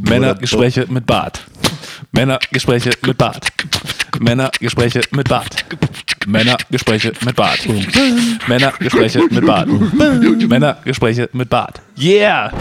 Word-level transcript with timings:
Männergespräche 0.00 0.86
mit 0.88 1.06
Bart. 1.06 1.44
Männergespräche 2.12 2.92
mit 3.02 3.18
Bart. 3.18 3.48
Männergespräche 4.20 5.00
mit 5.10 5.28
Bart. 5.28 5.64
Männergespräche 6.26 7.12
mit 7.24 7.36
Bart. 7.36 7.66
Männergespräche 8.46 9.22
mit 9.30 9.46
Bart. 9.46 9.68
Männergespräche 10.48 11.28
mit 11.32 11.48
Bart. 11.50 11.80
Yeah! 11.98 12.52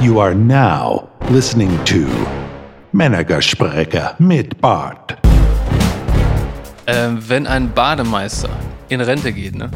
You 0.00 0.20
are 0.20 0.34
now 0.34 1.08
listening 1.30 1.70
to 1.84 2.06
Männergespräche 2.92 4.14
mit 4.18 4.60
Bart. 4.60 5.16
Ähm, 6.86 7.18
wenn 7.28 7.46
ein 7.46 7.72
Bademeister 7.72 8.48
in 8.88 9.00
Rente 9.00 9.32
geht, 9.32 9.56
ne? 9.56 9.70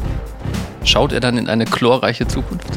Schaut 0.83 1.11
er 1.11 1.19
dann 1.19 1.37
in 1.37 1.49
eine 1.49 1.65
chlorreiche 1.65 2.27
Zukunft? 2.27 2.67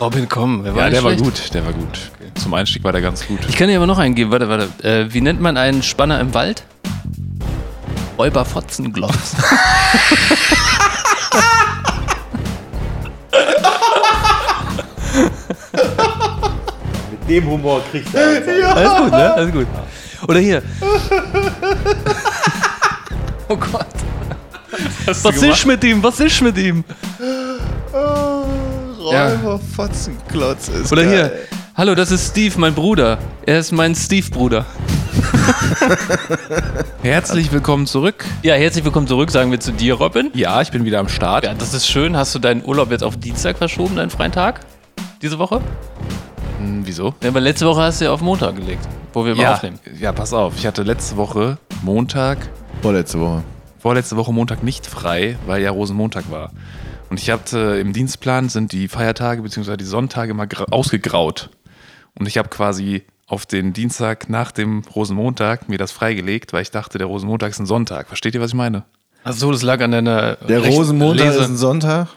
Robin, 0.00 0.28
komm, 0.28 0.62
wer 0.64 0.74
war 0.76 0.84
Ja, 0.84 0.90
der 0.90 1.02
war 1.04 1.10
schlecht? 1.12 1.24
gut, 1.24 1.54
der 1.54 1.64
war 1.66 1.72
gut. 1.72 2.10
Zum 2.34 2.54
Einstieg 2.54 2.84
war 2.84 2.92
der 2.92 3.00
ganz 3.00 3.26
gut. 3.26 3.40
Ich 3.48 3.56
kann 3.56 3.68
dir 3.68 3.76
aber 3.78 3.86
noch 3.86 3.98
einen 3.98 4.14
geben. 4.14 4.30
Warte, 4.30 4.48
warte. 4.48 4.68
Äh, 4.86 5.12
wie 5.12 5.20
nennt 5.20 5.40
man 5.40 5.56
einen 5.56 5.82
Spanner 5.82 6.20
im 6.20 6.34
Wald? 6.34 6.62
Räuber 8.16 8.44
Fotzenglotz. 8.44 9.34
Mit 17.10 17.28
dem 17.28 17.46
Humor 17.50 17.82
kriegt 17.90 18.14
er. 18.14 18.28
Alles 18.76 18.96
gut, 18.98 19.10
ne? 19.12 19.34
Alles 19.34 19.52
gut. 19.52 19.66
Oder 20.26 20.40
hier. 20.40 20.62
oh 23.48 23.56
Gott. 23.56 23.86
Was 25.06 25.42
ist 25.42 25.66
mit 25.66 25.84
ihm? 25.84 26.02
Was 26.02 26.20
ist 26.20 26.42
mit 26.42 26.58
ihm? 26.58 26.84
Räuber 27.92 29.60
Fotzenklotz 29.74 30.68
ist 30.68 30.92
Oder 30.92 31.04
geil. 31.04 31.12
hier. 31.12 31.32
Hallo, 31.76 31.94
das 31.94 32.10
ist 32.10 32.30
Steve, 32.30 32.54
mein 32.58 32.74
Bruder. 32.74 33.18
Er 33.46 33.60
ist 33.60 33.72
mein 33.72 33.94
Steve-Bruder. 33.94 34.66
Herzlich 37.02 37.52
willkommen 37.52 37.86
zurück. 37.86 38.24
Ja, 38.42 38.54
herzlich 38.54 38.84
willkommen 38.84 39.06
zurück, 39.06 39.30
sagen 39.30 39.50
wir 39.50 39.60
zu 39.60 39.72
dir, 39.72 39.94
Robin. 39.94 40.30
Ja, 40.34 40.60
ich 40.60 40.70
bin 40.70 40.84
wieder 40.84 40.98
am 40.98 41.08
Start. 41.08 41.44
Ja, 41.44 41.54
das 41.54 41.74
ist 41.74 41.86
schön. 41.86 42.16
Hast 42.16 42.34
du 42.34 42.38
deinen 42.38 42.64
Urlaub 42.64 42.90
jetzt 42.90 43.04
auf 43.04 43.16
Dienstag 43.16 43.58
verschoben, 43.58 43.96
deinen 43.96 44.10
freien 44.10 44.32
Tag? 44.32 44.60
Diese 45.22 45.38
Woche? 45.38 45.60
Hm, 46.58 46.82
wieso? 46.84 47.14
Ja, 47.22 47.28
aber 47.28 47.40
letzte 47.40 47.66
Woche 47.66 47.82
hast 47.82 48.00
du 48.00 48.06
ja 48.06 48.12
auf 48.12 48.20
Montag 48.20 48.56
gelegt, 48.56 48.86
wo 49.12 49.24
wir 49.24 49.34
Ja, 49.36 49.54
aufnehmen. 49.54 49.78
ja, 49.98 50.12
pass 50.12 50.32
auf. 50.32 50.54
Ich 50.56 50.66
hatte 50.66 50.82
letzte 50.82 51.16
Woche 51.16 51.58
Montag, 51.82 52.38
Vorletzte 52.82 53.20
Woche. 53.20 53.42
vorletzte 53.78 54.16
Woche 54.16 54.32
Montag 54.32 54.62
nicht 54.62 54.86
frei, 54.86 55.36
weil 55.46 55.62
ja 55.62 55.70
Rosenmontag 55.70 56.30
war. 56.30 56.50
Und 57.10 57.18
ich 57.20 57.30
hatte 57.30 57.78
im 57.80 57.92
Dienstplan 57.92 58.48
sind 58.48 58.72
die 58.72 58.88
Feiertage 58.88 59.42
bzw. 59.42 59.76
die 59.76 59.84
Sonntage 59.84 60.30
immer 60.32 60.44
gra- 60.44 60.70
ausgegraut. 60.70 61.50
Und 62.18 62.26
ich 62.28 62.36
habe 62.38 62.48
quasi 62.48 63.02
auf 63.26 63.46
den 63.46 63.72
Dienstag 63.72 64.28
nach 64.28 64.52
dem 64.52 64.82
Rosenmontag 64.94 65.68
mir 65.68 65.78
das 65.78 65.92
freigelegt, 65.92 66.52
weil 66.52 66.62
ich 66.62 66.70
dachte, 66.70 66.98
der 66.98 67.06
Rosenmontag 67.06 67.50
ist 67.50 67.60
ein 67.60 67.66
Sonntag. 67.66 68.08
Versteht 68.08 68.34
ihr, 68.34 68.40
was 68.40 68.50
ich 68.50 68.54
meine? 68.56 68.84
Achso, 69.24 69.50
das 69.52 69.62
lag 69.62 69.80
an 69.80 69.92
deiner. 69.92 70.36
Der 70.36 70.62
Recht- 70.62 70.76
Rosenmontag 70.76 71.26
Lese- 71.26 71.40
ist 71.40 71.48
ein 71.48 71.56
Sonntag. 71.56 72.08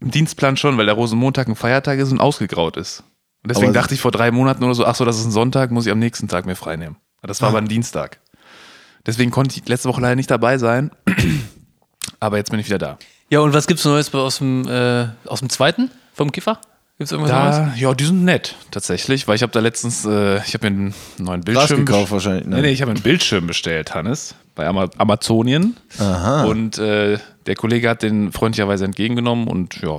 Im 0.00 0.10
Dienstplan 0.10 0.56
schon, 0.56 0.76
weil 0.78 0.86
der 0.86 0.94
Rosenmontag 0.94 1.48
ein 1.48 1.54
Feiertag 1.56 1.98
ist 1.98 2.10
und 2.12 2.20
ausgegraut 2.20 2.76
ist. 2.76 3.04
Und 3.42 3.50
deswegen 3.50 3.68
Aber- 3.68 3.74
dachte 3.74 3.94
ich 3.94 4.00
vor 4.00 4.10
drei 4.12 4.30
Monaten 4.30 4.62
oder 4.64 4.74
so, 4.74 4.84
ach 4.86 4.94
so, 4.94 5.04
das 5.04 5.18
ist 5.18 5.24
ein 5.26 5.32
Sonntag, 5.32 5.70
muss 5.70 5.86
ich 5.86 5.92
am 5.92 5.98
nächsten 5.98 6.28
Tag 6.28 6.46
mir 6.46 6.54
frei 6.56 6.76
nehmen. 6.76 6.96
Das 7.22 7.40
war 7.42 7.48
aber 7.50 7.58
ein 7.58 7.68
Dienstag. 7.68 8.18
Deswegen 9.06 9.30
konnte 9.30 9.56
ich 9.56 9.68
letzte 9.68 9.88
Woche 9.88 10.00
leider 10.00 10.16
nicht 10.16 10.30
dabei 10.30 10.58
sein. 10.58 10.90
Aber 12.20 12.36
jetzt 12.36 12.50
bin 12.50 12.60
ich 12.60 12.66
wieder 12.66 12.78
da. 12.78 12.98
Ja, 13.30 13.40
und 13.40 13.52
was 13.52 13.66
gibt's 13.66 13.84
Neues 13.84 14.14
aus 14.14 14.38
dem, 14.38 14.66
äh, 14.68 15.08
aus 15.26 15.40
dem 15.40 15.48
zweiten? 15.48 15.90
Vom 16.14 16.30
Kiffer? 16.30 16.60
Gibt's 16.98 17.10
irgendwas 17.10 17.32
Neues? 17.32 17.56
Da, 17.56 17.74
ja, 17.76 17.94
die 17.94 18.04
sind 18.04 18.24
nett, 18.24 18.54
tatsächlich, 18.70 19.26
weil 19.26 19.34
ich 19.36 19.42
habe 19.42 19.50
da 19.52 19.58
letztens, 19.60 20.04
äh, 20.04 20.36
ich 20.44 20.54
habe 20.54 20.70
mir 20.70 20.76
einen 20.76 20.94
neuen 21.18 21.40
Bildschirm 21.40 21.84
gekauft 21.84 22.12
wahrscheinlich, 22.12 22.46
ne? 22.46 22.56
Nee, 22.56 22.62
nee, 22.62 22.70
ich 22.70 22.80
habe 22.82 22.92
einen 22.92 23.02
Bildschirm 23.02 23.46
bestellt, 23.48 23.94
Hannes, 23.94 24.34
bei 24.54 24.66
Ama 24.68 24.88
Amazonien. 24.98 25.76
Aha. 25.98 26.44
Und 26.44 26.78
äh, 26.78 27.18
der 27.46 27.56
Kollege 27.56 27.88
hat 27.88 28.02
den 28.02 28.30
freundlicherweise 28.30 28.84
entgegengenommen 28.84 29.48
und 29.48 29.80
ja, 29.82 29.98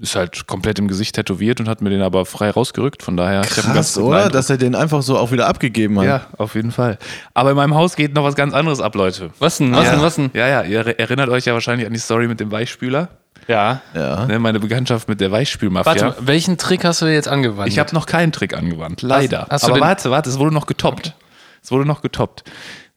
ist 0.00 0.16
halt 0.16 0.46
komplett 0.46 0.78
im 0.78 0.88
Gesicht 0.88 1.14
tätowiert 1.14 1.60
und 1.60 1.68
hat 1.68 1.82
mir 1.82 1.90
den 1.90 2.00
aber 2.00 2.24
frei 2.24 2.50
rausgerückt. 2.50 3.02
Von 3.02 3.16
daher, 3.16 3.42
Krass, 3.42 3.98
oder? 3.98 4.16
Eindruck. 4.16 4.32
Dass 4.32 4.48
er 4.48 4.56
den 4.56 4.74
einfach 4.74 5.02
so 5.02 5.18
auch 5.18 5.32
wieder 5.32 5.46
abgegeben 5.46 5.98
hat. 5.98 6.06
Ja, 6.06 6.26
auf 6.38 6.54
jeden 6.54 6.70
Fall. 6.70 6.98
Aber 7.34 7.50
in 7.50 7.56
meinem 7.56 7.74
Haus 7.74 7.94
geht 7.94 8.14
noch 8.14 8.24
was 8.24 8.34
ganz 8.34 8.54
anderes 8.54 8.80
ab, 8.80 8.94
Leute. 8.94 9.30
Was 9.38 9.58
denn? 9.58 9.72
Was 9.72 9.84
ja. 9.84 9.90
denn? 9.92 10.02
Was 10.02 10.14
denn? 10.16 10.30
Ja, 10.32 10.48
ja, 10.48 10.62
ihr 10.62 10.98
erinnert 10.98 11.28
euch 11.28 11.44
ja 11.44 11.52
wahrscheinlich 11.52 11.86
an 11.86 11.92
die 11.92 11.98
Story 11.98 12.26
mit 12.26 12.40
dem 12.40 12.50
Weichspüler. 12.50 13.08
Ja. 13.48 13.82
Ja. 13.94 14.26
Ne, 14.26 14.38
meine 14.38 14.60
Bekanntschaft 14.60 15.08
mit 15.08 15.20
der 15.20 15.30
Weichspülmafia. 15.30 15.90
Warte, 15.90 16.04
mal, 16.04 16.16
welchen 16.20 16.56
Trick 16.58 16.84
hast 16.84 17.02
du 17.02 17.06
jetzt 17.06 17.28
angewandt? 17.28 17.68
Ich 17.68 17.78
habe 17.78 17.94
noch 17.94 18.06
keinen 18.06 18.32
Trick 18.32 18.54
angewandt, 18.56 19.02
leider. 19.02 19.46
hast 19.50 19.66
du 19.66 19.72
Aber 19.72 19.80
warte, 19.80 20.10
warte, 20.10 20.30
es 20.30 20.38
wurde 20.38 20.54
noch 20.54 20.66
getoppt. 20.66 21.14
Es 21.62 21.70
wurde 21.70 21.84
noch 21.84 22.02
getoppt. 22.02 22.44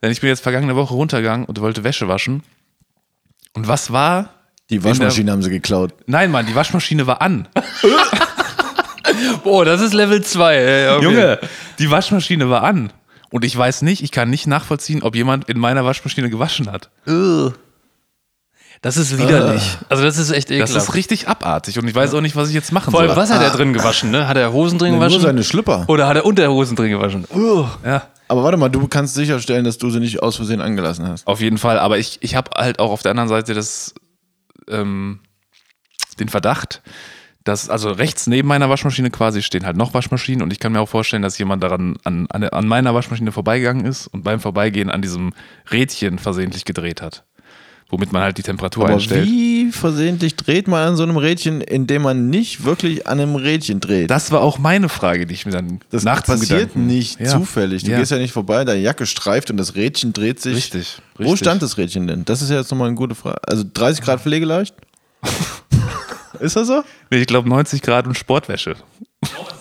Denn 0.01 0.11
ich 0.11 0.22
bin 0.22 0.29
jetzt 0.29 0.41
vergangene 0.41 0.75
Woche 0.75 0.94
runtergegangen 0.94 1.45
und 1.45 1.59
wollte 1.59 1.84
Wäsche 1.84 2.07
waschen. 2.07 2.44
Und 3.53 3.67
was 3.67 3.91
war? 3.91 4.29
Die 4.69 4.83
Waschmaschine 4.83 5.31
haben 5.31 5.43
sie 5.43 5.49
geklaut. 5.51 5.93
Nein, 6.07 6.31
Mann, 6.31 6.45
die 6.47 6.55
Waschmaschine 6.55 7.05
war 7.05 7.21
an. 7.21 7.47
Boah, 9.43 9.63
das 9.65 9.81
ist 9.81 9.93
Level 9.93 10.23
2. 10.23 10.55
Ey, 10.55 10.89
okay. 10.95 11.03
Junge, 11.03 11.39
die 11.79 11.91
Waschmaschine 11.91 12.49
war 12.49 12.63
an. 12.63 12.91
Und 13.31 13.43
ich 13.45 13.55
weiß 13.55 13.81
nicht, 13.83 14.01
ich 14.03 14.11
kann 14.11 14.29
nicht 14.29 14.47
nachvollziehen, 14.47 15.03
ob 15.03 15.15
jemand 15.15 15.49
in 15.49 15.59
meiner 15.59 15.83
Waschmaschine 15.85 16.29
gewaschen 16.29 16.71
hat. 16.71 16.89
Das 18.81 18.97
ist 18.97 19.17
widerlich. 19.17 19.77
Also 19.89 20.03
das 20.03 20.17
ist 20.17 20.31
echt 20.31 20.49
Das 20.49 20.55
ekelhaft. 20.55 20.75
ist 20.89 20.93
richtig 20.95 21.27
abartig 21.27 21.77
und 21.79 21.87
ich 21.87 21.95
weiß 21.95 22.13
auch 22.13 22.21
nicht, 22.21 22.35
was 22.35 22.49
ich 22.49 22.55
jetzt 22.55 22.71
machen 22.71 22.91
Vor 22.91 22.99
allem, 23.01 23.09
soll. 23.09 23.17
was 23.17 23.31
hat 23.31 23.41
er 23.41 23.49
drin 23.51 23.73
gewaschen, 23.73 24.11
ne? 24.11 24.27
Hat 24.27 24.37
er 24.37 24.51
Hosen 24.53 24.77
drin 24.79 24.91
Nur 24.91 24.99
gewaschen? 24.99 25.21
seine 25.21 25.43
Schlüpper. 25.43 25.85
Oder 25.87 26.07
hat 26.07 26.15
er 26.17 26.25
Unterhosen 26.25 26.75
drin 26.75 26.91
gewaschen? 26.91 27.25
Ja, 27.83 28.03
Aber 28.27 28.43
warte 28.43 28.57
mal, 28.57 28.69
du 28.69 28.87
kannst 28.87 29.15
sicherstellen, 29.15 29.63
dass 29.65 29.77
du 29.77 29.89
sie 29.89 29.99
nicht 29.99 30.21
aus 30.23 30.35
Versehen 30.35 30.61
angelassen 30.61 31.07
hast. 31.07 31.25
auf 31.27 31.41
jeden 31.41 31.57
Fall. 31.57 31.79
Aber 31.79 31.97
ich, 31.97 32.17
ich 32.21 32.35
habe 32.35 32.51
halt 32.55 32.79
auch 32.79 32.91
auf 32.91 33.01
der 33.01 33.11
anderen 33.11 33.29
Seite 33.29 33.53
das, 33.53 33.93
ähm, 34.69 35.19
den 36.19 36.29
Verdacht, 36.29 36.81
dass, 37.43 37.69
also 37.69 37.91
rechts 37.91 38.25
neben 38.27 38.47
meiner 38.47 38.69
Waschmaschine 38.69 39.11
quasi 39.11 39.43
stehen 39.43 39.65
halt 39.65 39.77
noch 39.77 39.93
Waschmaschinen 39.93 40.41
und 40.41 40.51
ich 40.51 40.59
kann 40.59 40.71
mir 40.71 40.81
auch 40.81 40.89
vorstellen, 40.89 41.21
dass 41.21 41.37
jemand 41.37 41.63
daran 41.63 41.97
an, 42.03 42.25
an, 42.29 42.43
an 42.43 42.67
meiner 42.67 42.93
Waschmaschine 42.95 43.31
vorbeigegangen 43.31 43.85
ist 43.85 44.07
und 44.07 44.23
beim 44.23 44.39
Vorbeigehen 44.39 44.89
an 44.89 45.01
diesem 45.01 45.33
Rädchen 45.71 46.17
versehentlich 46.17 46.65
gedreht 46.65 47.01
hat. 47.01 47.23
Womit 47.95 48.11
man 48.11 48.23
halt 48.23 48.38
die 48.38 48.44
Temperatur 48.44 48.83
Aber 48.83 48.94
einstellt. 48.95 49.25
wie 49.25 49.72
versehentlich 49.72 50.35
dreht 50.35 50.67
man 50.67 50.85
an 50.85 50.95
so 50.97 51.03
einem 51.03 51.16
Rädchen, 51.16 51.61
indem 51.61 52.01
man 52.01 52.29
nicht 52.29 52.66
wirklich 52.66 53.07
an 53.07 53.22
einem 53.22 53.35
Rädchen 53.38 53.79
dreht? 53.79 54.11
Das 54.11 54.31
war 54.31 54.41
auch 54.41 54.59
meine 54.59 54.89
Frage, 54.89 55.25
die 55.25 55.33
ich 55.33 55.45
mir 55.45 55.53
dann 55.53 55.79
Das 55.91 56.03
nachts 56.03 56.28
im 56.28 56.38
passiert 56.38 56.59
Gedanken- 56.73 56.88
nicht 56.88 57.22
Ja. 57.22 57.28
zufällig. 57.28 57.85
Du 57.85 57.91
Ja. 57.91 57.97
gehst 58.00 58.11
ja 58.11 58.17
nicht 58.17 58.34
vorbei, 58.34 58.66
deine 58.66 58.81
Jacke 58.81 59.05
streift 59.05 59.50
und 59.50 59.55
das 59.55 59.75
Rädchen 59.75 60.11
dreht 60.11 60.41
sich. 60.41 60.55
Richtig, 60.57 60.97
Wo 61.17 61.23
richtig. 61.23 61.39
stand 61.39 61.61
das 61.61 61.78
Rädchen 61.78 62.05
denn? 62.05 62.25
Das 62.25 62.41
ist 62.41 62.50
ja 62.50 62.57
jetzt 62.57 62.69
nochmal 62.69 62.88
eine 62.89 62.97
gute 62.97 63.16
Frage. 63.16 63.38
Also 63.47 63.63
30 63.73 64.03
Grad 64.03 64.19
pflegeleicht? 64.19 64.75
ist 66.41 66.57
das 66.57 66.67
so? 66.67 66.84
Nee, 67.09 67.19
ich 67.19 67.28
glaube 67.28 67.47
90 67.47 67.81
Grad 67.81 68.07
und 68.07 68.17
Sportwäsche. 68.17 68.75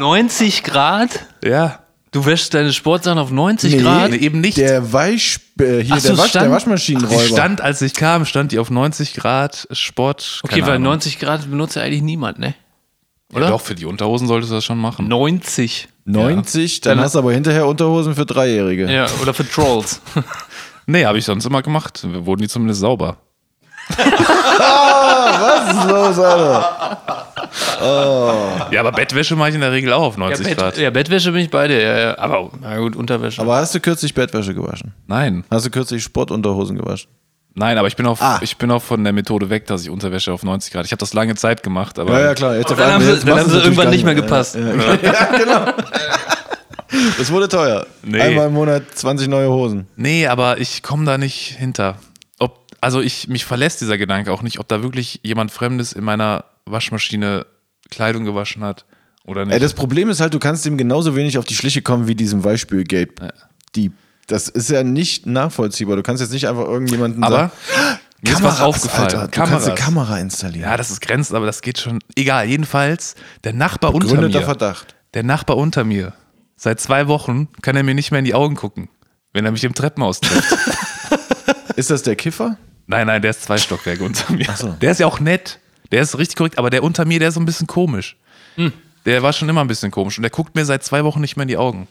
90 0.00 0.64
Grad? 0.64 1.10
Ja. 1.44 1.78
Du 2.16 2.24
wäschst 2.24 2.54
deine 2.54 2.72
Sportsachen 2.72 3.18
auf 3.18 3.30
90 3.30 3.76
Grad? 3.82 4.10
Nee, 4.10 4.16
eben 4.16 4.40
nicht. 4.40 4.56
Der 4.56 4.90
Weich, 4.94 5.38
äh, 5.60 5.80
hier 5.82 5.96
Ach 5.96 6.00
so, 6.00 6.08
der, 6.08 6.16
Wasch, 6.16 6.22
der 6.22 6.28
stand- 6.30 6.46
Die 6.46 6.50
Waschmaschinenräuber. 6.50 7.20
stand, 7.24 7.60
als 7.60 7.82
ich 7.82 7.92
kam, 7.92 8.24
stand 8.24 8.52
die 8.52 8.58
auf 8.58 8.70
90 8.70 9.12
Grad 9.12 9.68
Sport. 9.70 10.40
Okay, 10.42 10.54
keine 10.54 10.66
weil 10.66 10.74
Ahnung. 10.76 10.92
90 10.92 11.18
Grad 11.18 11.50
benutzt 11.50 11.76
ja 11.76 11.82
eigentlich 11.82 12.00
niemand, 12.00 12.38
ne? 12.38 12.54
Ja, 13.32 13.36
oder? 13.36 13.48
doch, 13.48 13.60
für 13.60 13.74
die 13.74 13.84
Unterhosen 13.84 14.28
solltest 14.28 14.50
du 14.50 14.54
das 14.54 14.64
schon 14.64 14.78
machen. 14.78 15.08
90. 15.08 15.88
90, 16.06 16.80
dann 16.80 16.96
Dann- 16.96 17.04
hast 17.04 17.16
du 17.16 17.18
aber 17.18 17.34
hinterher 17.34 17.66
Unterhosen 17.66 18.14
für 18.14 18.24
Dreijährige. 18.24 18.90
Ja, 18.90 19.08
oder 19.20 19.34
für 19.34 19.46
Trolls. 19.46 20.00
Nee, 20.86 21.04
habe 21.04 21.18
ich 21.18 21.24
sonst 21.26 21.44
immer 21.44 21.60
gemacht. 21.62 22.06
Wurden 22.10 22.40
die 22.42 22.48
zumindest 22.48 22.80
sauber. 22.80 23.16
Was 23.88 25.70
ist 25.76 25.84
los, 25.90 26.18
Alter? 26.20 27.25
Ja, 27.80 28.80
aber 28.80 28.92
Bettwäsche 28.92 29.36
mache 29.36 29.50
ich 29.50 29.54
in 29.54 29.60
der 29.60 29.72
Regel 29.72 29.92
auch 29.92 30.02
auf 30.02 30.16
90 30.16 30.46
ja, 30.46 30.54
Grad. 30.54 30.74
Bett, 30.74 30.82
ja, 30.82 30.90
Bettwäsche 30.90 31.32
bin 31.32 31.42
ich 31.42 31.50
bei 31.50 31.68
dir. 31.68 31.80
Ja, 31.80 31.98
ja. 31.98 32.18
Aber 32.18 32.50
na 32.60 32.76
gut, 32.78 32.96
Unterwäsche. 32.96 33.40
Aber 33.42 33.56
hast 33.56 33.74
du 33.74 33.80
kürzlich 33.80 34.14
Bettwäsche 34.14 34.54
gewaschen? 34.54 34.92
Nein, 35.06 35.44
Hast 35.50 35.66
du 35.66 35.70
kürzlich 35.70 36.02
Sportunterhosen 36.02 36.76
gewaschen? 36.76 37.10
nein, 37.58 37.78
aber 37.78 37.88
ich 37.88 37.96
bin, 37.96 38.06
auch, 38.06 38.20
Ah. 38.20 38.38
ich 38.42 38.58
bin 38.58 38.70
auch 38.70 38.82
von 38.82 39.02
der 39.02 39.12
Methode 39.14 39.48
weg, 39.48 39.66
dass 39.66 39.82
ich 39.82 39.88
Unterwäsche 39.90 40.30
auf 40.32 40.42
90 40.42 40.72
Grad. 40.72 40.84
Ich 40.84 40.92
habe 40.92 41.00
das 41.00 41.14
lange 41.14 41.34
Zeit 41.36 41.62
gemacht, 41.62 41.98
aber 41.98 42.12
Ja, 42.12 42.26
ja, 42.26 42.34
klar. 42.34 42.56
Jetzt 42.56 42.70
auf 42.70 42.76
dann 42.78 42.92
haben 42.92 43.00
einmal- 43.02 43.16
sie, 43.18 43.24
dann 43.26 43.38
haben 43.38 43.44
du 43.46 43.50
sie 43.52 43.58
es 43.58 43.64
irgendwann 43.64 43.90
nicht 43.90 44.04
mehr 44.04 44.14
gepasst. 44.14 44.56
Ja, 45.02 45.24
genau. 45.38 45.72
Das 47.18 47.30
wurde 47.32 47.48
teuer. 47.48 47.86
Nee. 48.02 48.20
Einmal 48.20 48.46
im 48.46 48.52
Monat 48.54 48.82
20 48.94 49.28
neue 49.28 49.48
Hosen. 49.50 49.86
Nee, 49.96 50.26
aber 50.28 50.58
ich 50.58 50.82
komme 50.82 51.04
da 51.04 51.18
nicht 51.18 51.54
hinter. 51.58 51.96
Ob, 52.38 52.60
also 52.80 53.00
ich, 53.00 53.28
mich 53.28 53.44
verlässt 53.44 53.80
dieser 53.80 53.98
Gedanke 53.98 54.32
auch 54.32 54.42
nicht, 54.42 54.60
ob 54.60 54.68
da 54.68 54.82
wirklich 54.82 55.20
jemand 55.22 55.50
Fremdes 55.50 55.92
in 55.92 56.04
meiner 56.04 56.44
Waschmaschine 56.66 57.46
Kleidung 57.90 58.24
gewaschen 58.24 58.62
hat 58.62 58.84
oder 59.24 59.44
nicht. 59.44 59.54
Ey, 59.54 59.60
das 59.60 59.74
Problem 59.74 60.08
ist 60.10 60.20
halt, 60.20 60.34
du 60.34 60.38
kannst 60.38 60.66
ihm 60.66 60.76
genauso 60.76 61.16
wenig 61.16 61.38
auf 61.38 61.44
die 61.44 61.54
Schliche 61.54 61.82
kommen 61.82 62.06
wie 62.08 62.14
diesem 62.14 62.44
Weichspülgate. 62.44 63.32
Die 63.74 63.92
Das 64.26 64.48
ist 64.48 64.70
ja 64.70 64.82
nicht 64.82 65.26
nachvollziehbar. 65.26 65.96
Du 65.96 66.02
kannst 66.02 66.20
jetzt 66.20 66.32
nicht 66.32 66.48
einfach 66.48 66.64
irgendjemanden 66.66 67.22
Aber 67.22 67.36
sagen, 67.36 67.52
mir 68.22 68.32
ist 68.32 68.42
was 68.42 68.60
aufgefallen. 68.60 69.04
Alter, 69.04 69.24
du 69.24 69.30
kannst 69.30 69.52
eine 69.52 69.60
Kameras. 69.60 69.84
Kamera 69.84 70.18
installieren. 70.18 70.68
Ja, 70.70 70.76
das 70.76 70.90
ist 70.90 71.00
grenzt, 71.00 71.32
aber 71.34 71.46
das 71.46 71.62
geht 71.62 71.78
schon. 71.78 72.00
Egal, 72.16 72.48
jedenfalls, 72.48 73.14
der 73.44 73.52
Nachbar 73.52 73.94
unter 73.94 74.20
mir. 74.20 74.42
Verdacht. 74.42 74.96
Der 75.14 75.22
Nachbar 75.22 75.56
unter 75.56 75.84
mir. 75.84 76.12
Seit 76.56 76.80
zwei 76.80 77.06
Wochen 77.06 77.48
kann 77.62 77.76
er 77.76 77.82
mir 77.82 77.94
nicht 77.94 78.10
mehr 78.10 78.18
in 78.18 78.24
die 78.24 78.34
Augen 78.34 78.56
gucken, 78.56 78.88
wenn 79.32 79.44
er 79.44 79.52
mich 79.52 79.62
im 79.64 79.74
Treppenhaus 79.74 80.20
trifft. 80.20 80.56
Ist 81.76 81.90
das 81.90 82.02
der 82.02 82.16
Kiffer? 82.16 82.56
nein, 82.86 83.06
nein, 83.06 83.20
der 83.20 83.32
ist 83.32 83.42
zwei 83.42 83.58
Stockwerke 83.58 84.02
unter 84.04 84.32
mir. 84.32 84.46
So. 84.56 84.68
Der 84.80 84.92
ist 84.92 85.00
ja 85.00 85.06
auch 85.06 85.20
nett. 85.20 85.58
Der 85.92 86.02
ist 86.02 86.18
richtig 86.18 86.36
korrekt, 86.36 86.58
aber 86.58 86.70
der 86.70 86.82
unter 86.82 87.04
mir, 87.04 87.18
der 87.18 87.28
ist 87.28 87.34
so 87.34 87.40
ein 87.40 87.46
bisschen 87.46 87.66
komisch. 87.66 88.16
Hm. 88.56 88.72
Der 89.04 89.22
war 89.22 89.32
schon 89.32 89.48
immer 89.48 89.60
ein 89.60 89.68
bisschen 89.68 89.90
komisch 89.90 90.18
und 90.18 90.22
der 90.22 90.30
guckt 90.30 90.54
mir 90.54 90.64
seit 90.64 90.82
zwei 90.82 91.04
Wochen 91.04 91.20
nicht 91.20 91.36
mehr 91.36 91.42
in 91.42 91.48
die 91.48 91.56
Augen. 91.56 91.86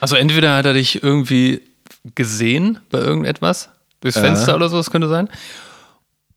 Also 0.00 0.16
entweder 0.16 0.56
hat 0.56 0.66
er 0.66 0.74
dich 0.74 1.02
irgendwie 1.02 1.62
gesehen 2.14 2.80
bei 2.90 2.98
irgendetwas, 2.98 3.70
durchs 4.00 4.18
Fenster 4.18 4.54
oder 4.54 4.68
so, 4.68 4.76
das 4.76 4.90
könnte 4.90 5.08
sein. 5.08 5.28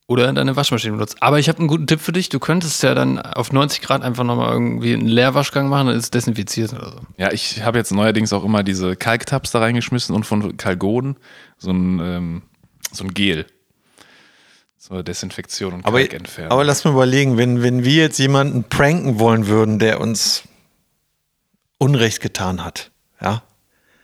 Oder 0.08 0.26
er 0.26 0.34
deine 0.34 0.58
Waschmaschine 0.58 0.92
benutzt. 0.92 1.16
Aber 1.22 1.40
ich 1.40 1.48
habe 1.48 1.60
einen 1.60 1.70
guten 1.70 1.88
Tipp 1.88 2.02
für 2.02 2.12
dich. 2.12 2.28
Du 2.28 2.40
könntest 2.40 2.84
ja 2.84 2.94
dann 2.94 3.18
auf 3.18 3.54
90 3.54 3.82
Grad 3.82 4.02
einfach 4.02 4.26
nochmal 4.26 4.52
irgendwie 4.52 4.94
einen 4.94 5.08
Leerwaschgang 5.08 5.70
machen, 5.70 5.88
dann 5.88 5.96
ist 5.96 6.04
es 6.04 6.12
desinfiziert 6.12 6.74
oder 6.74 6.92
so. 6.92 7.00
Ja, 7.16 7.32
ich 7.32 7.64
habe 7.64 7.78
jetzt 7.78 7.94
neuerdings 7.94 8.34
auch 8.34 8.44
immer 8.44 8.62
diese 8.62 8.98
Kalktabs 8.98 9.52
da 9.52 9.60
reingeschmissen 9.60 10.14
und 10.14 10.26
von 10.26 10.58
Kalgoden 10.58 11.16
so 11.58 11.72
ein, 11.72 12.00
ähm, 12.02 12.42
so 12.92 13.06
ein 13.06 13.14
Gel. 13.14 13.46
Zur 14.92 15.04
Desinfektion 15.04 15.74
und 15.76 15.86
Aber, 15.86 16.00
Kalkentfernung. 16.00 16.52
aber 16.52 16.66
lass 16.66 16.84
mal 16.84 16.92
überlegen, 16.92 17.38
wenn, 17.38 17.64
wenn 17.64 17.86
wir 17.86 17.94
jetzt 18.04 18.20
jemanden 18.20 18.66
pranken 18.66 19.20
wollen 19.20 19.48
würden, 19.48 19.80
der 19.80 20.02
uns 20.02 20.44
Unrecht 21.78 22.20
getan 22.20 22.64
hat, 22.66 22.92
ja, 23.22 23.42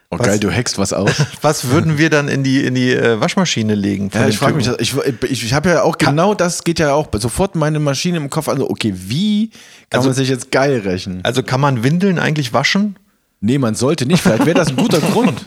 Oh, 0.10 0.18
Was? 0.18 0.26
geil, 0.28 0.40
du 0.40 0.50
hackst 0.50 0.78
was 0.78 0.94
aus. 0.94 1.12
was 1.42 1.68
würden 1.68 1.98
wir 1.98 2.10
dann 2.10 2.30
in 2.30 2.42
die, 2.42 2.64
in 2.64 2.74
die 2.76 2.94
äh, 2.94 3.20
Waschmaschine 3.20 3.76
legen? 3.76 4.10
Ja, 4.14 4.30
ich 4.30 4.38
frage 4.38 4.54
mich, 4.56 4.66
das- 4.66 4.78
ich, 4.80 4.96
ich, 5.24 5.44
ich 5.44 5.54
habe 5.54 5.68
ja 5.68 5.84
auch 5.84 5.98
genau 5.98 6.34
das 6.34 6.64
geht 6.64 6.80
ja 6.80 6.94
auch 6.94 7.10
sofort 7.16 7.56
meine 7.56 7.80
Maschine 7.80 8.16
im 8.16 8.30
Kopf 8.30 8.48
an. 8.48 8.58
so, 8.58 8.70
Okay, 8.70 8.94
wie 8.96 9.50
kann 9.90 10.00
Also- 10.00 10.08
man 10.08 10.16
sich 10.16 10.30
jetzt 10.30 10.50
geil 10.54 10.80
rächen? 10.86 11.20
Also 11.26 11.44
kann 11.44 11.60
man 11.60 11.84
Windeln 11.84 12.18
eigentlich 12.20 12.54
waschen? 12.54 12.96
Nee, 13.42 13.58
man 13.58 13.76
sollte 13.76 14.06
nicht. 14.06 14.22
Vielleicht 14.24 14.46
wäre 14.46 14.56
das 14.58 14.70
ein 14.70 14.78
guter 14.78 15.02
Grund. 15.12 15.46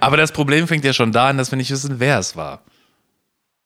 aber 0.00 0.16
das 0.16 0.32
Problem 0.32 0.66
fängt 0.66 0.84
ja 0.86 0.94
schon 0.94 1.12
da 1.12 1.28
an, 1.28 1.36
dass 1.36 1.50
wir 1.52 1.56
nicht 1.58 1.70
wissen, 1.70 1.96
wer 2.00 2.18
es 2.18 2.34
war. 2.34 2.62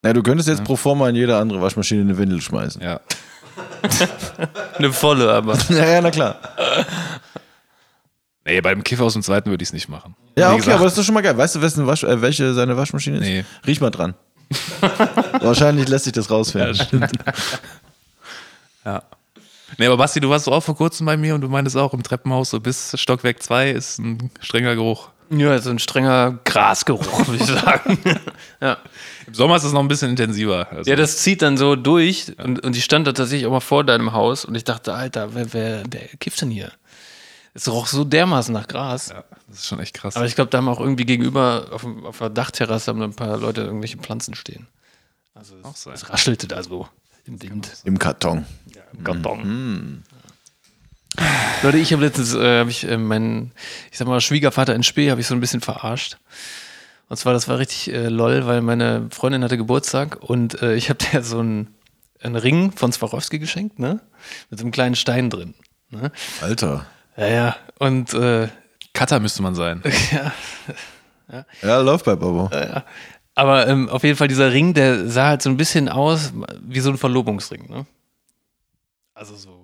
Na, 0.05 0.13
du 0.13 0.21
könntest 0.21 0.47
jetzt 0.47 0.63
pro 0.63 0.75
forma 0.75 1.09
in 1.09 1.15
jede 1.15 1.35
andere 1.35 1.59
Waschmaschine 1.63 2.01
eine 2.01 2.15
Windel 2.15 2.39
schmeißen. 2.39 2.79
Ja. 2.79 3.01
Eine 4.77 4.93
volle, 4.93 5.31
aber. 5.31 5.57
Ja, 5.69 5.85
ja, 5.85 6.01
na 6.01 6.11
klar. 6.11 6.37
Nee, 8.43 8.61
beim 8.61 8.83
Kiffer 8.83 9.05
aus 9.05 9.13
dem 9.13 9.23
zweiten 9.23 9.49
würde 9.49 9.63
ich 9.63 9.69
es 9.69 9.73
nicht 9.73 9.89
machen. 9.89 10.15
Ja, 10.37 10.49
Wie 10.49 10.53
okay, 10.53 10.57
gesagt, 10.57 10.75
aber 10.75 10.83
das 10.83 10.93
ist 10.93 10.99
doch 10.99 11.05
schon 11.05 11.15
mal 11.15 11.21
geil. 11.21 11.35
Weißt 11.35 11.55
du, 11.55 11.61
wessen 11.61 11.87
Wasch, 11.87 12.03
äh, 12.03 12.21
welche 12.21 12.53
seine 12.53 12.77
Waschmaschine 12.77 13.17
ist? 13.17 13.23
Nee. 13.23 13.45
Riech 13.65 13.81
mal 13.81 13.89
dran. 13.89 14.13
Wahrscheinlich 15.41 15.87
lässt 15.87 16.03
sich 16.03 16.13
das 16.13 16.29
rausfinden. 16.29 17.07
Ja. 18.85 19.01
Nee, 19.79 19.87
aber 19.87 19.97
Basti, 19.97 20.19
du 20.19 20.29
warst 20.29 20.47
auch 20.47 20.61
vor 20.61 20.75
kurzem 20.75 21.07
bei 21.07 21.17
mir 21.17 21.33
und 21.33 21.41
du 21.41 21.49
meintest 21.49 21.77
auch 21.77 21.95
im 21.95 22.03
Treppenhaus, 22.03 22.51
so 22.51 22.59
bis 22.59 22.93
Stockwerk 22.99 23.41
2 23.41 23.71
ist 23.71 23.97
ein 23.97 24.29
strenger 24.39 24.75
Geruch. 24.75 25.09
Ja, 25.29 25.57
so 25.59 25.69
ein 25.71 25.79
strenger 25.79 26.39
Grasgeruch, 26.45 27.27
würde 27.27 27.43
ich 27.43 27.49
sagen. 27.49 27.97
ja. 28.61 28.77
Im 29.27 29.33
Sommer 29.33 29.55
ist 29.55 29.63
es 29.63 29.71
noch 29.73 29.79
ein 29.81 29.87
bisschen 29.87 30.11
intensiver. 30.11 30.67
Also, 30.71 30.89
ja, 30.89 30.95
das 30.95 31.17
zieht 31.17 31.41
dann 31.41 31.57
so 31.57 31.75
durch 31.75 32.31
und, 32.37 32.63
und 32.63 32.75
ich 32.75 32.83
stand 32.83 33.07
da 33.07 33.11
tatsächlich 33.13 33.47
auch 33.47 33.51
mal 33.51 33.59
vor 33.59 33.83
deinem 33.83 34.13
Haus 34.13 34.45
und 34.45 34.55
ich 34.55 34.63
dachte, 34.63 34.93
Alter, 34.93 35.33
wer, 35.33 35.51
wer, 35.53 35.83
wer 35.89 36.01
kifft 36.19 36.41
denn 36.41 36.51
hier? 36.51 36.71
Es 37.53 37.67
roch 37.69 37.87
so 37.87 38.03
dermaßen 38.03 38.53
nach 38.53 38.67
Gras. 38.67 39.09
ja, 39.09 39.23
das 39.47 39.59
ist 39.59 39.67
schon 39.67 39.79
echt 39.79 39.93
krass. 39.95 40.15
Aber 40.17 40.25
ich 40.25 40.35
glaube, 40.35 40.51
da 40.51 40.57
haben 40.59 40.67
auch 40.69 40.79
irgendwie 40.79 41.05
gegenüber 41.05 41.67
auf, 41.71 41.81
dem- 41.81 42.05
auf 42.05 42.17
der 42.19 42.29
Dachterrasse 42.29 42.91
haben 42.91 43.01
ein 43.01 43.13
paar 43.15 43.37
Leute 43.37 43.61
irgendwelche 43.61 43.97
Pflanzen 43.97 44.35
stehen. 44.35 44.67
Also 45.33 45.55
es, 45.63 45.85
es 45.87 46.09
raschelte 46.09 46.47
da 46.47 46.61
so 46.63 46.87
im 47.25 47.41
Wind, 47.41 47.71
Im 47.85 47.97
Karton. 47.97 48.45
im 48.93 49.03
Karton. 49.03 50.03
Leute, 51.63 51.77
ich 51.77 51.91
habe 51.93 52.03
letztens, 52.03 52.33
äh, 52.33 52.59
habe 52.59 52.69
ich 52.69 52.87
äh, 52.87 52.97
meinen, 52.97 53.51
ich 53.91 53.97
sag 53.97 54.07
mal, 54.07 54.21
Schwiegervater 54.21 54.75
in 54.75 54.83
Spee 54.83 55.11
habe 55.11 55.21
ich 55.21 55.27
so 55.27 55.33
ein 55.33 55.39
bisschen 55.39 55.61
verarscht. 55.61 56.17
Und 57.07 57.17
zwar, 57.17 57.33
das 57.33 57.47
war 57.47 57.59
richtig 57.59 57.93
äh, 57.93 58.07
lol, 58.07 58.45
weil 58.45 58.61
meine 58.61 59.07
Freundin 59.11 59.43
hatte 59.43 59.57
Geburtstag 59.57 60.17
und 60.21 60.61
äh, 60.61 60.75
ich 60.75 60.89
habe 60.89 60.99
der 61.11 61.23
so 61.23 61.39
einen, 61.39 61.75
einen 62.21 62.35
Ring 62.35 62.71
von 62.71 62.91
Swarovski 62.91 63.39
geschenkt, 63.39 63.79
ne? 63.79 63.99
Mit 64.49 64.59
so 64.59 64.65
einem 64.65 64.71
kleinen 64.71 64.95
Stein 64.95 65.29
drin. 65.29 65.53
Ne? 65.89 66.11
Alter. 66.41 66.85
Ja, 67.17 67.27
ja. 67.27 67.55
Und 67.79 68.13
äh, 68.13 68.47
Cutter 68.93 69.19
müsste 69.19 69.43
man 69.43 69.55
sein. 69.55 69.83
ja, 71.31 71.45
Ja, 71.61 71.79
läuft 71.79 72.05
bei 72.05 72.15
Bobo. 72.15 72.49
Aber 73.35 73.67
ähm, 73.67 73.89
auf 73.89 74.03
jeden 74.03 74.17
Fall, 74.17 74.29
dieser 74.29 74.51
Ring, 74.51 74.73
der 74.73 75.09
sah 75.09 75.27
halt 75.27 75.41
so 75.41 75.49
ein 75.49 75.57
bisschen 75.57 75.89
aus 75.89 76.31
wie 76.61 76.79
so 76.79 76.89
ein 76.89 76.97
Verlobungsring, 76.97 77.69
ne? 77.69 77.85
Also 79.13 79.35
so 79.35 79.54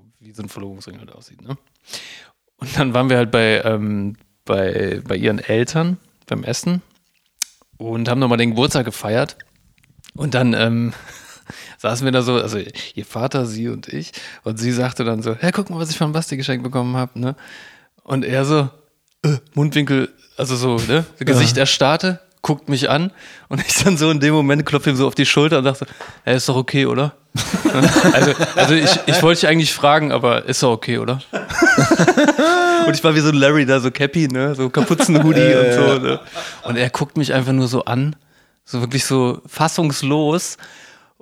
ein 0.41 0.49
Verlobungsring 0.49 0.99
halt 0.99 1.11
aussieht, 1.11 1.41
ne? 1.41 1.57
Und 2.57 2.77
dann 2.77 2.93
waren 2.93 3.09
wir 3.09 3.17
halt 3.17 3.31
bei, 3.31 3.61
ähm, 3.63 4.15
bei, 4.45 5.01
bei 5.07 5.15
ihren 5.15 5.39
Eltern 5.39 5.97
beim 6.27 6.43
Essen 6.43 6.81
und 7.77 8.07
haben 8.07 8.19
nochmal 8.19 8.38
den 8.38 8.51
Geburtstag 8.51 8.85
gefeiert. 8.85 9.38
Und 10.13 10.33
dann 10.35 10.53
ähm, 10.53 10.93
saßen 11.79 12.05
wir 12.05 12.11
da 12.11 12.21
so, 12.21 12.35
also 12.35 12.59
ihr 12.93 13.05
Vater, 13.05 13.45
sie 13.45 13.69
und 13.69 13.88
ich, 13.88 14.11
und 14.43 14.57
sie 14.57 14.71
sagte 14.71 15.03
dann 15.03 15.23
so, 15.23 15.35
ja, 15.41 15.51
guck 15.51 15.69
mal, 15.69 15.79
was 15.79 15.89
ich 15.89 15.97
von 15.97 16.11
Basti 16.11 16.38
geschenkt 16.38 16.63
bekommen 16.63 16.95
habe, 16.95 17.19
ne? 17.19 17.35
Und 18.03 18.23
er 18.25 18.45
so, 18.45 18.69
äh, 19.23 19.38
Mundwinkel, 19.53 20.09
also 20.38 20.55
so, 20.55 20.77
ne? 20.77 21.05
Gesicht 21.19 21.57
erstarrte, 21.57 22.19
guckt 22.41 22.69
mich 22.69 22.89
an 22.89 23.11
und 23.49 23.65
ich 23.65 23.83
dann 23.83 23.97
so 23.97 24.09
in 24.09 24.19
dem 24.19 24.33
Moment 24.33 24.65
klopfe 24.65 24.89
ihm 24.89 24.95
so 24.95 25.07
auf 25.07 25.15
die 25.15 25.25
Schulter 25.25 25.59
und 25.59 25.63
dachte, 25.65 25.88
ja, 26.25 26.33
ist 26.33 26.49
doch 26.49 26.55
okay, 26.55 26.85
oder? 26.85 27.15
also 28.13 28.33
also 28.56 28.74
ich, 28.74 29.00
ich 29.06 29.24
wollte 29.24 29.42
dich 29.42 29.50
eigentlich 29.50 29.74
fragen, 29.74 30.12
aber 30.12 30.45
ist 30.45 30.62
doch 30.63 30.72
okay, 30.72 30.98
oder? 30.98 31.22
und 32.88 32.94
ich 32.94 33.04
war 33.04 33.16
wie 33.16 33.22
so 33.22 33.30
ein 33.30 33.36
Larry 33.36 33.66
da, 33.66 33.80
so 33.80 33.89
Cappy, 33.92 34.28
ne? 34.28 34.54
So 34.56 34.69
Kapuzenhoodie 34.69 35.56
und 35.56 35.74
so, 35.74 36.00
ne? 36.00 36.19
Und 36.63 36.75
er 36.75 36.89
guckt 36.89 37.18
mich 37.18 37.33
einfach 37.33 37.54
nur 37.54 37.68
so 37.68 37.86
an, 37.86 38.16
so 38.66 38.81
wirklich 38.81 39.06
so 39.06 39.42
fassungslos. 39.48 40.57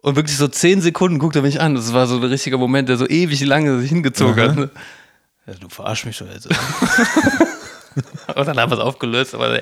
Und 0.01 0.15
wirklich 0.15 0.37
so 0.37 0.47
zehn 0.47 0.81
Sekunden 0.81 1.19
guckt 1.19 1.35
er 1.35 1.41
mich 1.41 1.59
an. 1.59 1.75
Das 1.75 1.91
war 1.91 2.07
so 2.07 2.15
ein 2.15 2.23
richtiger 2.23 2.57
Moment, 2.57 2.87
der 2.87 2.95
so 2.95 3.05
ewig 3.05 3.43
lange 3.43 3.79
sich 3.81 3.89
hingezogen 3.89 4.41
hat. 4.41 4.55
Ne? 4.55 4.69
Ja, 5.45 5.53
du 5.59 5.67
verarsch 5.67 6.05
mich 6.05 6.17
doch 6.17 6.27
jetzt. 6.31 6.47
Und 8.35 8.47
dann 8.47 8.59
haben 8.59 8.71
wir 8.71 8.77
es 8.77 8.83
aufgelöst, 8.83 9.33
aber 9.35 9.59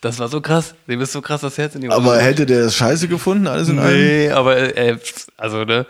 das 0.00 0.18
war 0.18 0.28
so 0.28 0.40
krass. 0.40 0.74
Dem 0.88 1.00
ist 1.00 1.12
so 1.12 1.20
krass 1.20 1.40
das 1.40 1.58
Herz 1.58 1.74
in 1.74 1.82
die 1.82 1.88
Hose. 1.88 1.96
Aber 1.96 2.18
hätte 2.18 2.46
der 2.46 2.64
das 2.64 2.74
scheiße 2.74 3.08
gefunden, 3.08 3.46
alles 3.46 3.68
in 3.68 3.78
allem? 3.78 3.96
Nee, 3.96 4.30
aber 4.30 4.56
äh, 4.76 4.98
also, 5.36 5.64
ne? 5.64 5.86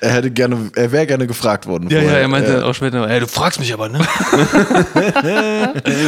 Er 0.00 0.10
hätte 0.12 0.30
gerne, 0.30 0.70
er 0.76 0.92
wäre 0.92 1.06
gerne 1.06 1.26
gefragt 1.26 1.66
worden. 1.66 1.88
Ja, 1.90 1.98
ja, 1.98 2.02
vorher. 2.04 2.20
er 2.20 2.28
meinte 2.28 2.52
Äh, 2.58 2.62
auch 2.62 2.74
später, 2.74 3.08
ey, 3.08 3.18
du 3.20 3.26
fragst 3.26 3.58
mich 3.58 3.72
aber, 3.72 3.88
ne? 3.88 3.98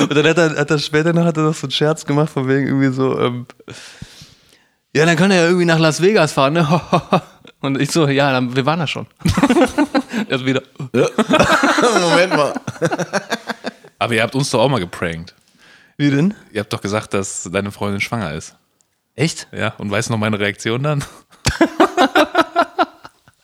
Und 0.09 0.17
dann 0.17 0.27
hat 0.27 0.39
er, 0.39 0.57
hat 0.57 0.71
er 0.71 0.79
später 0.79 1.12
noch, 1.12 1.25
hat 1.25 1.37
er 1.37 1.43
noch 1.43 1.55
so 1.55 1.67
einen 1.67 1.73
Scherz 1.73 2.07
gemacht, 2.07 2.31
von 2.31 2.47
wegen 2.49 2.67
irgendwie 2.69 2.93
so, 2.95 3.19
ähm, 3.19 3.47
ja, 4.95 5.07
dann 5.07 5.17
kann 5.17 5.31
er 5.31 5.39
ja 5.39 5.45
irgendwie 5.47 5.67
nach 5.67 5.79
Las 5.79 6.00
Vegas 6.03 6.33
fahren, 6.33 6.53
ne? 6.55 6.81
Und 7.61 7.81
ich 7.81 7.91
so, 7.91 8.09
ja, 8.09 8.33
dann, 8.33 8.55
wir 8.55 8.65
waren 8.65 8.79
da 8.79 8.87
schon. 8.87 9.07
also 10.31 10.47
wieder, 10.47 10.62
Moment 12.00 12.37
mal. 12.37 12.53
Aber 14.00 14.14
ihr 14.14 14.23
habt 14.23 14.35
uns 14.35 14.50
doch 14.50 14.61
auch 14.61 14.69
mal 14.69 14.80
geprankt. 14.80 15.35
wie 15.97 16.11
denn? 16.11 16.35
Ihr 16.52 16.61
habt 16.61 16.73
doch 16.73 16.80
gesagt, 16.80 17.14
dass 17.14 17.49
deine 17.52 17.71
Freundin 17.71 18.00
schwanger 18.00 18.33
ist. 18.33 18.57
Echt? 19.14 19.47
Ja, 19.52 19.75
und 19.78 19.90
weißt 19.90 20.09
du 20.09 20.14
noch 20.14 20.19
meine 20.19 20.40
Reaktion 20.40 20.83
dann? 20.83 21.04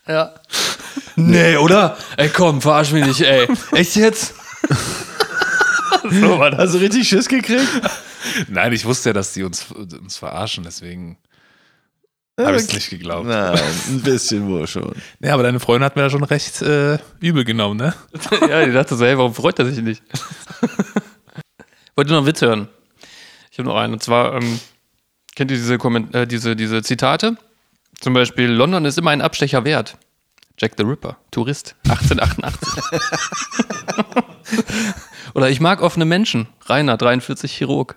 Ja. 0.09 0.35
Nee, 1.17 1.57
oder? 1.57 1.97
Ey, 2.17 2.29
komm, 2.29 2.63
verarsch 2.63 2.93
mich 2.93 3.05
nicht, 3.05 3.23
ey. 3.23 3.49
Echt 3.73 3.97
jetzt? 3.97 4.35
so 6.09 6.39
war 6.39 6.53
das. 6.53 6.61
Hast 6.61 6.75
du 6.75 6.79
richtig 6.79 7.09
Schiss 7.09 7.27
gekriegt? 7.29 7.67
Nein, 8.47 8.73
ich 8.73 8.85
wusste 8.85 9.09
ja, 9.09 9.13
dass 9.15 9.33
die 9.33 9.43
uns, 9.43 9.67
uns 9.73 10.17
verarschen, 10.17 10.63
deswegen 10.63 11.19
habe 12.45 12.57
ich 12.57 12.65
es 12.65 12.73
nicht 12.73 12.91
geglaubt. 12.91 13.27
Nein, 13.27 13.59
ein 13.89 14.03
bisschen 14.03 14.49
wohl 14.49 14.67
schon. 14.67 14.95
Ja, 15.21 15.35
aber 15.35 15.43
deine 15.43 15.59
Freundin 15.61 15.85
hat 15.85 15.97
mir 15.97 16.03
da 16.03 16.11
schon 16.11 16.25
recht 16.25 16.61
äh, 16.63 16.99
übel 17.21 17.45
genommen, 17.45 17.79
ne? 17.79 17.95
ja, 18.49 18.65
die 18.67 18.73
dachte 18.73 18.95
so, 18.97 19.05
hey, 19.07 19.17
warum 19.17 19.35
freut 19.35 19.59
er 19.59 19.67
sich 19.67 19.83
nicht? 19.83 20.03
Wollte 21.97 22.11
noch 22.11 22.19
einen 22.19 22.27
Witz 22.27 22.43
hören. 22.43 22.69
Ich 23.51 23.59
habe 23.59 23.69
noch 23.69 23.77
einen. 23.77 23.95
Und 23.95 24.03
zwar, 24.03 24.35
ähm, 24.35 24.61
kennt 25.35 25.51
ihr 25.51 25.57
diese, 25.57 25.79
Komment 25.79 26.15
äh, 26.15 26.27
diese, 26.27 26.55
diese 26.55 26.83
Zitate? 26.83 27.39
Zum 28.01 28.13
Beispiel, 28.13 28.51
London 28.51 28.85
ist 28.85 28.99
immer 28.99 29.11
ein 29.11 29.23
Abstecher 29.23 29.65
wert. 29.65 29.97
Jack 30.59 30.73
the 30.77 30.85
Ripper, 30.85 31.17
Tourist, 31.31 31.75
1888. 31.89 32.69
Oder 35.35 35.49
ich 35.51 35.61
mag 35.61 35.81
offene 35.83 36.05
Menschen. 36.05 36.49
Rainer, 36.67 36.97
43, 36.97 37.51
Chirurg. 37.53 37.97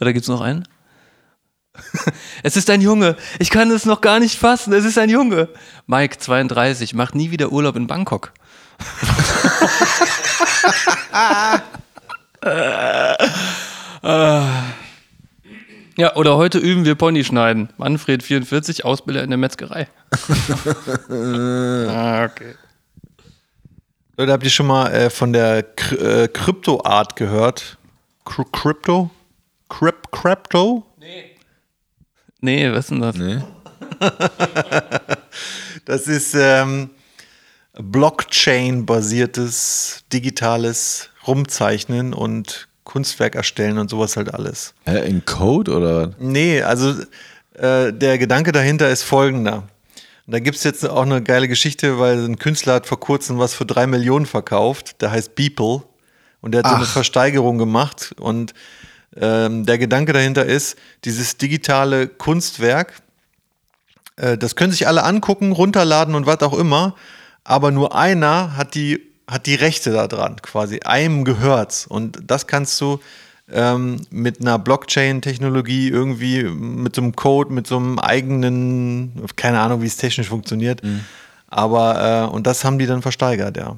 Oder 0.00 0.12
gibt's 0.12 0.28
noch 0.28 0.40
einen? 0.40 0.66
Es 2.42 2.56
ist 2.56 2.68
ein 2.70 2.80
Junge. 2.80 3.16
Ich 3.38 3.50
kann 3.50 3.70
es 3.70 3.86
noch 3.86 4.00
gar 4.00 4.20
nicht 4.20 4.38
fassen. 4.38 4.72
Es 4.72 4.84
ist 4.84 4.98
ein 4.98 5.08
Junge. 5.08 5.48
Mike, 5.86 6.18
32, 6.18 6.94
macht 6.94 7.14
nie 7.14 7.30
wieder 7.30 7.52
Urlaub 7.52 7.76
in 7.76 7.86
Bangkok. 7.86 8.32
Ja, 15.98 16.16
oder 16.16 16.36
heute 16.36 16.58
üben 16.58 16.84
wir 16.84 16.94
Pony 16.94 17.22
schneiden. 17.22 17.68
Manfred 17.76 18.22
44, 18.22 18.84
Ausbilder 18.84 19.22
in 19.22 19.30
der 19.30 19.36
Metzgerei. 19.36 19.88
ah, 21.08 22.24
okay. 22.24 22.54
Leute, 24.16 24.32
habt 24.32 24.44
ihr 24.44 24.50
schon 24.50 24.66
mal 24.66 24.90
äh, 24.90 25.10
von 25.10 25.32
der 25.32 25.62
Kry 25.62 25.96
äh, 25.96 26.28
Krypto-Art 26.28 27.16
gehört? 27.16 27.76
Cry 28.24 28.44
Crypto? 28.50 29.10
Cryp 29.72 30.12
Crypto? 30.12 30.86
Nee, 32.40 32.70
was 32.70 32.78
ist 32.80 32.90
denn 32.90 33.00
das? 33.00 33.16
Nee. 33.16 33.40
Das 35.84 36.06
ist 36.06 36.34
ähm, 36.34 36.90
Blockchain-basiertes 37.72 40.04
digitales 40.12 41.10
Rumzeichnen 41.26 42.14
und 42.14 42.68
Kunstwerk 42.84 43.34
erstellen 43.34 43.78
und 43.78 43.90
sowas 43.90 44.16
halt 44.16 44.32
alles. 44.32 44.74
Hä, 44.84 45.04
in 45.08 45.24
Code 45.24 45.74
oder? 45.74 46.12
Nee, 46.20 46.62
also 46.62 46.94
äh, 47.54 47.92
der 47.92 48.18
Gedanke 48.18 48.52
dahinter 48.52 48.90
ist 48.90 49.02
folgender. 49.02 49.64
Und 50.26 50.34
da 50.34 50.38
gibt 50.38 50.58
es 50.58 50.62
jetzt 50.62 50.88
auch 50.88 51.02
eine 51.02 51.20
geile 51.20 51.48
Geschichte, 51.48 51.98
weil 51.98 52.24
ein 52.24 52.38
Künstler 52.38 52.74
hat 52.74 52.86
vor 52.86 53.00
kurzem 53.00 53.40
was 53.40 53.54
für 53.54 53.66
drei 53.66 53.88
Millionen 53.88 54.26
verkauft. 54.26 55.02
Der 55.02 55.10
heißt 55.10 55.34
Beeple. 55.34 55.82
Und 56.42 56.52
der 56.52 56.60
hat 56.60 56.68
so 56.68 56.76
eine 56.76 56.84
Ach. 56.84 56.92
Versteigerung 56.92 57.58
gemacht. 57.58 58.14
Und 58.20 58.54
ähm, 59.16 59.66
der 59.66 59.78
Gedanke 59.78 60.12
dahinter 60.12 60.44
ist, 60.44 60.76
dieses 61.04 61.36
digitale 61.36 62.08
Kunstwerk, 62.08 63.02
äh, 64.16 64.38
das 64.38 64.56
können 64.56 64.72
sich 64.72 64.86
alle 64.86 65.04
angucken, 65.04 65.52
runterladen 65.52 66.14
und 66.14 66.26
was 66.26 66.40
auch 66.40 66.58
immer. 66.58 66.94
Aber 67.44 67.70
nur 67.70 67.94
einer 67.94 68.56
hat 68.56 68.74
die, 68.74 69.00
hat 69.26 69.46
die 69.46 69.54
Rechte 69.54 69.90
daran, 69.92 70.36
quasi. 70.42 70.80
Einem 70.84 71.24
gehört's. 71.24 71.86
Und 71.86 72.18
das 72.26 72.46
kannst 72.46 72.80
du 72.80 73.00
ähm, 73.50 74.00
mit 74.10 74.40
einer 74.40 74.58
Blockchain-Technologie 74.58 75.88
irgendwie, 75.88 76.44
mit 76.44 76.94
so 76.94 77.02
einem 77.02 77.16
Code, 77.16 77.52
mit 77.52 77.66
so 77.66 77.76
einem 77.76 77.98
eigenen, 77.98 79.26
keine 79.36 79.60
Ahnung, 79.60 79.82
wie 79.82 79.86
es 79.86 79.96
technisch 79.96 80.28
funktioniert. 80.28 80.80
Aber, 81.48 82.28
äh, 82.30 82.32
und 82.32 82.46
das 82.46 82.64
haben 82.64 82.78
die 82.78 82.86
dann 82.86 83.02
versteigert, 83.02 83.56
ja. 83.56 83.76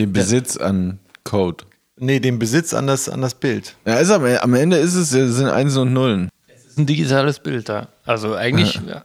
Den 0.00 0.12
Besitz 0.12 0.56
an 0.56 0.98
Code. 1.22 1.64
Nee, 2.02 2.18
den 2.18 2.40
Besitz 2.40 2.74
an 2.74 2.88
das, 2.88 3.08
an 3.08 3.20
das 3.20 3.34
Bild. 3.34 3.76
Ja, 3.86 3.94
ist 3.98 4.10
am, 4.10 4.24
am 4.24 4.54
Ende 4.54 4.76
ist 4.76 4.96
es, 4.96 5.12
es 5.12 5.36
sind 5.36 5.48
Einsen 5.48 5.82
und 5.82 5.92
Nullen. 5.92 6.30
Das 6.48 6.64
ist 6.64 6.76
ein 6.76 6.84
digitales 6.84 7.38
Bild 7.38 7.68
da. 7.68 7.86
Also 8.04 8.34
eigentlich, 8.34 8.74
ja. 8.84 9.04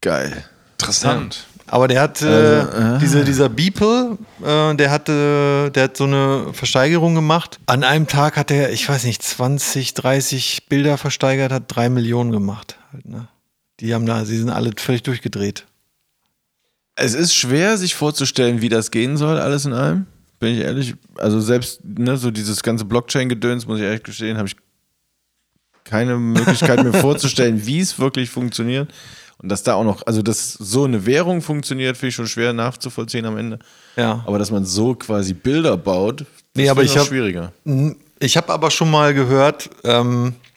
Geil. 0.00 0.44
Interessant. 0.80 1.46
Aber 1.68 1.86
der 1.86 2.00
hat 2.00 2.22
äh, 2.22 2.26
Also, 2.26 2.76
ah. 2.76 2.98
diese, 2.98 3.24
dieser 3.24 3.48
Beeple, 3.48 4.18
äh, 4.44 4.74
der 4.74 4.90
hatte, 4.90 5.70
der 5.72 5.84
hat 5.84 5.96
so 5.96 6.04
eine 6.04 6.52
Versteigerung 6.52 7.14
gemacht. 7.14 7.60
An 7.66 7.84
einem 7.84 8.08
Tag 8.08 8.36
hat 8.36 8.50
er, 8.50 8.72
ich 8.72 8.88
weiß 8.88 9.04
nicht, 9.04 9.22
20, 9.22 9.94
30 9.94 10.66
Bilder 10.68 10.98
versteigert, 10.98 11.52
hat 11.52 11.64
drei 11.68 11.88
Millionen 11.88 12.32
gemacht. 12.32 12.78
Halt, 12.92 13.06
ne? 13.06 13.28
Die 13.78 13.94
haben 13.94 14.06
da, 14.06 14.24
sie 14.24 14.38
sind 14.38 14.50
alle 14.50 14.72
völlig 14.76 15.04
durchgedreht. 15.04 15.66
Es 16.96 17.14
ist 17.14 17.32
schwer, 17.32 17.78
sich 17.78 17.94
vorzustellen, 17.94 18.60
wie 18.60 18.68
das 18.68 18.90
gehen 18.90 19.16
soll, 19.16 19.38
alles 19.38 19.66
in 19.66 19.72
allem. 19.72 20.06
Bin 20.40 20.54
ich 20.54 20.60
ehrlich. 20.60 20.94
Also 21.18 21.38
selbst, 21.40 21.80
ne, 21.84 22.16
so 22.16 22.30
dieses 22.32 22.62
ganze 22.62 22.84
Blockchain-Gedöns, 22.86 23.66
muss 23.66 23.78
ich 23.78 23.84
ehrlich 23.84 24.02
gestehen, 24.02 24.36
habe 24.38 24.48
ich 24.48 24.56
keine 25.84 26.16
Möglichkeit 26.16 26.82
mir 26.82 26.92
vorzustellen, 27.00 27.64
wie 27.66 27.78
es 27.80 27.98
wirklich 27.98 28.30
funktioniert. 28.30 28.92
Und 29.42 29.48
dass 29.48 29.62
da 29.62 29.74
auch 29.74 29.84
noch, 29.84 30.06
also 30.06 30.20
dass 30.22 30.52
so 30.54 30.84
eine 30.84 31.06
Währung 31.06 31.40
funktioniert, 31.40 31.96
finde 31.96 32.08
ich 32.08 32.14
schon 32.14 32.26
schwer 32.26 32.52
nachzuvollziehen 32.52 33.24
am 33.24 33.38
Ende. 33.38 33.58
Ja. 33.96 34.22
Aber 34.26 34.38
dass 34.38 34.50
man 34.50 34.64
so 34.66 34.94
quasi 34.94 35.32
Bilder 35.34 35.76
baut, 35.76 36.24
Nee, 36.54 36.68
aber 36.68 36.80
finde 36.80 36.92
ich 36.94 36.98
hab- 36.98 37.06
schwieriger. 37.06 37.52
Ich 38.18 38.36
habe 38.36 38.52
aber 38.52 38.70
schon 38.70 38.90
mal 38.90 39.14
gehört, 39.14 39.70
ähm, 39.84 40.34
äh, 40.34 40.49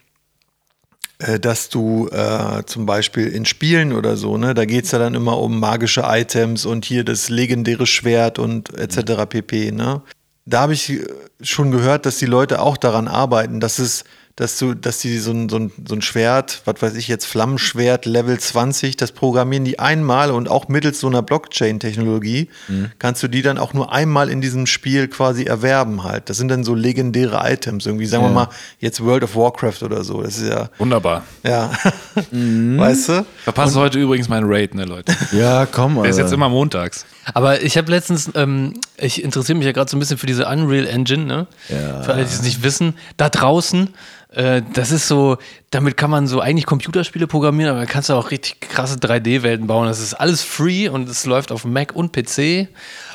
dass 1.39 1.69
du 1.69 2.07
äh, 2.09 2.63
zum 2.65 2.85
Beispiel 2.85 3.27
in 3.27 3.45
Spielen 3.45 3.93
oder 3.93 4.17
so, 4.17 4.37
ne, 4.37 4.53
da 4.53 4.65
geht 4.65 4.85
es 4.85 4.91
ja 4.91 4.99
dann 4.99 5.13
immer 5.13 5.39
um 5.39 5.59
magische 5.59 6.03
Items 6.05 6.65
und 6.65 6.85
hier 6.85 7.03
das 7.03 7.29
legendäre 7.29 7.85
Schwert 7.85 8.39
und 8.39 8.77
etc. 8.77 9.25
pp. 9.29 9.71
Ne? 9.71 10.01
Da 10.45 10.61
habe 10.61 10.73
ich 10.73 10.89
äh, 10.89 11.07
schon 11.41 11.71
gehört, 11.71 12.05
dass 12.05 12.17
die 12.17 12.25
Leute 12.25 12.61
auch 12.61 12.77
daran 12.77 13.07
arbeiten, 13.07 13.59
dass 13.59 13.79
es, 13.79 14.03
dass 14.35 14.57
du, 14.57 14.73
dass 14.73 14.97
die 14.97 15.19
so 15.19 15.29
ein, 15.31 15.47
so 15.47 15.57
ein, 15.57 15.71
so 15.87 15.93
ein 15.93 16.01
Schwert, 16.01 16.63
was 16.65 16.81
weiß 16.81 16.95
ich 16.95 17.07
jetzt, 17.07 17.25
Flammenschwert 17.25 18.07
Level 18.07 18.39
20, 18.39 18.97
das 18.97 19.11
programmieren 19.11 19.63
die 19.63 19.77
einmal 19.77 20.31
und 20.31 20.49
auch 20.49 20.67
mittels 20.69 20.99
so 20.99 21.05
einer 21.07 21.21
Blockchain-Technologie 21.21 22.49
kannst 22.97 23.21
du 23.21 23.27
die 23.27 23.43
dann 23.43 23.59
auch 23.59 23.73
nur 23.73 23.91
einmal 23.93 24.29
in 24.29 24.41
diesem 24.41 24.65
Spiel 24.65 25.07
quasi 25.07 25.43
erwerben 25.43 26.03
halt. 26.03 26.29
Das 26.31 26.37
sind 26.37 26.47
dann 26.47 26.63
so 26.63 26.73
legendäre 26.73 27.41
Items, 27.43 27.85
irgendwie, 27.85 28.07
sagen 28.07 28.23
wir 28.23 28.31
mal, 28.31 28.49
jetzt 28.79 29.03
World 29.03 29.23
of 29.23 29.35
Warcraft 29.35 29.83
oder 29.83 30.03
so. 30.03 30.23
Das 30.23 30.37
ist 30.39 30.49
ja, 30.49 30.69
Wunderbar. 30.79 31.23
ja, 31.43 31.71
weißt 32.31 33.09
du? 33.09 33.25
Verpasst 33.43 33.75
heute 33.75 33.99
übrigens 33.99 34.29
meinen 34.29 34.45
Raid, 34.51 34.73
ne, 34.75 34.85
Leute. 34.85 35.13
Ja, 35.31 35.65
komm, 35.65 35.95
Der 35.95 36.05
ist 36.05 36.15
Alter. 36.15 36.25
jetzt 36.25 36.33
immer 36.33 36.49
montags. 36.49 37.05
Aber 37.33 37.61
ich 37.61 37.77
habe 37.77 37.89
letztens, 37.91 38.31
ähm, 38.35 38.73
ich 38.97 39.23
interessiere 39.23 39.57
mich 39.57 39.65
ja 39.65 39.71
gerade 39.73 39.89
so 39.89 39.97
ein 39.97 39.99
bisschen 39.99 40.17
für 40.17 40.27
diese 40.27 40.47
Unreal 40.47 40.85
Engine, 40.87 41.25
ne? 41.25 41.47
Ja. 41.69 42.01
Für 42.03 42.13
alle, 42.13 42.23
die 42.25 42.33
es 42.33 42.41
nicht 42.41 42.63
wissen, 42.63 42.95
da 43.17 43.29
draußen, 43.29 43.89
das 44.35 44.91
ist 44.91 45.07
so, 45.07 45.37
damit 45.69 45.95
kann 45.95 46.09
man 46.09 46.27
so 46.27 46.39
eigentlich 46.39 46.65
Computerspiele 46.65 47.27
programmieren, 47.27 47.71
aber 47.71 47.81
da 47.81 47.85
kannst 47.85 48.09
du 48.09 48.13
auch 48.13 48.31
richtig 48.31 48.61
krasse 48.61 48.97
3D-Welten 48.97 49.67
bauen. 49.67 49.87
Das 49.87 49.99
ist 49.99 50.15
alles 50.15 50.41
free 50.41 50.89
und 50.89 51.07
es 51.07 51.25
läuft 51.25 51.51
auf 51.51 51.65
Mac 51.65 51.93
und 51.93 52.11
PC. 52.11 52.67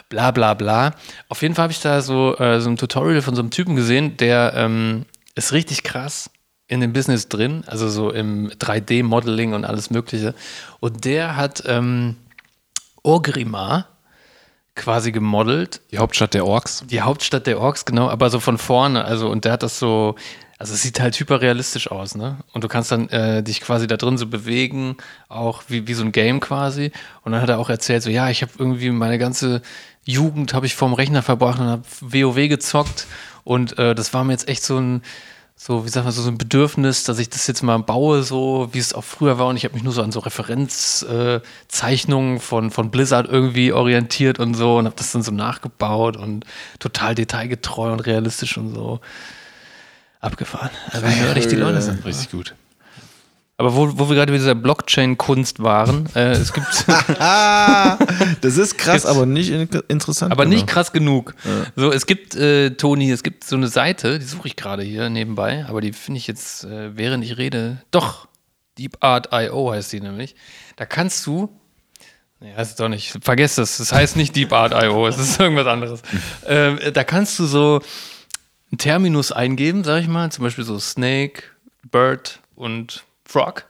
Bla 0.09 0.31
bla 0.31 0.55
bla. 0.55 0.95
Auf 1.29 1.43
jeden 1.43 1.55
Fall 1.55 1.65
habe 1.65 1.73
ich 1.73 1.81
da 1.81 2.01
so, 2.03 2.37
äh, 2.39 2.61
so 2.61 2.71
ein 2.71 2.77
Tutorial 2.77 3.21
von 3.21 3.35
so 3.35 3.43
einem 3.43 3.51
Typen 3.51 3.77
gesehen, 3.77 4.17
der 4.17 4.53
ähm, 4.55 5.07
ist 5.35 5.53
richtig 5.53 5.83
krass 5.83 6.31
in 6.69 6.81
dem 6.81 6.93
Business 6.93 7.29
drin, 7.29 7.65
also 7.67 7.89
so 7.89 8.11
im 8.11 8.51
3D-Modeling 8.51 9.55
und 9.55 9.65
alles 9.65 9.91
Mögliche. 9.91 10.35
Und 10.81 11.05
der 11.05 11.37
hat 11.37 11.63
ähm, 11.67 12.17
Orgrimmar 13.03 13.89
quasi 14.75 15.13
gemodelt. 15.13 15.81
Die 15.91 15.99
Hauptstadt 15.99 16.35
der 16.35 16.47
Orks. 16.47 16.85
Die 16.87 17.01
Hauptstadt 17.01 17.47
der 17.47 17.61
Orks, 17.61 17.85
genau, 17.85 18.09
aber 18.09 18.31
so 18.31 18.39
von 18.39 18.59
vorne. 18.59 19.05
Also, 19.05 19.29
und 19.29 19.45
der 19.45 19.53
hat 19.53 19.63
das 19.63 19.79
so, 19.79 20.15
also 20.59 20.75
es 20.75 20.83
sieht 20.83 21.01
halt 21.01 21.19
hyperrealistisch 21.19 21.91
aus, 21.91 22.15
ne? 22.17 22.37
Und 22.53 22.63
du 22.65 22.69
kannst 22.69 22.91
dann 22.91 23.09
äh, 23.11 23.45
dich 23.45 23.61
quasi 23.61 23.87
da 23.87 23.97
drin 23.97 24.19
so 24.19 24.27
bewegen, 24.27 24.97
auch 25.29 25.63
wie, 25.69 25.87
wie 25.87 25.95
so 25.95 26.03
ein 26.03 26.11
Game 26.11 26.41
quasi. 26.41 26.91
Und 27.23 27.31
dann 27.33 27.41
hat 27.41 27.49
er 27.49 27.61
auch 27.61 27.71
erzählt, 27.71 28.03
so, 28.03 28.11
ja, 28.11 28.29
ich 28.29 28.43
habe 28.43 28.51
irgendwie 28.59 28.91
meine 28.91 29.19
ganze 29.19 29.63
Jugend 30.05 30.55
habe 30.55 30.67
ich 30.67 30.75
vorm 30.75 30.95
Rechner 30.95 31.23
verbracht 31.23 31.61
und 31.61 31.67
habe 31.67 31.85
WoW 32.01 32.49
gezockt. 32.49 33.07
Und 33.45 33.79
äh, 33.79 33.95
das 33.95 34.13
war 34.13 34.25
mir 34.25 34.33
jetzt 34.33 34.49
echt 34.49 34.65
so 34.65 34.79
ein, 34.79 35.03
so, 35.55 35.85
wie 35.85 35.91
sagt 35.91 36.05
man, 36.05 36.13
so 36.13 36.29
ein 36.29 36.39
Bedürfnis, 36.39 37.05
dass 37.05 37.21
ich 37.21 37.31
das 37.31 37.47
jetzt 37.47 37.63
mal 37.63 37.79
baue, 37.79 38.25
so 38.25 38.69
wie 38.73 38.79
es 38.79 38.95
auch 38.95 39.05
früher 39.05 39.39
war. 39.39 39.47
Und 39.47 39.57
ich 39.57 39.65
habe 39.65 39.75
mich 39.75 39.85
nur 39.85 39.93
so 39.93 40.03
an 40.03 40.11
so 40.11 40.19
Referenzzeichnungen 40.19 42.39
äh, 42.39 42.41
von, 42.41 42.73
von 42.73 42.91
Blizzard 42.91 43.29
irgendwie 43.29 43.73
orientiert 43.73 44.41
und 44.41 44.55
so 44.55 44.79
und 44.79 44.87
habe 44.87 44.97
das 44.97 45.13
dann 45.13 45.23
so 45.23 45.31
nachgebaut 45.31 46.17
und 46.17 46.45
total 46.81 47.15
detailgetreu 47.15 47.93
und 47.93 48.01
realistisch 48.01 48.59
und 48.59 48.75
so 48.75 48.99
abgefahren. 50.21 50.71
Also 50.91 51.07
wie 51.07 51.21
hörig 51.21 51.47
die 51.49 51.57
Leute 51.57 51.81
sind. 51.83 52.05
Richtig 52.05 52.31
gut. 52.31 52.55
Aber 53.61 53.75
wo, 53.75 53.99
wo 53.99 54.09
wir 54.09 54.15
gerade 54.15 54.31
bei 54.31 54.39
dieser 54.39 54.55
Blockchain-Kunst 54.55 55.61
waren, 55.61 56.09
äh, 56.15 56.31
es 56.31 56.53
gibt 56.53 56.67
Das 58.41 58.57
ist 58.57 58.79
krass, 58.79 59.05
aber 59.05 59.27
nicht 59.27 59.51
in 59.51 59.69
interessant. 59.89 60.31
aber 60.31 60.45
nicht 60.45 60.61
genug. 60.61 60.69
krass 60.69 60.93
genug. 60.93 61.35
So, 61.75 61.91
es 61.93 62.07
gibt, 62.07 62.37
äh, 62.37 62.71
Toni, 62.71 63.11
es 63.11 63.25
gibt 63.25 63.43
so 63.43 63.57
eine 63.57 63.67
Seite, 63.67 64.21
die 64.21 64.25
suche 64.25 64.47
ich 64.47 64.55
gerade 64.55 64.85
hier 64.85 65.11
nebenbei, 65.11 65.67
aber 65.69 65.81
die 65.81 65.93
finde 65.93 66.19
ich 66.19 66.29
jetzt, 66.29 66.63
äh, 66.65 66.97
während 66.97 67.25
ich 67.25 67.37
rede, 67.37 67.83
doch, 67.91 68.29
DeepArt.io 68.79 69.73
heißt 69.73 69.93
die 69.93 70.01
nämlich. 70.01 70.37
Da 70.77 70.87
kannst 70.87 71.27
du, 71.27 71.49
nee, 72.39 72.55
heißt 72.55 72.71
es 72.71 72.77
doch 72.77 72.89
nicht, 72.89 73.19
vergesst 73.25 73.59
das, 73.59 73.79
das 73.79 73.93
heißt 73.93 74.15
nicht 74.17 74.37
DeepArt.io, 74.37 75.09
es 75.09 75.19
ist 75.19 75.41
irgendwas 75.41 75.67
anderes. 75.67 76.03
ähm, 76.47 76.79
da 76.95 77.03
kannst 77.03 77.37
du 77.41 77.47
so 77.47 77.81
einen 78.71 78.79
Terminus 78.79 79.33
eingeben, 79.33 79.85
sag 79.85 80.01
ich 80.01 80.09
mal, 80.09 80.31
zum 80.31 80.45
Beispiel 80.45 80.65
so 80.65 80.79
Snake, 80.79 81.43
Bird 81.91 82.41
und 82.55 83.05
Frog. 83.25 83.65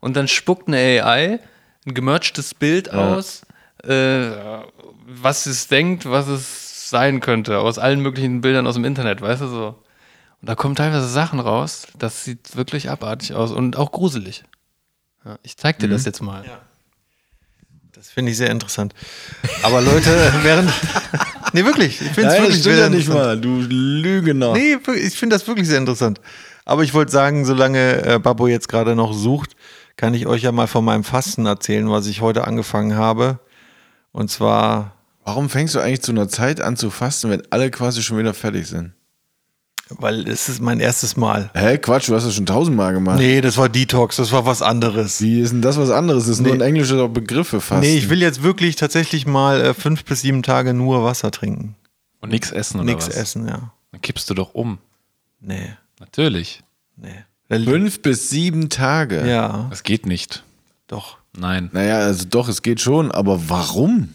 Und 0.00 0.16
dann 0.16 0.28
spuckt 0.28 0.68
eine 0.68 0.78
AI 0.78 1.40
ein 1.86 1.94
gemergtes 1.94 2.54
Bild 2.54 2.92
aus, 2.92 3.42
äh, 3.84 4.30
was 5.06 5.46
es 5.46 5.68
denkt, 5.68 6.08
was 6.08 6.28
es 6.28 6.90
sein 6.90 7.20
könnte, 7.20 7.58
aus 7.58 7.78
allen 7.78 8.00
möglichen 8.00 8.40
Bildern 8.40 8.66
aus 8.66 8.74
dem 8.74 8.84
Internet, 8.84 9.20
weißt 9.20 9.42
du 9.42 9.46
so. 9.48 9.66
Und 10.40 10.48
da 10.48 10.54
kommen 10.54 10.74
teilweise 10.74 11.08
Sachen 11.08 11.40
raus, 11.40 11.86
das 11.98 12.24
sieht 12.24 12.56
wirklich 12.56 12.90
abartig 12.90 13.34
aus 13.34 13.52
und 13.52 13.76
auch 13.76 13.92
gruselig. 13.92 14.44
Ja, 15.24 15.38
ich 15.42 15.56
zeig 15.56 15.78
dir 15.78 15.88
das 15.88 16.04
jetzt 16.04 16.22
mal. 16.22 16.44
Das 18.00 18.08
finde 18.08 18.32
ich 18.32 18.38
sehr 18.38 18.48
interessant. 18.48 18.94
Aber 19.62 19.82
Leute, 19.82 20.32
während. 20.42 20.72
nee, 21.52 21.66
wirklich. 21.66 22.00
Ich 22.00 22.08
finde 22.12 22.30
es 22.30 22.38
wirklich 22.38 22.60
stimmt 22.60 22.76
sehr 22.76 22.84
ja 22.84 22.88
nicht 22.88 23.08
interessant. 23.08 23.26
mal. 23.26 23.40
Du 23.40 23.60
Lügner. 23.60 24.54
Nee, 24.54 24.78
ich 24.96 25.18
finde 25.18 25.36
das 25.36 25.46
wirklich 25.46 25.68
sehr 25.68 25.76
interessant. 25.76 26.18
Aber 26.64 26.82
ich 26.82 26.94
wollte 26.94 27.12
sagen, 27.12 27.44
solange 27.44 28.02
äh, 28.06 28.18
Babbo 28.18 28.46
jetzt 28.46 28.70
gerade 28.70 28.96
noch 28.96 29.12
sucht, 29.12 29.50
kann 29.96 30.14
ich 30.14 30.26
euch 30.26 30.42
ja 30.44 30.50
mal 30.50 30.66
von 30.66 30.82
meinem 30.82 31.04
Fasten 31.04 31.44
erzählen, 31.44 31.90
was 31.90 32.06
ich 32.06 32.22
heute 32.22 32.46
angefangen 32.46 32.96
habe. 32.96 33.38
Und 34.12 34.30
zwar 34.30 34.94
Warum 35.26 35.50
fängst 35.50 35.74
du 35.74 35.80
eigentlich 35.80 36.00
zu 36.00 36.12
einer 36.12 36.28
Zeit 36.28 36.62
an 36.62 36.76
zu 36.76 36.88
fasten, 36.88 37.28
wenn 37.28 37.42
alle 37.50 37.70
quasi 37.70 38.02
schon 38.02 38.16
wieder 38.16 38.32
fertig 38.32 38.66
sind? 38.66 38.94
Weil 39.98 40.28
es 40.28 40.48
ist 40.48 40.60
mein 40.60 40.78
erstes 40.80 41.16
Mal. 41.16 41.50
Hä, 41.54 41.78
Quatsch, 41.78 42.08
du 42.08 42.14
hast 42.14 42.24
das 42.24 42.34
schon 42.34 42.46
tausendmal 42.46 42.92
gemacht. 42.92 43.18
Nee, 43.18 43.40
das 43.40 43.56
war 43.56 43.68
Detox, 43.68 44.16
das 44.16 44.30
war 44.32 44.46
was 44.46 44.62
anderes. 44.62 45.20
Wie 45.20 45.40
ist 45.40 45.52
denn 45.52 45.62
das 45.62 45.76
was 45.78 45.90
anderes? 45.90 46.24
Das 46.24 46.36
ist 46.38 46.40
nur 46.42 46.52
ein 46.52 46.58
Nee. 46.58 46.64
englischer 46.66 47.08
Begriff 47.08 47.48
für 47.48 47.60
Fasten. 47.60 47.86
Nee, 47.86 47.96
ich 47.98 48.08
will 48.08 48.20
jetzt 48.22 48.42
wirklich 48.42 48.76
tatsächlich 48.76 49.26
mal 49.26 49.60
äh, 49.60 49.74
fünf 49.74 50.04
bis 50.04 50.20
sieben 50.22 50.42
Tage 50.42 50.74
nur 50.74 51.02
Wasser 51.04 51.30
trinken. 51.30 51.74
Und 52.20 52.30
nichts 52.30 52.52
essen 52.52 52.76
oder 52.80 52.84
Nichts 52.86 53.08
was? 53.08 53.14
essen, 53.16 53.48
ja. 53.48 53.72
Dann 53.92 54.00
kippst 54.02 54.28
du 54.30 54.34
doch 54.34 54.54
um. 54.54 54.78
Nee, 55.40 55.70
Natürlich. 55.98 56.62
nee. 56.96 57.24
Fünf 57.50 58.00
bis 58.02 58.30
sieben 58.30 58.68
Tage. 58.68 59.26
Ja, 59.28 59.66
Das 59.70 59.82
geht 59.82 60.06
nicht. 60.06 60.44
doch. 60.86 61.18
Nein. 61.36 61.70
Naja, 61.72 61.98
also 61.98 62.24
doch, 62.28 62.48
es 62.48 62.62
geht 62.62 62.80
schon, 62.80 63.10
aber 63.12 63.48
warum? 63.48 64.08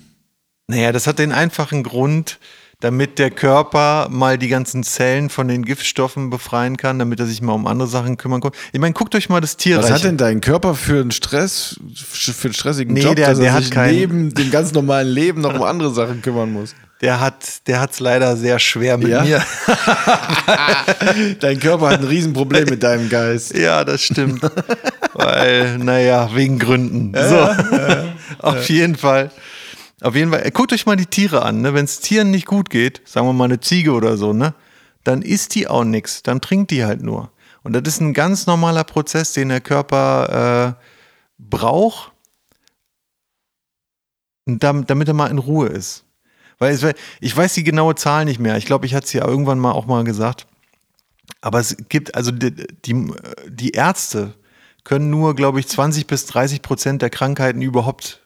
Naja, 0.68 0.92
das 0.92 1.08
hat 1.08 1.18
den 1.20 1.32
einfachen 1.32 1.84
Grund, 1.84 2.40
damit 2.82 3.18
der 3.20 3.32
Körper 3.32 4.08
mal 4.12 4.38
die 4.38 4.48
ganzen 4.50 4.84
Zellen 4.84 5.30
von 5.30 5.48
den 5.48 5.64
Giftstoffen 5.66 6.30
befreien 6.30 6.78
kann, 6.78 7.00
damit 7.00 7.20
er 7.20 7.26
sich 7.26 7.42
mal 7.42 7.54
um 7.54 7.68
andere 7.68 7.88
Sachen 7.88 8.18
kümmern 8.18 8.42
kann. 8.42 8.52
Ich 8.74 8.80
meine, 8.80 8.94
guckt 8.94 9.16
euch 9.16 9.30
mal 9.30 9.42
das 9.42 9.58
Tierreich 9.58 9.86
Was 9.86 9.92
hat 9.92 10.04
denn 10.04 10.18
dein 10.18 10.42
Körper 10.42 10.76
für 10.76 11.00
einen 11.02 11.12
Stress, 11.12 11.80
für 11.96 12.48
einen 12.50 12.54
stressigen 12.54 12.94
Nee, 12.94 13.02
Job, 13.02 13.16
der- 13.16 13.30
dass 13.30 13.38
er 13.40 13.44
der 13.46 13.54
hat 13.54 13.62
sich 13.64 13.72
keinen- 13.72 13.96
neben 13.96 14.34
dem 14.34 14.52
ganz 14.52 14.74
normalen 14.74 15.08
Leben 15.08 15.42
noch 15.42 15.54
um 15.54 15.64
andere 15.64 15.92
Sachen 15.94 16.22
kümmern 16.22 16.52
muss? 16.52 16.76
Der 17.02 17.20
hat 17.20 17.68
der 17.68 17.82
hat's 17.82 18.00
leider 18.00 18.38
sehr 18.38 18.58
schwer 18.58 18.98
mit 18.98 19.10
Ja? 19.10 19.24
mir. 19.24 19.42
Dein 21.40 21.60
Körper 21.60 21.90
hat 21.90 22.00
ein 22.00 22.08
Riesenproblem 22.08 22.70
mit 22.70 22.84
deinem 22.84 23.10
Geist. 23.10 23.56
Ja, 23.58 23.84
das 23.84 24.02
stimmt. 24.02 24.42
Weil, 25.14 25.78
naja, 25.78 26.30
wegen 26.34 26.60
Gründen. 26.60 27.14
so. 27.14 27.50
Auf 28.40 28.68
jeden 28.70 28.96
Fall. 28.96 29.32
Auf 30.02 30.16
jeden 30.16 30.32
Fall. 30.32 30.50
Guckt 30.52 30.74
euch 30.74 30.86
mal 30.86 30.96
die 30.96 31.06
Tiere 31.06 31.44
an. 31.44 31.62
Ne? 31.62 31.74
Wenn 31.74 31.86
es 31.86 32.00
Tieren 32.00 32.32
nicht 32.32 32.46
gut 32.46 32.70
geht, 32.70 33.02
sagen 33.06 33.28
wir 33.28 33.34
mal 33.34 33.46
eine 33.46 33.60
Ziege 33.60 33.94
oder 33.94 34.18
so, 34.18 34.34
ne? 34.34 34.54
dann 35.06 35.22
isst 35.22 35.56
die 35.56 35.68
auch 35.68 35.86
nichts. 35.86 36.24
Dann 36.24 36.42
trinkt 36.42 36.72
die 36.72 36.84
halt 36.84 37.02
nur. 37.02 37.32
Und 37.64 37.74
das 37.74 37.84
ist 37.86 38.02
ein 38.02 38.14
ganz 38.14 38.48
normaler 38.48 38.84
Prozess, 38.84 39.34
den 39.34 39.50
der 39.50 39.62
Körper 39.62 40.76
äh, 40.78 40.84
braucht, 41.38 42.12
damit 44.46 45.08
er 45.08 45.14
mal 45.14 45.32
in 45.32 45.40
Ruhe 45.40 45.68
ist. 45.68 46.04
Weil 46.58 46.74
es, 46.74 46.86
ich 47.22 47.36
weiß 47.36 47.54
die 47.54 47.64
genaue 47.64 47.96
Zahl 47.96 48.26
nicht 48.26 48.40
mehr. 48.40 48.58
Ich 48.58 48.66
glaube, 48.66 48.86
ich 48.86 48.94
hatte 48.94 49.06
es 49.06 49.14
ja 49.14 49.26
irgendwann 49.26 49.60
mal 49.60 49.72
auch 49.72 49.86
mal 49.86 50.04
gesagt. 50.04 50.48
Aber 51.42 51.60
es 51.60 51.76
gibt, 51.90 52.16
also 52.16 52.32
die, 52.32 52.52
die, 52.52 53.14
die 53.48 53.72
Ärzte 53.72 54.34
können 54.84 55.10
nur, 55.10 55.36
glaube 55.36 55.60
ich, 55.60 55.68
20 55.68 56.08
bis 56.08 56.26
30 56.28 56.62
Prozent 56.62 57.02
der 57.02 57.10
Krankheiten 57.10 57.62
überhaupt 57.62 58.22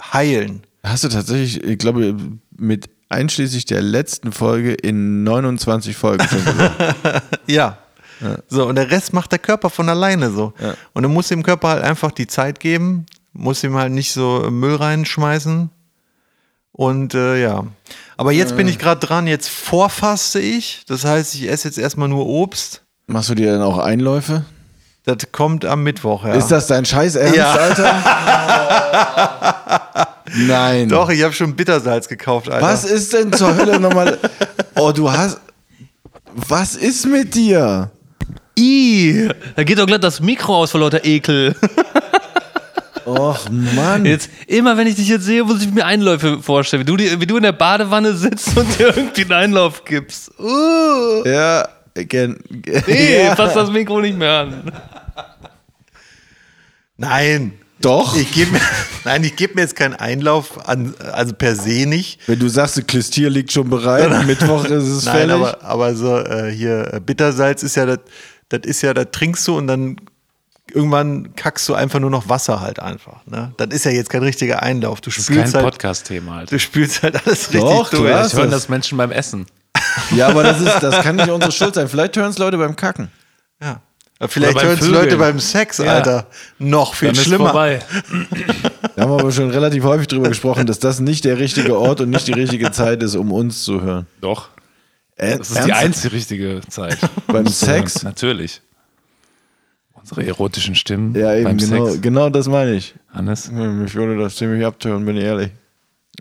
heilen. 0.00 0.65
Hast 0.86 1.04
du 1.04 1.08
tatsächlich, 1.08 1.62
ich 1.62 1.78
glaube, 1.78 2.16
mit 2.56 2.88
einschließlich 3.08 3.64
der 3.66 3.82
letzten 3.82 4.32
Folge 4.32 4.72
in 4.74 5.24
29 5.24 5.96
Folgen 5.96 6.26
schon 6.28 6.44
gesagt. 6.44 7.22
Ja. 7.46 7.78
So, 8.48 8.66
und 8.66 8.76
der 8.76 8.90
Rest 8.90 9.12
macht 9.12 9.30
der 9.32 9.38
Körper 9.38 9.68
von 9.68 9.88
alleine 9.88 10.30
so. 10.30 10.52
Ja. 10.60 10.74
Und 10.94 11.02
du 11.02 11.08
musst 11.08 11.30
dem 11.30 11.42
Körper 11.42 11.68
halt 11.68 11.82
einfach 11.84 12.12
die 12.12 12.26
Zeit 12.26 12.60
geben, 12.60 13.04
musst 13.32 13.62
ihm 13.64 13.76
halt 13.76 13.92
nicht 13.92 14.12
so 14.12 14.48
Müll 14.50 14.76
reinschmeißen. 14.76 15.70
Und 16.72 17.14
äh, 17.14 17.42
ja. 17.42 17.64
Aber 18.16 18.32
jetzt 18.32 18.56
bin 18.56 18.68
ich 18.68 18.78
gerade 18.78 19.04
dran, 19.06 19.26
jetzt 19.26 19.48
vorfaste 19.50 20.38
ich. 20.40 20.84
Das 20.86 21.04
heißt, 21.04 21.34
ich 21.34 21.48
esse 21.50 21.68
jetzt 21.68 21.78
erstmal 21.78 22.08
nur 22.08 22.26
Obst. 22.26 22.82
Machst 23.06 23.28
du 23.28 23.34
dir 23.34 23.52
dann 23.52 23.62
auch 23.62 23.78
Einläufe? 23.78 24.44
Das 25.04 25.18
kommt 25.32 25.64
am 25.64 25.82
Mittwoch, 25.84 26.24
ja. 26.24 26.32
Ist 26.34 26.48
das 26.48 26.66
dein 26.66 26.84
Scheiß 26.84 27.14
Ernst, 27.16 27.36
Ja. 27.36 27.52
Alter? 27.54 28.02
Nein. 30.34 30.88
Doch, 30.88 31.08
ich 31.10 31.22
habe 31.22 31.32
schon 31.32 31.54
Bittersalz 31.54 32.08
gekauft, 32.08 32.50
Alter. 32.50 32.66
Was 32.66 32.84
ist 32.84 33.12
denn 33.12 33.32
zur 33.32 33.54
Hölle 33.56 33.78
nochmal? 33.80 34.18
Oh, 34.74 34.92
du 34.92 35.10
hast. 35.10 35.40
Was 36.34 36.74
ist 36.74 37.06
mit 37.06 37.34
dir? 37.34 37.90
I, 38.58 39.28
da 39.54 39.64
geht 39.64 39.78
doch 39.78 39.86
glatt 39.86 40.02
das 40.04 40.20
Mikro 40.20 40.56
aus 40.56 40.70
vor 40.70 40.80
lauter 40.80 41.04
Ekel. 41.04 41.54
Och, 43.06 43.48
Mann. 43.50 44.04
Jetzt, 44.04 44.30
immer 44.48 44.76
wenn 44.76 44.86
ich 44.88 44.96
dich 44.96 45.08
jetzt 45.08 45.24
sehe, 45.24 45.44
muss 45.44 45.62
ich 45.62 45.70
mir 45.72 45.86
Einläufe 45.86 46.42
vorstellen. 46.42 46.80
Wie 46.82 46.86
du, 46.86 46.96
die, 46.96 47.20
wie 47.20 47.26
du 47.26 47.36
in 47.36 47.44
der 47.44 47.52
Badewanne 47.52 48.14
sitzt 48.14 48.56
und 48.56 48.78
dir 48.78 48.88
irgendwie 48.96 49.22
einen 49.22 49.32
Einlauf 49.32 49.84
gibst. 49.84 50.32
Uh, 50.40 51.22
Ja, 51.24 51.68
gen, 51.94 52.36
gen, 52.50 52.82
nee, 52.86 53.24
ja. 53.26 53.36
fass 53.36 53.54
das 53.54 53.70
Mikro 53.70 54.00
nicht 54.00 54.18
mehr 54.18 54.40
an. 54.40 54.72
Nein. 56.96 57.52
Doch. 57.80 58.16
Ich 58.16 58.32
gebe 58.32 58.52
mir, 58.52 58.60
nein, 59.04 59.22
ich 59.24 59.36
gebe 59.36 59.54
mir 59.54 59.60
jetzt 59.62 59.76
keinen 59.76 59.94
Einlauf 59.94 60.66
an, 60.68 60.94
also 61.12 61.34
per 61.34 61.54
se 61.56 61.86
nicht. 61.86 62.20
Wenn 62.26 62.38
du 62.38 62.48
sagst, 62.48 62.86
Klistier 62.88 63.28
liegt 63.30 63.52
schon 63.52 63.68
bereit, 63.68 64.26
Mittwoch 64.26 64.64
ist 64.64 64.84
es 64.84 65.04
Nein, 65.06 65.14
fällig. 65.16 65.34
aber, 65.34 65.62
aber 65.62 65.94
so 65.94 66.16
äh, 66.18 66.50
hier 66.50 66.94
äh, 66.94 67.00
Bittersalz 67.00 67.62
ist 67.62 67.76
ja 67.76 67.84
das, 67.86 67.98
das 68.48 68.60
ist 68.64 68.82
ja, 68.82 68.94
das 68.94 69.08
trinkst 69.12 69.46
du 69.46 69.58
und 69.58 69.66
dann 69.66 69.96
irgendwann 70.72 71.34
kackst 71.36 71.68
du 71.68 71.74
einfach 71.74 72.00
nur 72.00 72.10
noch 72.10 72.28
Wasser 72.28 72.60
halt 72.60 72.80
einfach. 72.80 73.24
Ne? 73.26 73.52
Das 73.56 73.68
ist 73.68 73.84
ja 73.84 73.90
jetzt 73.92 74.10
kein 74.10 74.22
richtiger 74.22 74.62
Einlauf. 74.62 75.00
Du 75.00 75.10
Das 75.10 75.18
ist 75.18 75.28
kein 75.28 75.44
halt, 75.52 75.64
Podcast-Thema, 75.64 76.38
Alter. 76.38 76.50
du 76.56 76.58
spülst 76.58 77.02
halt 77.02 77.14
alles 77.26 77.48
richtig 77.48 77.60
Doch, 77.60 77.90
durch. 77.90 78.02
klar. 78.02 78.26
Ich 78.26 78.32
höre 78.32 78.42
das- 78.44 78.50
das 78.62 78.68
Menschen 78.68 78.96
beim 78.98 79.12
Essen. 79.12 79.46
ja, 80.16 80.28
aber 80.28 80.42
das, 80.42 80.60
ist, 80.60 80.80
das 80.80 81.02
kann 81.04 81.16
nicht 81.16 81.28
unsere 81.28 81.52
Schuld 81.52 81.74
sein. 81.74 81.88
Vielleicht 81.88 82.16
hören 82.16 82.30
es 82.30 82.38
Leute 82.38 82.56
beim 82.58 82.74
Kacken. 82.74 83.10
Vielleicht 84.28 84.62
hören 84.62 84.78
es. 84.80 84.86
Leute 84.88 85.16
beim 85.18 85.38
Sex, 85.40 85.78
Ja. 85.78 85.92
Alter. 85.94 86.26
Noch 86.58 86.94
viel 86.94 87.08
Dann 87.08 87.16
ist 87.16 87.24
schlimmer. 87.24 87.46
vorbei. 87.50 87.80
Da 88.96 89.02
haben 89.02 89.10
wir 89.10 89.20
aber 89.20 89.30
schon 89.32 89.50
relativ 89.50 89.84
häufig 89.84 90.06
drüber 90.08 90.28
gesprochen, 90.28 90.66
dass 90.66 90.78
das 90.78 91.00
nicht 91.00 91.24
der 91.26 91.38
richtige 91.38 91.78
Ort 91.78 92.00
und 92.00 92.10
nicht 92.10 92.26
die 92.26 92.32
richtige 92.32 92.70
Zeit 92.70 93.02
ist, 93.02 93.14
um 93.14 93.30
uns 93.30 93.62
zu 93.64 93.82
hören. 93.82 94.06
Doch. 94.22 94.48
Äh, 95.16 95.36
Das 95.38 95.50
ist 95.50 95.66
die 95.66 95.72
einzige 95.72 96.14
richtige 96.14 96.60
Zeit. 96.68 96.96
Beim. 97.26 97.46
Sex? 97.46 98.02
Natürlich. 98.04 98.62
Unsere 99.92 100.24
erotischen 100.26 100.74
Stimmen 100.74 101.14
Ja, 101.14 101.34
eben, 101.34 101.44
beim 101.44 101.56
genau, 101.58 101.86
Sex. 101.88 102.00
genau 102.02 102.30
das 102.30 102.48
meine 102.48 102.74
ich. 102.74 102.94
Hannes. 103.12 103.50
Mich 103.50 103.94
würde 103.94 104.16
das 104.18 104.36
ziemlich 104.36 104.64
abtören, 104.64 105.04
bin 105.04 105.16
ich 105.16 105.24
ehrlich. 105.24 105.50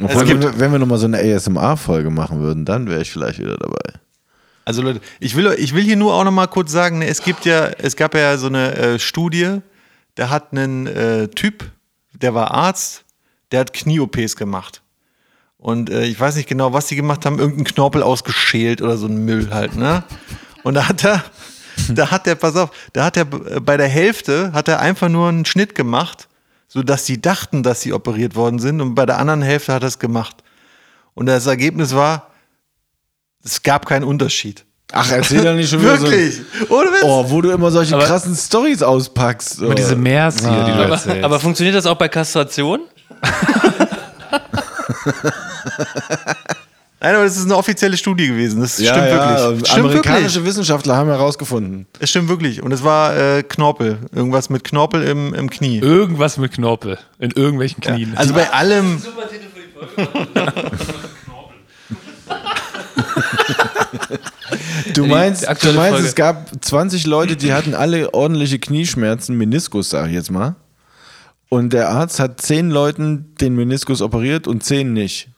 Obwohl, 0.02 0.28
wenn, 0.28 0.42
wir, 0.42 0.60
wenn 0.60 0.72
wir 0.74 0.80
nochmal 0.80 0.98
so 0.98 1.06
eine 1.06 1.20
ASMR-Folge 1.20 2.10
machen 2.10 2.42
würden, 2.42 2.66
dann 2.66 2.90
wäre 2.90 3.02
ich 3.02 3.12
vielleicht 3.12 3.40
wieder 3.40 3.56
dabei. 3.58 4.00
Also 4.66 4.82
Leute, 4.82 5.00
ich 5.20 5.36
will, 5.36 5.56
ich 5.60 5.76
will 5.76 5.84
hier 5.84 5.96
nur 5.96 6.16
auch 6.16 6.24
noch 6.24 6.32
mal 6.32 6.48
kurz 6.48 6.72
sagen, 6.72 7.00
ne, 7.00 7.08
es 7.08 7.22
gibt 7.22 7.46
ja, 7.46 7.68
es 7.78 7.96
gab 7.96 8.16
ja 8.16 8.36
so 8.38 8.48
eine 8.48 8.76
äh, 8.76 9.00
Studie, 9.00 9.60
da 10.16 10.30
hat 10.30 10.52
einen 10.52 10.88
äh, 10.88 11.28
Typ, 11.28 11.72
der 12.14 12.34
war 12.34 12.52
Arzt, 12.52 13.06
der 13.52 13.60
hat 13.60 13.74
Knie-OPs 13.74 14.36
gemacht. 14.36 14.82
Und 15.58 15.92
äh, 15.92 16.06
ich 16.06 16.20
weiß 16.20 16.36
nicht 16.36 16.50
genau, 16.50 16.74
was 16.74 16.88
die 16.88 16.96
gemacht 16.96 17.26
haben, 17.26 17.38
irgendeinen 17.38 17.66
Knorpel 17.66 18.02
ausgeschält 18.02 18.82
oder 18.82 18.98
so 18.98 19.06
ein 19.06 19.24
Müll 19.24 19.52
halt, 19.52 19.76
ne? 19.76 20.04
Und 20.64 20.74
da 20.74 20.90
hat 20.90 21.04
er, 21.04 21.24
da 21.90 22.10
hat 22.10 22.26
der, 22.26 22.34
pass 22.34 22.56
auf, 22.56 22.72
da 22.94 23.06
hat 23.06 23.18
er 23.18 23.28
äh, 23.32 23.60
bei 23.60 23.78
der 23.78 23.88
Hälfte, 23.88 24.52
hat 24.52 24.68
er 24.68 24.80
einfach 24.80 25.10
nur 25.10 25.30
einen 25.30 25.46
Schnitt 25.46 25.76
gemacht, 25.76 26.28
sodass 26.68 27.06
sie 27.06 27.22
dachten, 27.22 27.62
dass 27.62 27.82
sie 27.82 27.94
operiert 27.94 28.36
worden 28.36 28.58
sind 28.58 28.82
und 28.82 28.96
bei 28.96 29.06
der 29.06 29.20
anderen 29.20 29.44
Hälfte 29.44 29.74
hat 29.74 29.84
er 29.84 29.90
es 29.90 30.00
gemacht. 30.00 30.44
Und 31.14 31.28
das 31.28 31.46
Ergebnis 31.46 31.94
war, 31.94 32.32
es 33.46 33.64
gab 33.64 33.86
keinen 33.86 34.04
Unterschied. 34.04 34.66
Ach, 34.92 35.10
erzähl 35.12 35.44
doch 35.44 35.54
nicht 35.56 35.70
schon 35.70 35.82
wieder 35.82 36.00
Wirklich? 36.02 36.42
Ohne 36.70 36.90
Witz? 36.92 37.02
so. 37.02 37.08
Oh, 37.08 37.26
wo 37.30 37.42
du 37.42 37.52
immer 37.52 37.72
solche 37.72 37.96
Aber- 37.96 38.06
krassen 38.06 38.36
Stories 38.36 38.82
auspackst. 38.84 39.62
Immer 39.62 39.76
diese 39.76 39.96
Mers 39.96 40.40
hier, 40.40 40.50
die 40.50 40.72
du 40.72 40.84
Aber, 40.84 40.90
erzählst. 40.96 41.24
aber 41.24 41.40
funktioniert 41.40 41.76
das 41.76 41.86
auch 41.86 41.96
bei 41.98 42.08
Kastration? 42.08 42.82
Nein, 47.02 47.16
aber 47.16 47.24
das 47.26 47.38
ist 47.38 47.46
eine 47.46 47.56
offizielle 47.56 47.98
Studie 47.98 48.28
gewesen. 48.28 48.62
Das 48.62 48.80
ja, 48.80 48.94
stimmt 48.94 49.08
ja, 49.10 49.38
wirklich. 49.50 49.68
Stimmt 49.70 49.86
Amerikanische 49.86 50.36
wirklich. 50.36 50.46
Wissenschaftler 50.46 50.96
haben 50.96 51.10
herausgefunden. 51.10 51.86
Es 52.00 52.10
stimmt 52.10 52.30
wirklich. 52.30 52.64
Und 52.64 52.72
es 52.72 52.84
war 52.84 53.16
äh, 53.16 53.44
Knorpel. 53.44 54.00
Irgendwas 54.14 54.50
mit 54.50 54.64
Knorpel 54.64 55.04
im, 55.04 55.34
im 55.36 55.50
Knie. 55.50 55.80
Irgendwas 55.80 56.38
mit 56.38 56.54
Knorpel. 56.54 56.98
In 57.20 57.32
irgendwelchen 57.32 57.82
Knien. 57.82 58.14
Also 58.16 58.34
bei 58.34 58.52
allem. 58.52 59.02
Du 64.96 65.06
meinst, 65.06 65.44
du 65.44 65.74
meinst 65.74 65.92
Folge. 65.92 66.08
es 66.08 66.16
gab 66.16 66.64
20 66.64 67.06
Leute, 67.06 67.36
die 67.36 67.54
hatten 67.54 67.74
alle 67.74 68.14
ordentliche 68.14 68.60
Knieschmerzen, 68.60 69.38
Meniskus, 69.38 69.90
sag 69.90 70.08
ich 70.08 70.14
jetzt 70.14 70.32
mal. 70.32 70.56
Und 71.50 71.74
der 71.74 71.90
Arzt 71.90 72.20
hat 72.20 72.42
10 72.42 72.72
Leuten 72.72 73.36
den 73.40 73.56
Meniskus 73.56 74.02
operiert 74.02 74.48
und 74.48 74.64
10 74.64 74.94
nicht. 74.94 75.30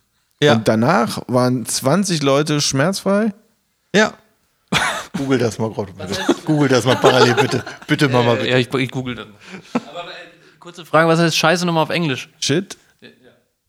Ja. 0.41 0.53
Und 0.53 0.67
danach 0.67 1.21
waren 1.27 1.65
20 1.65 2.21
Leute 2.23 2.61
schmerzfrei. 2.61 3.33
Ja. 3.95 4.13
Google 5.17 5.39
das 5.39 5.57
mal, 5.57 5.69
Gott, 5.71 5.89
bitte. 5.97 6.19
Google 6.45 6.69
das 6.69 6.85
mal 6.85 6.95
parallel, 6.95 7.33
bitte. 7.33 7.63
Bitte, 7.87 8.09
Mama, 8.09 8.35
bitte. 8.35 8.49
Ja, 8.49 8.57
ich, 8.57 8.71
ich 8.71 8.91
google 8.91 9.15
dann. 9.15 9.33
Aber 9.73 10.01
äh, 10.01 10.59
kurze 10.59 10.85
Frage, 10.85 11.07
was 11.07 11.19
heißt 11.19 11.35
Scheiße 11.35 11.65
nochmal 11.65 11.83
auf 11.83 11.89
Englisch? 11.89 12.29
Shit. 12.39 12.77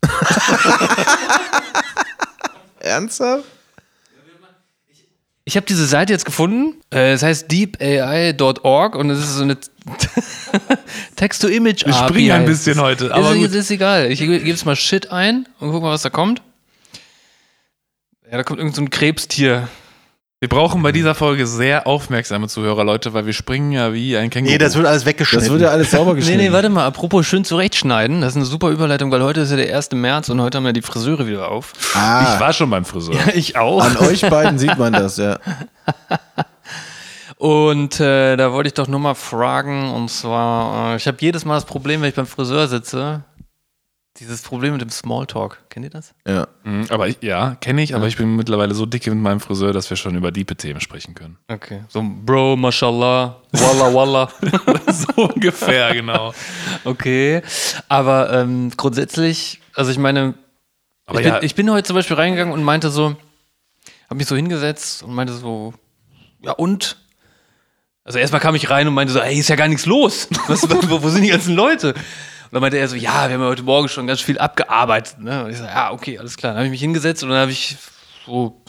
Ernsthaft? 2.81 3.45
Ich 5.49 5.57
habe 5.57 5.65
diese 5.65 5.87
Seite 5.87 6.13
jetzt 6.13 6.27
gefunden. 6.27 6.75
Äh, 6.93 7.13
es 7.13 7.23
heißt 7.23 7.51
deepai.org 7.51 8.95
und 8.95 9.09
es 9.09 9.19
ist 9.21 9.37
so 9.37 9.45
eine 9.45 9.57
Text-to-Image. 11.17 11.87
Ich 11.87 11.97
springe 11.97 12.35
ein 12.35 12.45
bisschen 12.45 12.79
heute. 12.79 13.15
Aber 13.15 13.35
ist, 13.35 13.55
ist 13.55 13.71
egal. 13.71 14.13
Ich 14.13 14.19
gebe 14.19 14.35
jetzt 14.35 14.67
mal 14.67 14.77
Shit 14.77 15.11
ein 15.11 15.49
und 15.59 15.71
guck 15.71 15.81
mal, 15.81 15.91
was 15.91 16.03
da 16.03 16.11
kommt. 16.11 16.43
Ja, 18.31 18.37
da 18.37 18.43
kommt 18.43 18.59
irgendein 18.59 18.85
so 18.85 18.91
Krebstier 18.91 19.69
wir 20.41 20.49
brauchen 20.49 20.85
bei 20.85 20.93
dieser 20.93 21.17
Folge 21.17 21.49
sehr 21.49 21.89
aufmerksame 21.89 22.47
Zuhörer, 22.47 22.85
Leute, 22.85 23.13
weil 23.13 23.27
wir 23.27 23.33
springen 23.33 23.73
ja 23.73 23.93
wie 23.93 24.17
ein 24.17 24.31
Känguru. 24.31 24.53
Nee, 24.53 24.59
das 24.59 24.77
wird 24.77 24.87
alles 24.87 25.05
weggeschnitten. 25.05 25.45
Das 25.49 25.53
wird 25.53 25.63
ja 25.63 25.71
alles 25.71 25.91
sauber 25.91 26.13
Nee, 26.15 26.21
geschnitten. 26.21 26.39
nee, 26.45 26.53
warte 26.53 26.69
mal. 26.69 26.87
Apropos 26.87 27.27
schön 27.27 27.45
zurechtschneiden. 27.45 28.21
Das 28.21 28.31
ist 28.31 28.37
eine 28.37 28.45
super 28.45 28.69
Überleitung, 28.71 29.11
weil 29.11 29.21
heute 29.25 29.41
ist 29.41 29.51
ja 29.51 29.57
der 29.57 29.75
1. 29.75 29.91
März 29.95 30.29
und 30.29 30.41
heute 30.41 30.59
haben 30.59 30.65
ja 30.67 30.73
die 30.73 30.83
Friseure 30.83 31.27
wieder 31.27 31.51
auf. 31.51 31.73
ah, 31.95 32.35
ich 32.35 32.41
war 32.41 32.53
schon 32.53 32.71
beim 32.71 32.85
Friseur. 32.85 33.17
Ich 33.35 33.57
auch. 33.57 33.83
an 33.83 33.97
euch 33.97 34.21
beiden 34.31 34.61
sieht 34.61 34.79
man 34.79 34.93
das, 34.93 35.17
ja. 35.17 35.39
Und 37.37 37.99
äh, 38.01 38.37
da 38.37 38.53
wollte 38.53 38.69
ich 38.69 38.75
doch 38.75 38.89
nur 38.89 38.99
mal 38.99 39.15
fragen, 39.15 39.93
und 39.93 40.11
zwar, 40.11 40.95
äh, 40.95 40.97
ich 40.97 41.07
habe 41.07 41.17
jedes 41.21 41.45
Mal 41.45 41.55
das 41.55 41.67
Problem, 41.67 42.01
wenn 42.03 42.09
ich 42.09 42.17
beim 42.17 42.27
Friseur 42.27 42.67
sitze, 42.67 43.23
dieses 44.21 44.43
Problem 44.43 44.73
mit 44.73 44.81
dem 44.83 44.91
Smalltalk. 44.91 45.59
Kennt 45.69 45.85
ihr 45.85 45.91
das? 45.91 46.15
ja. 46.27 46.49
Mhm, 46.65 46.87
Aber 46.91 47.09
ich, 47.09 47.19
ja, 47.23 47.57
kenne 47.61 47.83
ich, 47.83 47.95
aber 47.95 48.07
ich 48.07 48.17
bin 48.17 48.37
mittlerweile 48.37 48.75
so 48.75 48.87
dicke 48.87 49.11
mit 49.11 49.21
meinem 49.21 49.41
Friseur, 49.41 49.73
dass 49.73 49.89
wir 49.91 49.97
schon 49.97 50.17
über 50.17 50.31
diepe 50.33 50.57
Themen 50.57 50.81
sprechen 50.81 51.15
können. 51.15 51.39
Okay. 51.49 51.85
So, 51.89 52.03
Bro, 52.05 52.57
mashallah, 52.57 53.37
walla 53.53 53.95
walla. 53.95 54.29
so 54.93 55.29
ungefähr, 55.29 55.95
genau. 55.95 56.35
okay. 56.85 57.43
Aber 57.89 58.33
ähm, 58.33 58.71
grundsätzlich, 58.77 59.61
also 59.75 59.91
ich 59.91 59.99
meine, 59.99 60.35
Aber 61.07 61.21
ich, 61.21 61.27
ja, 61.27 61.39
bin, 61.39 61.47
ich 61.47 61.55
bin 61.55 61.71
heute 61.71 61.87
zum 61.87 61.95
Beispiel 61.97 62.17
reingegangen 62.17 62.53
und 62.53 62.63
meinte 62.65 62.91
so, 62.91 63.17
habe 64.07 64.17
mich 64.17 64.27
so 64.27 64.37
hingesetzt 64.37 65.03
und 65.03 65.15
meinte 65.15 65.35
so, 65.35 65.75
ja 66.43 66.53
und? 66.53 66.97
Also 68.05 68.19
erstmal 68.19 68.41
kam 68.41 68.55
ich 68.55 68.71
rein 68.71 68.89
und 68.89 68.95
meinte 68.95 69.13
so, 69.13 69.21
ey, 69.21 69.39
ist 69.39 69.49
ja 69.49 69.57
gar 69.57 69.69
nichts 69.69 69.85
los. 69.85 70.29
Was, 70.49 70.63
wo, 70.89 71.03
wo 71.03 71.09
sind 71.11 71.23
die 71.23 71.29
ganzen 71.29 71.55
Leute? 71.55 71.95
Und 72.51 72.55
dann 72.55 72.63
meinte 72.63 72.79
er 72.79 72.89
so, 72.89 72.97
ja, 72.97 73.29
wir 73.29 73.35
haben 73.35 73.43
ja 73.43 73.49
heute 73.49 73.63
Morgen 73.63 73.89
schon 73.89 74.07
ganz 74.07 74.21
viel 74.21 74.39
abgearbeitet. 74.39 75.21
Ne? 75.21 75.45
Und 75.45 75.51
ich 75.51 75.59
so, 75.59 75.65
ja, 75.65 75.93
okay, 75.93 76.19
alles 76.19 76.37
klar. 76.37 76.53
Dann 76.53 76.59
habe 76.59 76.67
ich 76.67 76.71
mich 76.71 76.81
hingesetzt 76.81 77.23
und 77.23 77.29
dann 77.29 77.39
habe 77.39 77.51
ich 77.51 77.77
so 78.25 78.61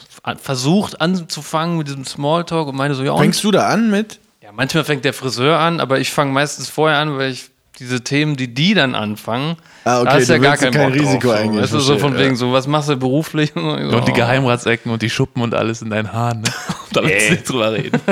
versucht 0.42 1.00
anzufangen 1.00 1.78
mit 1.78 1.88
diesem 1.88 2.04
Smalltalk 2.04 2.68
und 2.68 2.76
meinte 2.76 2.94
so, 2.94 3.02
ja? 3.02 3.16
Fängst 3.16 3.42
du 3.42 3.50
da 3.50 3.68
an 3.68 3.90
mit? 3.90 4.20
Ja, 4.42 4.50
manchmal 4.52 4.84
fängt 4.84 5.04
der 5.04 5.14
Friseur 5.14 5.58
an, 5.58 5.80
aber 5.80 5.98
ich 5.98 6.10
fange 6.10 6.32
meistens 6.32 6.68
vorher 6.68 6.98
an, 6.98 7.16
weil 7.16 7.30
ich 7.32 7.50
diese 7.78 8.02
Themen, 8.02 8.36
die 8.36 8.52
die 8.52 8.74
dann 8.74 8.94
anfangen, 8.94 9.56
Ah, 9.84 10.00
okay, 10.00 10.10
da 10.10 10.16
ist 10.18 10.28
ja 10.28 10.38
gar 10.38 10.56
kein, 10.58 10.72
kein 10.72 10.92
Risiko 10.92 11.28
drauf, 11.28 11.36
eingehen, 11.38 11.62
Weißt 11.62 11.72
du, 11.72 11.80
so 11.80 11.98
von 11.98 12.12
ja. 12.12 12.18
wegen 12.20 12.36
so, 12.36 12.52
was 12.52 12.66
machst 12.66 12.90
du 12.90 12.96
beruflich? 12.96 13.56
Und, 13.56 13.90
so, 13.90 13.96
und 13.96 14.08
die. 14.08 14.12
Geheimratsecken 14.12 14.92
und 14.92 15.00
die 15.00 15.08
Schuppen 15.08 15.42
und 15.42 15.54
alles 15.54 15.80
in 15.80 15.88
deinen 15.88 16.12
Haaren. 16.12 16.42
Ne? 16.42 16.50
Da 16.92 17.02
willst 17.04 17.28
du 17.28 17.32
nicht 17.32 17.48
drüber 17.48 17.72
reden. 17.72 18.00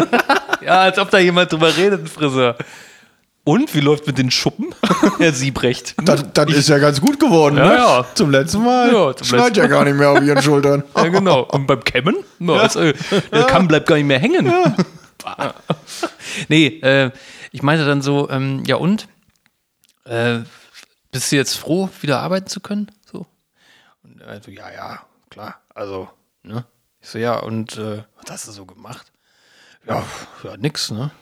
Ja, 0.60 0.80
als 0.80 0.98
ob 0.98 1.08
da 1.10 1.18
jemand 1.18 1.52
drüber 1.52 1.74
redet, 1.74 2.02
ein 2.02 2.06
Friseur. 2.08 2.56
Und, 3.48 3.74
wie 3.74 3.80
läuft 3.80 4.06
mit 4.06 4.18
den 4.18 4.30
Schuppen? 4.30 4.74
Herr 5.18 5.32
Siebrecht. 5.32 5.94
Das, 6.04 6.22
das 6.34 6.52
ist 6.52 6.68
ja 6.68 6.76
ganz 6.76 7.00
gut 7.00 7.18
geworden, 7.18 7.56
Ja, 7.56 7.66
ne? 7.66 7.74
ja. 7.76 8.06
Zum 8.14 8.30
letzten 8.30 8.62
Mal. 8.62 8.92
Ja, 8.92 9.16
zum 9.16 9.26
Schneit 9.26 9.56
letzten 9.56 9.60
ja 9.60 9.66
gar 9.68 9.84
nicht 9.84 9.96
mehr 9.96 10.10
auf 10.10 10.20
ihren 10.20 10.42
Schultern. 10.42 10.84
Ja, 10.94 11.08
genau. 11.08 11.44
Und 11.44 11.66
beim 11.66 11.82
Kämmen? 11.82 12.16
Ja. 12.40 12.56
Also, 12.56 12.92
der 13.32 13.44
Kamm 13.46 13.66
bleibt 13.66 13.88
gar 13.88 13.96
nicht 13.96 14.04
mehr 14.04 14.18
hängen. 14.18 14.52
nee, 16.48 16.66
äh, 16.66 17.10
ich 17.50 17.62
meinte 17.62 17.86
dann 17.86 18.02
so, 18.02 18.28
ähm, 18.28 18.64
ja 18.66 18.76
und? 18.76 19.08
Äh, 20.04 20.40
bist 21.10 21.32
du 21.32 21.36
jetzt 21.36 21.54
froh, 21.54 21.88
wieder 22.02 22.20
arbeiten 22.20 22.48
zu 22.48 22.60
können? 22.60 22.90
So. 23.10 23.24
Und 24.02 24.20
er 24.20 24.42
so, 24.42 24.50
ja, 24.50 24.70
ja, 24.70 25.00
klar. 25.30 25.62
Also, 25.74 26.10
ne? 26.42 26.66
Ich 27.00 27.08
so, 27.08 27.16
ja, 27.16 27.38
und 27.38 27.78
äh, 27.78 28.02
was 28.20 28.30
hast 28.30 28.48
du 28.48 28.52
so 28.52 28.66
gemacht? 28.66 29.10
Ja, 29.86 30.04
ja, 30.44 30.58
nix, 30.58 30.90
ne? 30.90 31.12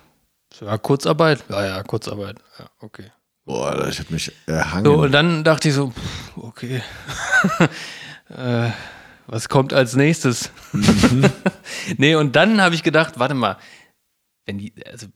Ja, 0.60 0.78
Kurzarbeit? 0.78 1.44
Ja, 1.48 1.64
ja, 1.64 1.82
Kurzarbeit. 1.82 2.38
Ja, 2.58 2.66
okay. 2.80 3.10
Boah, 3.44 3.86
ich 3.88 4.00
hab 4.00 4.10
mich 4.10 4.32
erhangen. 4.46 4.84
So, 4.86 4.94
und 5.02 5.12
dann 5.12 5.44
dachte 5.44 5.68
ich 5.68 5.74
so, 5.74 5.90
pff, 5.90 6.36
okay. 6.36 6.82
äh, 8.30 8.70
was 9.26 9.48
kommt 9.48 9.72
als 9.72 9.94
nächstes? 9.94 10.50
nee, 11.96 12.14
und 12.14 12.34
dann 12.36 12.60
habe 12.60 12.74
ich 12.74 12.82
gedacht, 12.82 13.18
warte 13.18 13.34
mal, 13.34 13.56
wenn 14.46 14.58
die, 14.58 14.72
also 14.90 15.06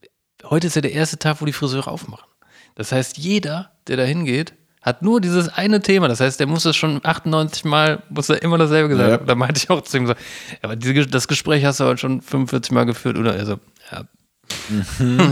heute 0.45 0.67
ist 0.69 0.77
ja 0.77 0.83
der 0.83 0.93
erste 0.93 1.19
Tag, 1.19 1.41
wo 1.41 1.45
die 1.45 1.53
Friseure 1.53 1.89
aufmachen. 1.89 2.29
Das 2.77 2.93
heißt, 2.93 3.19
jeder, 3.19 3.73
der 3.89 3.97
da 3.97 4.05
hingeht, 4.05 4.55
hat 4.83 5.03
nur 5.03 5.21
dieses 5.21 5.49
eine 5.49 5.81
Thema. 5.81 6.09
Das 6.09 6.21
heißt, 6.21 6.41
der 6.41 6.47
muss 6.47 6.63
das 6.63 6.77
schon 6.77 7.01
98 7.05 7.65
Mal, 7.65 8.03
muss 8.09 8.29
er 8.31 8.43
immer 8.43 8.59
dasselbe 8.59 8.89
gesagt 8.89 9.09
Ja. 9.09 9.15
haben. 9.17 9.27
Da 9.27 9.35
meinte 9.35 9.59
ich 9.59 9.71
auch 9.71 9.83
zu 9.83 9.97
ihm 9.97 10.07
so, 10.07 10.13
ja, 10.15 10.19
aber 10.63 10.77
das 10.77 11.29
Gespräch 11.29 11.65
hast 11.65 11.81
du 11.81 11.85
heute 11.85 11.99
schon 11.99 12.23
45 12.23 12.73
Mal 12.73 12.87
geführt, 12.87 13.19
oder? 13.19 13.33
Also, 13.33 13.59
ja. 13.93 14.05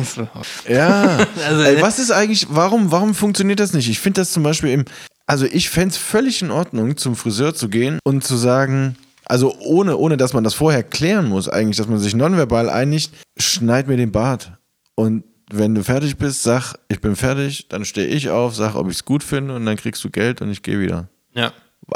So. 0.04 0.28
Ja. 0.68 1.26
Also, 1.46 1.62
Ey, 1.62 1.80
was 1.80 1.98
ist 1.98 2.10
eigentlich, 2.10 2.46
warum, 2.50 2.90
warum 2.90 3.14
funktioniert 3.14 3.60
das 3.60 3.72
nicht? 3.72 3.88
Ich 3.88 4.00
finde 4.00 4.20
das 4.20 4.32
zum 4.32 4.42
Beispiel 4.42 4.70
im, 4.70 4.84
also 5.26 5.46
ich 5.46 5.70
fände 5.70 5.90
es 5.90 5.96
völlig 5.96 6.42
in 6.42 6.50
Ordnung, 6.50 6.96
zum 6.96 7.16
Friseur 7.16 7.54
zu 7.54 7.68
gehen 7.68 7.98
und 8.04 8.24
zu 8.24 8.36
sagen, 8.36 8.96
also 9.24 9.54
ohne, 9.60 9.96
ohne 9.96 10.16
dass 10.16 10.32
man 10.32 10.44
das 10.44 10.54
vorher 10.54 10.82
klären 10.82 11.28
muss, 11.28 11.48
eigentlich, 11.48 11.76
dass 11.76 11.88
man 11.88 11.98
sich 11.98 12.14
nonverbal 12.14 12.70
einigt, 12.70 13.12
schneid 13.36 13.86
mir 13.88 13.96
den 13.96 14.10
Bart. 14.12 14.52
Und 14.94 15.24
wenn 15.50 15.74
du 15.74 15.84
fertig 15.84 16.16
bist, 16.16 16.42
sag, 16.42 16.74
ich 16.88 17.00
bin 17.00 17.14
fertig, 17.16 17.68
dann 17.68 17.84
stehe 17.84 18.06
ich 18.06 18.30
auf, 18.30 18.54
sag, 18.54 18.74
ob 18.74 18.88
ich 18.88 18.96
es 18.96 19.04
gut 19.04 19.22
finde 19.22 19.54
und 19.54 19.66
dann 19.66 19.76
kriegst 19.76 20.02
du 20.04 20.10
Geld 20.10 20.40
und 20.42 20.50
ich 20.50 20.62
gehe 20.62 20.80
wieder. 20.80 21.08
ja. 21.34 21.52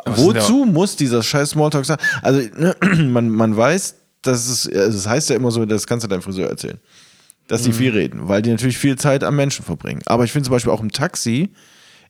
Wozu 0.06 0.64
muss 0.64 0.96
dieser 0.96 1.22
scheiß 1.22 1.50
Smalltalk 1.50 1.85
sein? 1.85 1.98
Also, 2.22 2.40
ne, 2.56 2.74
man, 3.11 3.28
man 3.28 3.54
weiß, 3.54 3.96
dass 4.22 4.48
es, 4.48 4.66
also 4.68 4.96
es 4.98 5.06
heißt 5.06 5.30
ja 5.30 5.37
immer 5.37 5.50
so, 5.50 5.66
das 5.66 5.87
kannst 5.87 6.04
du 6.04 6.08
deinem 6.08 6.22
Friseur 6.22 6.48
erzählen, 6.48 6.78
dass 7.52 7.64
die 7.64 7.74
viel 7.74 7.90
reden, 7.90 8.28
weil 8.28 8.40
die 8.40 8.48
natürlich 8.48 8.78
viel 8.78 8.96
Zeit 8.96 9.22
am 9.22 9.36
Menschen 9.36 9.62
verbringen. 9.62 10.00
Aber 10.06 10.24
ich 10.24 10.32
finde 10.32 10.46
zum 10.46 10.52
Beispiel 10.52 10.72
auch 10.72 10.80
im 10.80 10.90
Taxi 10.90 11.52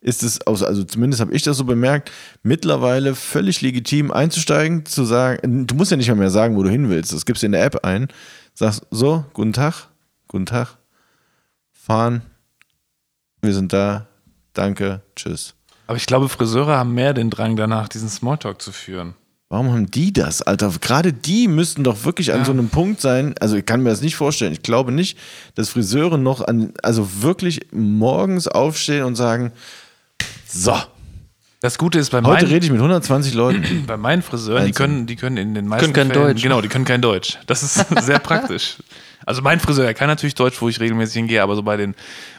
ist 0.01 0.23
es, 0.23 0.41
also 0.43 0.65
also 0.65 0.85
zumindest 0.85 1.21
habe 1.21 1.35
ich 1.35 1.43
das 1.43 1.57
so 1.57 1.65
bemerkt, 1.65 2.13
mittlerweile 2.45 3.17
völlig 3.17 3.61
legitim 3.61 4.13
einzusteigen, 4.13 4.87
zu 4.87 5.05
sagen, 5.05 5.67
du 5.67 5.75
musst 5.75 5.91
ja 5.91 5.97
nicht 5.97 6.07
mal 6.07 6.15
mehr 6.15 6.31
sagen, 6.31 6.57
wo 6.57 6.63
du 6.63 6.71
hin 6.71 6.91
willst, 6.91 7.13
das 7.13 7.27
gibst 7.27 7.43
du 7.43 7.47
in 7.47 7.53
der 7.53 7.65
App 7.65 7.85
ein, 7.85 8.07
sagst 8.55 8.87
so, 8.93 9.25
guten 9.33 9.53
Tag, 9.53 9.89
guten 10.29 10.47
Tag, 10.47 10.77
fahren, 11.73 12.23
wir 13.41 13.53
sind 13.53 13.73
da, 13.73 14.07
danke, 14.53 15.03
tschüss. 15.17 15.55
Aber 15.89 15.97
ich 15.97 16.07
glaube, 16.07 16.29
Friseure 16.29 16.77
haben 16.77 16.95
mehr 16.95 17.15
den 17.15 17.31
Drang 17.31 17.57
danach, 17.57 17.89
diesen 17.89 18.09
Smalltalk 18.09 18.63
zu 18.63 18.71
führen. 18.71 19.15
Warum 19.53 19.71
haben 19.71 19.91
die 19.91 20.15
das, 20.15 20.41
Alter? 20.41 20.73
Gerade 20.81 21.13
die 21.13 21.47
müssten 21.47 21.85
doch 21.85 22.07
wirklich 22.07 22.33
an 22.33 22.43
so 22.47 22.53
einem 22.53 22.71
Punkt 22.71 23.03
sein. 23.03 23.35
Also 23.39 23.57
ich 23.57 23.67
kann 23.67 23.83
mir 23.83 23.91
das 23.91 24.01
nicht 24.01 24.17
vorstellen. 24.17 24.51
Ich 24.55 24.63
glaube 24.63 24.93
nicht, 24.93 25.19
dass 25.57 25.69
Friseure 25.69 26.17
noch 26.17 26.41
an, 26.41 26.73
also 26.83 27.21
wirklich 27.21 27.61
morgens 27.71 28.49
aufstehen 28.49 29.05
und 29.05 29.15
sagen, 29.15 29.53
so, 30.49 30.75
Das 31.61 31.77
Gute 31.77 31.99
ist 31.99 32.09
bei 32.09 32.23
heute 32.23 32.47
meinen, 32.47 32.47
rede 32.47 32.65
ich 32.65 32.73
mit 32.73 32.81
120 32.81 33.35
Leuten. 33.35 33.85
bei 33.87 33.99
meinen 33.99 34.23
Friseuren, 34.23 34.65
die 34.65 34.73
können, 34.73 35.07
die 35.07 35.17
können 35.17 35.37
in 35.37 35.55
den 35.55 35.67
meisten 35.67 35.93
Können 35.93 36.09
kein 36.09 36.17
Fällen, 36.17 36.29
Deutsch. 36.29 36.43
Genau, 36.43 36.63
die 36.63 36.69
können 36.69 36.87
kein 36.87 37.03
Deutsch. 37.03 37.39
Das 37.47 37.63
ist 37.63 37.75
sehr 38.07 38.21
praktisch. 38.21 38.79
Also 39.27 39.43
mein 39.43 39.61
Friseur, 39.61 39.85
er 39.85 39.93
kann 39.93 40.09
natürlich 40.09 40.35
Deutsch, 40.35 40.63
wo 40.63 40.71
ich 40.71 40.81
regelmäßig 40.81 41.15
hingehe, 41.15 41.43
aber 41.43 41.57
so 41.57 41.63
bei 41.63 41.77
den 41.77 41.95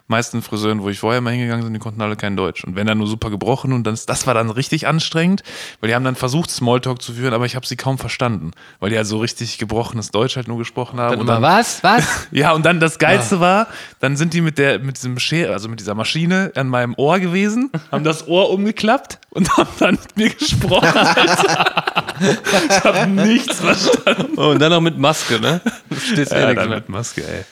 meisten 0.07 0.41
Friseuren, 0.41 0.81
wo 0.81 0.89
ich 0.89 0.99
vorher 0.99 1.21
mal 1.21 1.31
hingegangen 1.31 1.63
bin, 1.63 1.73
die 1.73 1.79
konnten 1.79 2.01
alle 2.01 2.15
kein 2.15 2.35
Deutsch. 2.35 2.63
Und 2.63 2.75
wenn 2.75 2.85
dann 2.85 2.97
nur 2.97 3.07
super 3.07 3.29
gebrochen 3.29 3.71
und 3.73 3.87
das, 3.87 4.05
das 4.05 4.27
war 4.27 4.33
dann 4.33 4.49
richtig 4.49 4.85
anstrengend, 4.85 5.43
weil 5.79 5.89
die 5.89 5.95
haben 5.95 6.03
dann 6.03 6.15
versucht, 6.15 6.51
Smalltalk 6.51 7.01
zu 7.01 7.13
führen, 7.13 7.33
aber 7.33 7.45
ich 7.45 7.55
habe 7.55 7.65
sie 7.65 7.77
kaum 7.77 7.97
verstanden, 7.97 8.51
weil 8.79 8.89
die 8.89 8.97
halt 8.97 9.07
so 9.07 9.19
richtig 9.19 9.57
gebrochenes 9.57 10.11
Deutsch 10.11 10.35
halt 10.35 10.47
nur 10.47 10.57
gesprochen 10.57 10.99
haben. 10.99 11.11
Dann 11.11 11.19
und 11.21 11.27
immer, 11.27 11.41
was? 11.41 11.83
Was? 11.83 12.03
Ja, 12.31 12.51
und 12.53 12.65
dann 12.65 12.79
das 12.79 12.99
Geilste 12.99 13.39
war, 13.39 13.67
dann 13.99 14.17
sind 14.17 14.33
die 14.33 14.41
mit 14.41 14.57
der, 14.57 14.79
mit 14.79 14.97
diesem 14.97 15.19
Schere, 15.19 15.53
also 15.53 15.69
mit 15.69 15.79
dieser 15.79 15.93
Maschine 15.95 16.51
an 16.55 16.67
meinem 16.67 16.95
Ohr 16.95 17.19
gewesen, 17.19 17.71
haben 17.91 18.03
das 18.03 18.27
Ohr 18.27 18.49
umgeklappt 18.49 19.19
und 19.29 19.55
haben 19.57 19.69
dann 19.79 19.91
mit 20.01 20.17
mir 20.17 20.29
gesprochen. 20.29 20.87
Ich 22.19 22.84
habe 22.84 23.08
nichts 23.10 23.60
verstanden. 23.60 24.34
Oh, 24.38 24.49
und 24.52 24.60
dann 24.60 24.71
noch 24.71 24.82
mit 24.82 24.97
Maske, 24.97 25.39
ne? 25.39 25.62
Du 25.89 25.95
stehst 25.95 26.32
eh 26.32 26.39
Ja, 26.39 26.47
nichts 26.47 26.62
dann 26.63 26.69
mit 26.71 26.89
Maske, 26.89 27.23
ey. 27.28 27.43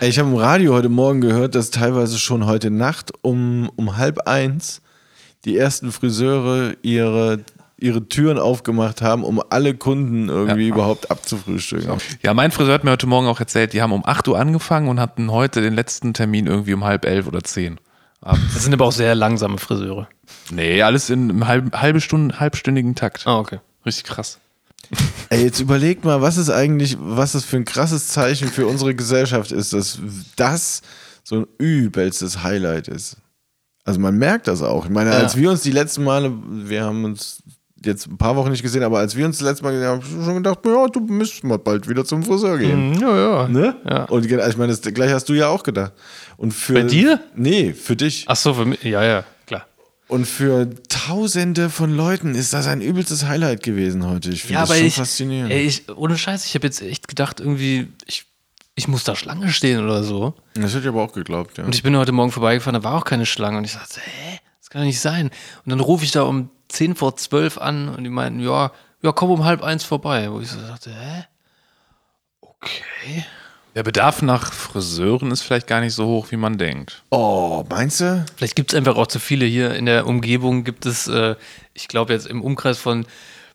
Ey, 0.00 0.08
ich 0.08 0.18
habe 0.18 0.28
im 0.28 0.36
Radio 0.36 0.74
heute 0.74 0.88
Morgen 0.88 1.20
gehört, 1.20 1.54
dass 1.54 1.70
teilweise 1.70 2.18
schon 2.18 2.46
heute 2.46 2.70
Nacht 2.70 3.12
um, 3.22 3.70
um 3.76 3.96
halb 3.96 4.26
eins 4.26 4.82
die 5.44 5.56
ersten 5.56 5.92
Friseure 5.92 6.74
ihre, 6.82 7.40
ihre 7.78 8.08
Türen 8.08 8.38
aufgemacht 8.38 9.02
haben, 9.02 9.22
um 9.22 9.40
alle 9.50 9.74
Kunden 9.74 10.28
irgendwie 10.28 10.68
überhaupt 10.68 11.10
abzufrühstücken. 11.10 11.98
Ja, 12.22 12.34
mein 12.34 12.50
Friseur 12.50 12.74
hat 12.74 12.84
mir 12.84 12.90
heute 12.90 13.06
Morgen 13.06 13.28
auch 13.28 13.38
erzählt, 13.40 13.72
die 13.72 13.82
haben 13.82 13.92
um 13.92 14.04
8 14.04 14.26
Uhr 14.28 14.38
angefangen 14.38 14.88
und 14.88 14.98
hatten 14.98 15.30
heute 15.30 15.60
den 15.60 15.74
letzten 15.74 16.12
Termin 16.14 16.46
irgendwie 16.46 16.74
um 16.74 16.84
halb 16.84 17.04
elf 17.04 17.26
oder 17.28 17.42
zehn. 17.44 17.78
abends. 18.22 18.54
Das 18.54 18.64
sind 18.64 18.72
aber 18.72 18.86
auch 18.86 18.92
sehr 18.92 19.14
langsame 19.14 19.58
Friseure. 19.58 20.08
Nee, 20.50 20.82
alles 20.82 21.10
in 21.10 21.30
einem 21.30 21.46
halb, 21.46 21.76
halbe 21.76 22.00
Stunden, 22.00 22.40
halbstündigen 22.40 22.96
Takt. 22.96 23.24
Ah, 23.26 23.38
okay. 23.38 23.60
Richtig 23.86 24.04
krass. 24.04 24.38
Ey, 25.30 25.42
jetzt 25.44 25.60
überleg 25.60 26.04
mal, 26.04 26.20
was 26.22 26.36
ist 26.36 26.50
eigentlich, 26.50 26.96
was 27.00 27.32
das 27.32 27.44
für 27.44 27.56
ein 27.56 27.64
krasses 27.64 28.08
Zeichen 28.08 28.48
für 28.48 28.66
unsere 28.66 28.94
Gesellschaft 28.94 29.50
ist, 29.52 29.72
dass 29.72 29.98
das 30.36 30.82
so 31.24 31.36
ein 31.40 31.46
übelstes 31.58 32.42
Highlight 32.42 32.88
ist. 32.88 33.16
Also 33.84 33.98
man 34.00 34.16
merkt 34.16 34.46
das 34.48 34.62
auch. 34.62 34.84
Ich 34.84 34.90
meine, 34.90 35.10
Ja. 35.10 35.18
als 35.18 35.36
wir 35.36 35.50
uns 35.50 35.62
die 35.62 35.72
letzten 35.72 36.04
Male, 36.04 36.32
wir 36.48 36.84
haben 36.84 37.04
uns 37.04 37.42
jetzt 37.84 38.06
ein 38.06 38.16
paar 38.16 38.36
Wochen 38.36 38.50
nicht 38.50 38.62
gesehen, 38.62 38.82
aber 38.82 38.98
als 38.98 39.16
wir 39.16 39.26
uns 39.26 39.38
das 39.38 39.46
letzte 39.48 39.64
Mal 39.64 39.72
gesehen 39.72 39.86
haben, 39.88 40.00
hab 40.02 40.04
ich 40.08 40.24
schon 40.24 40.34
gedacht, 40.36 40.58
ja, 40.64 40.86
du 40.88 41.00
müsstest 41.00 41.44
mal 41.44 41.58
bald 41.58 41.88
wieder 41.88 42.04
zum 42.04 42.22
Friseur 42.22 42.58
gehen. 42.58 42.94
Ja, 43.00 43.16
ja. 43.16 43.48
Ne? 43.48 43.76
Ja. 43.88 44.04
Und 44.04 44.26
ge- 44.26 44.40
ich 44.48 44.56
meine, 44.56 44.72
das 44.76 44.80
gleich 44.94 45.12
hast 45.12 45.28
du 45.28 45.34
ja 45.34 45.48
auch 45.48 45.62
gedacht. 45.62 45.92
Und 46.36 46.52
für, 46.52 46.74
Bei 46.74 46.82
dir? 46.82 47.20
Nee, 47.34 47.72
für 47.72 47.94
dich. 47.96 48.24
Ach 48.28 48.36
so, 48.36 48.54
für 48.54 48.64
mich. 48.64 48.82
Ja, 48.82 49.02
ja. 49.04 49.24
Und 50.08 50.24
für 50.26 50.68
Tausende 50.88 51.68
von 51.68 51.90
Leuten 51.92 52.34
ist 52.36 52.52
das 52.52 52.66
ein 52.68 52.80
übelstes 52.80 53.24
Highlight 53.26 53.62
gewesen 53.62 54.06
heute. 54.06 54.30
Ich 54.30 54.42
finde 54.42 54.54
Ja, 54.54 54.60
das 54.66 54.76
schon 54.76 54.86
ich, 54.86 54.94
faszinierend. 54.94 55.50
ey, 55.52 55.66
ich, 55.66 55.88
ohne 55.96 56.16
Scheiß, 56.16 56.46
ich 56.46 56.54
habe 56.54 56.66
jetzt 56.66 56.80
echt 56.80 57.08
gedacht, 57.08 57.40
irgendwie, 57.40 57.88
ich, 58.06 58.24
ich 58.76 58.86
muss 58.86 59.02
da 59.02 59.16
Schlange 59.16 59.50
stehen 59.52 59.82
oder 59.82 60.04
so. 60.04 60.34
das 60.54 60.70
hätte 60.72 60.82
ich 60.82 60.88
aber 60.88 61.02
auch 61.02 61.12
geglaubt, 61.12 61.58
ja. 61.58 61.64
Und 61.64 61.74
ich 61.74 61.82
bin 61.82 61.96
heute 61.96 62.12
Morgen 62.12 62.30
vorbeigefahren, 62.30 62.80
da 62.80 62.84
war 62.88 62.94
auch 62.96 63.04
keine 63.04 63.26
Schlange. 63.26 63.58
Und 63.58 63.64
ich 63.64 63.72
dachte, 63.72 64.00
hä, 64.00 64.38
das 64.60 64.70
kann 64.70 64.82
doch 64.82 64.86
nicht 64.86 65.00
sein. 65.00 65.30
Und 65.64 65.70
dann 65.70 65.80
rufe 65.80 66.04
ich 66.04 66.12
da 66.12 66.22
um 66.22 66.50
10 66.68 66.94
vor 66.94 67.16
12 67.16 67.58
an 67.58 67.88
und 67.88 68.04
die 68.04 68.10
meinten, 68.10 68.38
ja, 68.40 68.70
ja, 69.02 69.12
komm 69.12 69.30
um 69.30 69.44
halb 69.44 69.62
eins 69.62 69.82
vorbei. 69.82 70.30
Wo 70.30 70.40
ich 70.40 70.50
so 70.50 70.60
dachte, 70.60 70.90
hä? 70.94 71.24
Okay. 72.40 73.24
Der 73.76 73.82
Bedarf 73.82 74.22
nach 74.22 74.54
Friseuren 74.54 75.30
ist 75.30 75.42
vielleicht 75.42 75.66
gar 75.66 75.82
nicht 75.82 75.92
so 75.92 76.06
hoch, 76.06 76.28
wie 76.30 76.38
man 76.38 76.56
denkt. 76.56 77.02
oh, 77.10 77.62
meinst 77.68 78.00
du? 78.00 78.24
Vielleicht 78.34 78.56
gibt 78.56 78.72
es 78.72 78.78
einfach 78.78 78.96
auch 78.96 79.06
zu 79.06 79.18
viele 79.18 79.44
hier 79.44 79.74
in 79.74 79.84
der 79.84 80.06
Umgebung. 80.06 80.64
Gibt 80.64 80.86
es, 80.86 81.08
äh, 81.08 81.34
ich 81.74 81.86
glaube, 81.86 82.14
jetzt 82.14 82.26
im 82.26 82.40
Umkreis 82.40 82.78
von 82.78 83.04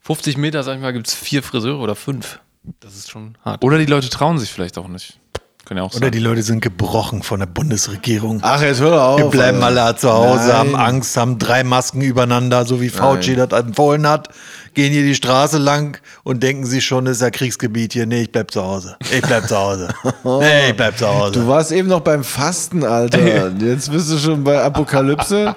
50 0.01 0.37
Meter, 0.37 0.61
sag 0.61 0.75
ich 0.75 0.81
mal, 0.81 0.93
gibt 0.93 1.07
es 1.07 1.15
vier 1.15 1.41
Friseure 1.41 1.79
oder 1.79 1.95
fünf. 1.95 2.39
Das 2.81 2.95
ist 2.95 3.09
schon 3.09 3.35
hart. 3.43 3.63
Oder 3.63 3.79
die 3.79 3.87
Leute 3.87 4.09
trauen 4.09 4.37
sich 4.37 4.51
vielleicht 4.51 4.77
auch 4.77 4.87
nicht. 4.87 5.17
Kann 5.65 5.77
ja 5.77 5.83
auch 5.83 5.93
Oder 5.95 6.05
sein. 6.05 6.11
die 6.11 6.19
Leute 6.19 6.43
sind 6.43 6.61
gebrochen 6.61 7.23
von 7.23 7.39
der 7.39 7.47
Bundesregierung. 7.47 8.41
Ach, 8.43 8.61
jetzt 8.61 8.79
hör 8.79 9.03
auf. 9.03 9.19
Wir 9.19 9.25
bleiben 9.25 9.63
alle 9.63 9.95
zu 9.95 10.11
Hause, 10.11 10.49
Nein. 10.49 10.57
haben 10.57 10.75
Angst, 10.75 11.17
haben 11.17 11.39
drei 11.39 11.63
Masken 11.63 12.01
übereinander, 12.01 12.65
so 12.65 12.79
wie 12.79 12.89
Fauci 12.89 13.35
das 13.35 13.51
empfohlen 13.53 14.07
hat, 14.07 14.29
gehen 14.73 14.91
hier 14.91 15.03
die 15.03 15.15
Straße 15.15 15.57
lang 15.57 15.99
und 16.23 16.41
denken 16.43 16.65
sich 16.65 16.85
schon, 16.85 17.05
das 17.05 17.17
ist 17.17 17.21
ja 17.21 17.29
Kriegsgebiet 17.29 17.93
hier. 17.93 18.05
Nee, 18.05 18.23
ich 18.23 18.31
bleib 18.31 18.51
zu 18.51 18.61
Hause. 18.63 18.95
Ich 19.11 19.21
bleib 19.21 19.47
zu 19.47 19.57
Hause. 19.57 19.89
Nee, 20.23 20.69
ich 20.69 20.75
bleib 20.75 20.97
zu 20.97 21.05
Du 21.05 21.09
Hause. 21.11 21.47
warst 21.47 21.71
eben 21.71 21.87
noch 21.87 22.01
beim 22.01 22.23
Fasten, 22.23 22.83
Alter. 22.83 23.51
Jetzt 23.59 23.91
bist 23.91 24.11
du 24.11 24.17
schon 24.17 24.43
bei 24.43 24.61
Apokalypse. 24.61 25.55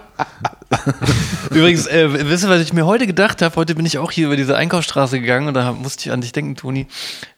Übrigens, 1.51 1.87
äh, 1.87 2.29
wisst 2.29 2.45
ihr, 2.45 2.51
was 2.51 2.61
ich 2.61 2.73
mir 2.73 2.87
heute 2.87 3.07
gedacht 3.07 3.43
habe? 3.43 3.55
Heute 3.57 3.75
bin 3.75 3.87
ich 3.87 3.99
auch 3.99 4.11
hier 4.11 4.27
über 4.27 4.37
diese 4.37 4.57
Einkaufsstraße 4.57 5.21
gegangen 5.21 5.49
und 5.49 5.55
da 5.55 5.73
musste 5.73 6.07
ich 6.09 6.13
an 6.13 6.21
dich 6.21 6.33
denken, 6.33 6.57
Toni. 6.57 6.87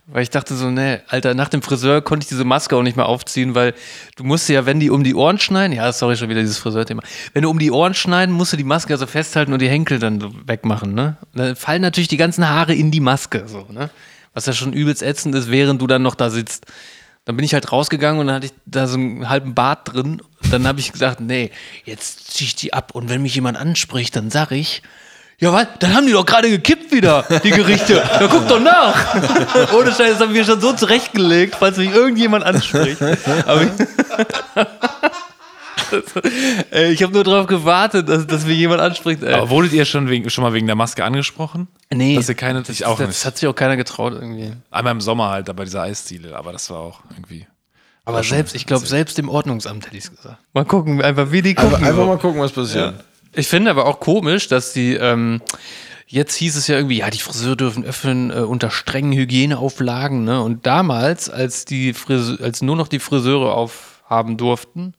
Weil 0.08 0.22
ich 0.22 0.30
dachte 0.30 0.54
so, 0.54 0.70
ne, 0.70 1.02
Alter, 1.08 1.34
nach 1.34 1.48
dem 1.48 1.62
Friseur 1.62 2.00
konnte 2.00 2.24
ich 2.24 2.28
diese 2.28 2.44
Maske 2.44 2.76
auch 2.76 2.82
nicht 2.82 2.96
mehr 2.96 3.06
aufziehen, 3.06 3.56
weil 3.56 3.74
du 4.14 4.22
musst 4.22 4.48
ja, 4.48 4.64
wenn 4.64 4.78
die 4.78 4.88
um 4.88 5.02
die 5.02 5.16
Ohren 5.16 5.40
schneiden, 5.40 5.76
ja, 5.76 5.92
sorry, 5.92 6.16
schon 6.16 6.28
wieder 6.28 6.42
dieses 6.42 6.58
Friseurthema. 6.58 7.02
Wenn 7.32 7.42
du 7.42 7.50
um 7.50 7.58
die 7.58 7.72
Ohren 7.72 7.92
schneiden, 7.92 8.32
musst 8.32 8.52
du 8.52 8.56
die 8.56 8.64
Maske 8.64 8.92
also 8.92 9.06
festhalten 9.06 9.52
und 9.52 9.60
die 9.60 9.68
Henkel 9.68 9.98
dann 9.98 10.46
wegmachen, 10.46 10.94
ne? 10.94 11.16
Und 11.32 11.40
dann 11.40 11.56
fallen 11.56 11.82
natürlich 11.82 12.06
die 12.06 12.16
ganzen 12.16 12.48
Haare 12.48 12.72
in 12.72 12.92
die 12.92 13.00
Maske, 13.00 13.48
so, 13.48 13.66
ne? 13.68 13.90
Was 14.32 14.46
ja 14.46 14.52
schon 14.52 14.72
übelst 14.72 15.02
ätzend 15.02 15.34
ist, 15.34 15.50
während 15.50 15.82
du 15.82 15.88
dann 15.88 16.02
noch 16.02 16.14
da 16.14 16.30
sitzt. 16.30 16.66
Dann 17.24 17.34
bin 17.34 17.44
ich 17.44 17.54
halt 17.54 17.72
rausgegangen 17.72 18.20
und 18.20 18.28
dann 18.28 18.36
hatte 18.36 18.46
ich 18.46 18.52
da 18.64 18.86
so 18.86 18.98
einen 18.98 19.28
halben 19.28 19.54
Bart 19.56 19.92
drin. 19.92 20.22
Dann 20.52 20.68
habe 20.68 20.78
ich 20.78 20.92
gesagt, 20.92 21.18
nee, 21.18 21.50
jetzt 21.84 22.32
zieh 22.32 22.44
ich 22.44 22.54
die 22.54 22.72
ab 22.72 22.94
und 22.94 23.08
wenn 23.08 23.22
mich 23.22 23.34
jemand 23.34 23.58
anspricht, 23.58 24.14
dann 24.14 24.30
sag 24.30 24.52
ich, 24.52 24.82
ja 25.38 25.52
was, 25.52 25.66
dann 25.80 25.94
haben 25.94 26.06
die 26.06 26.12
doch 26.12 26.24
gerade 26.26 26.48
gekippt 26.50 26.92
wieder, 26.92 27.24
die 27.44 27.50
Gerichte. 27.50 27.94
Ja, 27.96 28.26
guck 28.28 28.48
doch 28.48 28.60
nach. 28.60 29.14
Ohne 29.74 29.90
Scheiß, 29.92 30.12
das 30.12 30.20
haben 30.20 30.34
wir 30.34 30.44
schon 30.44 30.60
so 30.60 30.72
zurechtgelegt, 30.72 31.56
falls 31.58 31.76
mich 31.76 31.94
irgendjemand 31.94 32.44
anspricht. 32.44 33.00
Aber 33.46 33.62
ich, 33.62 33.70
Ey, 36.70 36.92
ich 36.92 37.02
habe 37.02 37.12
nur 37.12 37.24
darauf 37.24 37.46
gewartet, 37.46 38.08
dass, 38.08 38.26
dass 38.26 38.44
mich 38.44 38.58
jemand 38.58 38.80
anspricht. 38.80 39.22
Ey. 39.22 39.34
Aber 39.34 39.50
wurdet 39.50 39.72
ihr 39.72 39.84
schon, 39.84 40.08
wegen, 40.08 40.28
schon 40.30 40.42
mal 40.42 40.52
wegen 40.52 40.66
der 40.66 40.76
Maske 40.76 41.04
angesprochen? 41.04 41.68
nee, 41.92 42.16
Dass 42.16 42.28
ihr 42.28 42.34
keine, 42.34 42.60
das, 42.62 42.70
ich 42.70 42.84
auch 42.86 42.98
das, 42.98 43.08
nicht. 43.08 43.24
hat 43.24 43.38
sich 43.38 43.48
auch 43.48 43.54
keiner 43.54 43.76
getraut 43.76 44.14
irgendwie. 44.14 44.52
Einmal 44.70 44.92
im 44.92 45.00
Sommer 45.00 45.30
halt, 45.30 45.48
da 45.48 45.52
bei 45.52 45.64
dieser 45.64 45.82
Eisdiele, 45.82 46.36
aber 46.36 46.52
das 46.52 46.68
war 46.70 46.80
auch 46.80 47.00
irgendwie. 47.10 47.46
Aber 48.04 48.22
selbst, 48.22 48.54
ich 48.54 48.66
glaube, 48.66 48.86
selbst 48.86 49.18
im 49.18 49.28
Ordnungsamt 49.28 49.86
hätte 49.86 49.96
ich 49.96 50.04
es 50.04 50.16
gesagt. 50.16 50.38
Mal 50.52 50.64
gucken, 50.64 51.02
einfach 51.02 51.30
wie 51.30 51.42
die 51.42 51.50
Einfach, 51.56 51.70
gucken. 51.70 51.84
einfach 51.84 52.02
so. 52.02 52.06
mal 52.06 52.18
gucken, 52.18 52.40
was 52.40 52.52
passiert. 52.52 52.94
Ich 53.36 53.48
finde 53.48 53.70
aber 53.70 53.84
auch 53.84 54.00
komisch, 54.00 54.48
dass 54.48 54.72
die, 54.72 54.94
ähm, 54.94 55.42
jetzt 56.06 56.36
hieß 56.36 56.56
es 56.56 56.68
ja 56.68 56.76
irgendwie, 56.76 56.98
ja, 56.98 57.10
die 57.10 57.18
Friseure 57.18 57.56
dürfen 57.56 57.84
öffnen 57.84 58.30
äh, 58.30 58.40
unter 58.40 58.70
strengen 58.70 59.12
Hygieneauflagen, 59.12 60.24
ne? 60.24 60.40
Und 60.40 60.64
damals, 60.64 61.28
als 61.28 61.66
die 61.66 61.92
Frise 61.92 62.38
als 62.42 62.62
nur 62.62 62.76
noch 62.76 62.88
die 62.88 62.98
Friseure 62.98 63.52
aufhaben 63.52 64.38
durften, 64.38 64.94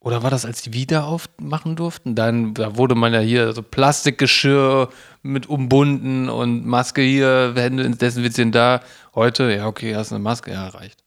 oder 0.00 0.24
war 0.24 0.30
das, 0.30 0.44
als 0.44 0.62
die 0.62 0.72
wieder 0.72 1.06
aufmachen 1.06 1.76
durften? 1.76 2.16
Dann 2.16 2.54
da 2.54 2.76
wurde 2.76 2.96
man 2.96 3.14
ja 3.14 3.20
hier 3.20 3.52
so 3.52 3.62
Plastikgeschirr 3.62 4.88
mit 5.22 5.48
umbunden 5.48 6.28
und 6.28 6.66
Maske 6.66 7.02
hier, 7.02 7.54
Hände 7.56 7.84
ins 7.84 7.98
Desinfizieren 7.98 8.50
da. 8.50 8.80
Heute, 9.14 9.50
ja, 9.52 9.66
okay, 9.68 9.94
hast 9.94 10.12
eine 10.12 10.18
Maske, 10.18 10.50
ja, 10.50 10.66
reicht. 10.68 11.04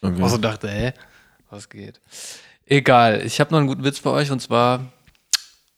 Okay. 0.00 0.14
Also 0.22 0.38
dachte, 0.38 0.68
hä, 0.70 0.92
was 1.50 1.68
geht? 1.68 2.00
Egal, 2.66 3.22
ich 3.26 3.40
habe 3.40 3.50
noch 3.50 3.58
einen 3.58 3.68
guten 3.68 3.84
Witz 3.84 4.00
bei 4.00 4.10
euch 4.10 4.30
und 4.30 4.40
zwar, 4.40 4.92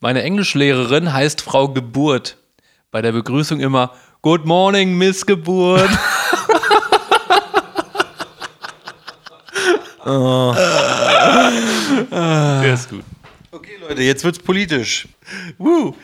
meine 0.06 0.22
Englischlehrerin 0.22 1.12
heißt 1.12 1.42
Frau 1.42 1.66
Geburt. 1.68 2.36
Bei 2.92 3.02
der 3.02 3.10
Begrüßung 3.10 3.58
immer, 3.58 3.92
Good 4.22 4.46
morning, 4.46 4.96
Miss 4.96 5.26
Geburt. 5.26 5.90
Der 12.14 12.74
ist 12.74 12.88
gut. 12.88 13.02
Okay, 13.50 13.72
Leute, 13.80 14.02
jetzt 14.02 14.22
wird's 14.22 14.38
politisch. 14.38 15.08
Woo. 15.58 15.96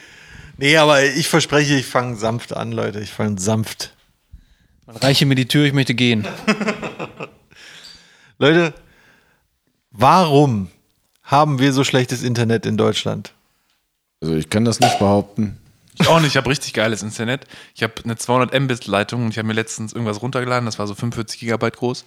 Nee, 0.56 0.76
aber 0.78 1.04
ich 1.04 1.28
verspreche, 1.28 1.76
ich 1.76 1.86
fange 1.86 2.16
sanft 2.16 2.56
an, 2.56 2.72
Leute. 2.72 2.98
Ich 2.98 3.12
fange 3.12 3.38
sanft. 3.38 3.94
Man 4.84 4.96
reiche 4.96 5.26
mir 5.26 5.36
die 5.36 5.46
Tür, 5.46 5.64
ich 5.64 5.74
möchte 5.74 5.94
gehen. 5.94 6.26
Leute, 8.38 8.74
warum 9.92 10.72
haben 11.22 11.60
wir 11.60 11.72
so 11.72 11.84
schlechtes 11.84 12.24
Internet 12.24 12.66
in 12.66 12.76
Deutschland? 12.76 13.32
Also 14.22 14.36
ich 14.36 14.48
kann 14.48 14.64
das 14.64 14.80
nicht 14.80 14.98
behaupten. 15.00 15.58
Ich 16.00 16.08
auch 16.08 16.20
nicht, 16.20 16.28
ich 16.28 16.36
habe 16.36 16.48
richtig 16.48 16.72
geiles 16.72 17.02
Internet. 17.02 17.44
Ich 17.74 17.82
habe 17.82 17.94
eine 18.04 18.16
200 18.16 18.58
Mbit 18.58 18.86
Leitung 18.86 19.24
und 19.24 19.30
ich 19.30 19.38
habe 19.38 19.48
mir 19.48 19.54
letztens 19.54 19.92
irgendwas 19.92 20.22
runtergeladen, 20.22 20.64
das 20.64 20.78
war 20.78 20.86
so 20.86 20.94
45 20.94 21.40
Gigabyte 21.40 21.76
groß. 21.76 22.04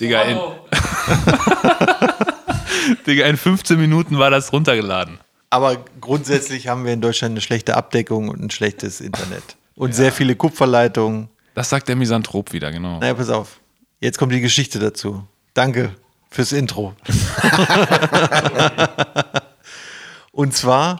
Digga, 0.00 0.22
in, 0.22 0.38
Digga, 3.06 3.26
in 3.26 3.36
15 3.36 3.78
Minuten 3.78 4.18
war 4.18 4.30
das 4.30 4.52
runtergeladen. 4.52 5.18
Aber 5.50 5.84
grundsätzlich 6.00 6.68
haben 6.68 6.84
wir 6.84 6.92
in 6.92 7.00
Deutschland 7.00 7.32
eine 7.32 7.40
schlechte 7.40 7.76
Abdeckung 7.76 8.28
und 8.28 8.40
ein 8.40 8.50
schlechtes 8.50 9.00
Internet. 9.00 9.56
Und 9.74 9.94
sehr 9.94 10.12
viele 10.12 10.36
Kupferleitungen. 10.36 11.28
Das 11.54 11.68
sagt 11.68 11.88
der 11.88 11.96
Misanthrop 11.96 12.52
wieder, 12.52 12.70
genau. 12.72 13.00
Naja, 13.00 13.14
pass 13.14 13.28
auf. 13.28 13.60
Jetzt 14.00 14.18
kommt 14.18 14.32
die 14.32 14.40
Geschichte 14.40 14.78
dazu. 14.78 15.26
Danke 15.54 15.94
fürs 16.30 16.52
Intro. 16.52 16.94
Und 20.32 20.54
zwar 20.54 20.98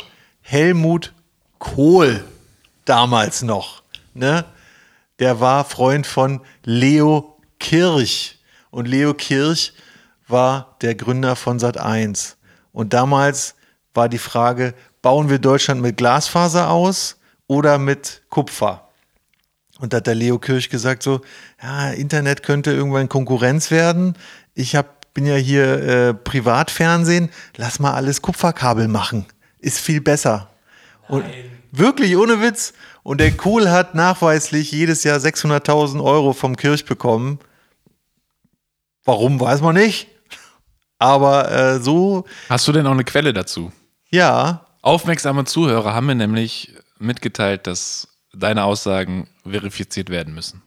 Helmut 0.48 1.12
Kohl 1.58 2.22
damals 2.84 3.42
noch. 3.42 3.82
Ne? 4.14 4.44
Der 5.18 5.40
war 5.40 5.64
Freund 5.64 6.06
von 6.06 6.40
Leo 6.62 7.36
Kirch. 7.58 8.38
Und 8.70 8.86
Leo 8.86 9.12
Kirch 9.12 9.72
war 10.28 10.76
der 10.82 10.94
Gründer 10.94 11.34
von 11.34 11.58
Sat1. 11.58 12.36
Und 12.70 12.92
damals 12.92 13.56
war 13.92 14.08
die 14.08 14.18
Frage, 14.18 14.74
bauen 15.02 15.30
wir 15.30 15.40
Deutschland 15.40 15.82
mit 15.82 15.96
Glasfaser 15.96 16.70
aus 16.70 17.16
oder 17.48 17.78
mit 17.78 18.22
Kupfer? 18.30 18.88
Und 19.80 19.92
da 19.92 19.96
hat 19.96 20.06
der 20.06 20.14
Leo 20.14 20.38
Kirch 20.38 20.70
gesagt 20.70 21.02
so, 21.02 21.22
ja, 21.60 21.90
Internet 21.90 22.44
könnte 22.44 22.70
irgendwann 22.70 23.08
Konkurrenz 23.08 23.72
werden. 23.72 24.16
Ich 24.54 24.76
hab, 24.76 25.12
bin 25.12 25.26
ja 25.26 25.34
hier 25.34 25.82
äh, 25.82 26.14
Privatfernsehen, 26.14 27.30
lass 27.56 27.80
mal 27.80 27.94
alles 27.94 28.22
Kupferkabel 28.22 28.86
machen. 28.86 29.26
Ist 29.66 29.80
viel 29.80 30.00
besser. 30.00 30.48
Und 31.08 31.24
wirklich, 31.72 32.16
ohne 32.16 32.40
Witz. 32.40 32.72
Und 33.02 33.20
der 33.20 33.32
Kohl 33.32 33.68
hat 33.68 33.94
nachweislich 33.96 34.70
jedes 34.70 35.02
Jahr 35.02 35.18
600.000 35.18 36.02
Euro 36.02 36.32
vom 36.32 36.56
Kirch 36.56 36.84
bekommen. 36.84 37.40
Warum, 39.04 39.40
weiß 39.40 39.60
man 39.60 39.74
nicht. 39.74 40.06
Aber 40.98 41.50
äh, 41.50 41.80
so, 41.80 42.24
Hast 42.48 42.66
du 42.68 42.72
denn 42.72 42.86
auch 42.86 42.92
eine 42.92 43.04
Quelle 43.04 43.32
dazu? 43.32 43.72
ja, 44.10 44.62
Aufmerksame 44.82 45.44
Zuhörer 45.44 45.94
haben 45.94 46.06
mir 46.06 46.14
nämlich 46.14 46.72
mitgeteilt, 47.00 47.66
dass 47.66 48.06
deine 48.32 48.62
Aussagen 48.62 49.26
verifiziert 49.42 50.10
werden 50.10 50.32
müssen. 50.32 50.62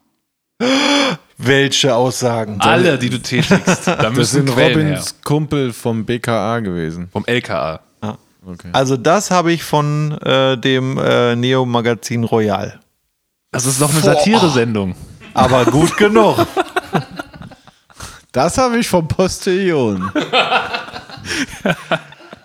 welche 1.38 1.96
Aussagen. 1.96 2.60
Alle, 2.60 3.00
die 3.00 3.10
du 3.10 3.22
tätigst. 3.22 3.88
Da 3.88 3.96
Das 3.96 4.14
müssen 4.14 4.46
sind 4.48 4.54
Quellen 4.54 4.80
her. 4.80 4.88
Robins 4.98 5.22
Kumpel 5.24 5.72
vom 5.72 6.06
BKA 6.06 6.60
gewesen. 6.60 7.08
Vom 7.14 7.24
LKA. 7.26 7.80
Okay. 8.46 8.70
Also 8.74 8.96
das 8.98 9.32
habe 9.32 9.52
ich 9.52 9.64
von 9.64 10.12
äh, 10.20 10.58
dem 10.58 10.98
äh, 10.98 11.36
Neo-Magazin 11.36 12.24
Royal. 12.24 12.80
Das 13.52 13.66
ist 13.66 13.82
doch 13.82 13.92
eine 13.92 14.00
Satire-Sendung. 14.02 14.96
Aber 15.34 15.66
gut 15.66 15.96
genug. 15.98 16.38
Das 18.32 18.58
habe 18.58 18.78
ich 18.80 18.88
vom 18.88 19.08
Postillon. 19.08 20.12